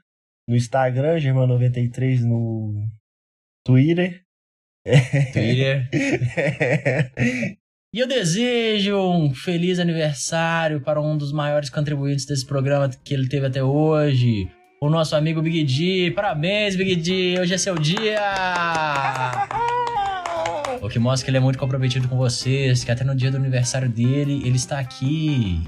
no 0.47 0.55
Instagram, 0.55 1.16
Germano93 1.16 2.20
no 2.20 2.74
Twitter. 3.64 4.22
Twitter. 5.33 5.89
E 7.93 7.99
eu 7.99 8.07
desejo 8.07 8.97
um 8.97 9.34
feliz 9.34 9.80
aniversário 9.80 10.80
para 10.80 11.01
um 11.01 11.18
dos 11.18 11.32
maiores 11.32 11.68
contribuintes 11.68 12.24
desse 12.24 12.47
programa 12.47 12.88
que 12.88 13.12
ele 13.12 13.28
teve 13.28 13.47
até 13.47 13.64
hoje, 13.64 14.49
o 14.80 14.88
nosso 14.88 15.16
amigo 15.16 15.43
Big 15.43 15.64
D. 15.64 16.12
Parabéns, 16.12 16.76
Big 16.76 16.95
D! 16.95 17.41
Hoje 17.41 17.55
é 17.55 17.59
seu 17.59 17.76
dia! 17.76 18.20
o 20.80 20.88
que 20.88 21.01
mostra 21.01 21.24
que 21.24 21.30
ele 21.32 21.38
é 21.38 21.41
muito 21.41 21.59
comprometido 21.59 22.07
com 22.07 22.16
vocês, 22.16 22.84
que 22.84 22.93
até 22.93 23.03
no 23.03 23.12
dia 23.12 23.28
do 23.28 23.38
aniversário 23.38 23.88
dele, 23.88 24.41
ele 24.45 24.57
está 24.57 24.78
aqui. 24.78 25.61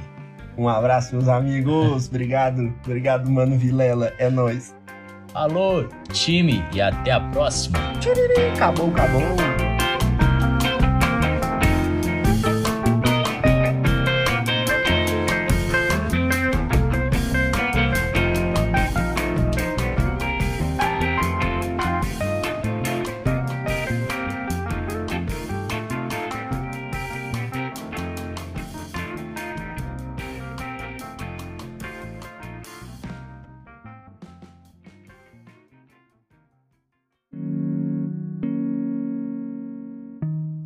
Um 0.57 0.69
abraço, 0.69 1.17
meus 1.17 1.27
amigos. 1.27 2.07
obrigado, 2.09 2.73
obrigado, 2.87 3.29
mano 3.29 3.59
Vilela. 3.59 4.13
É 4.17 4.31
nóis. 4.31 4.77
Alô, 5.35 5.89
time, 6.13 6.63
e 6.73 6.81
até 6.81 7.11
a 7.11 7.19
próxima. 7.19 7.81
Tchiriri, 7.99 8.53
acabou, 8.55 8.91
acabou. 8.91 9.72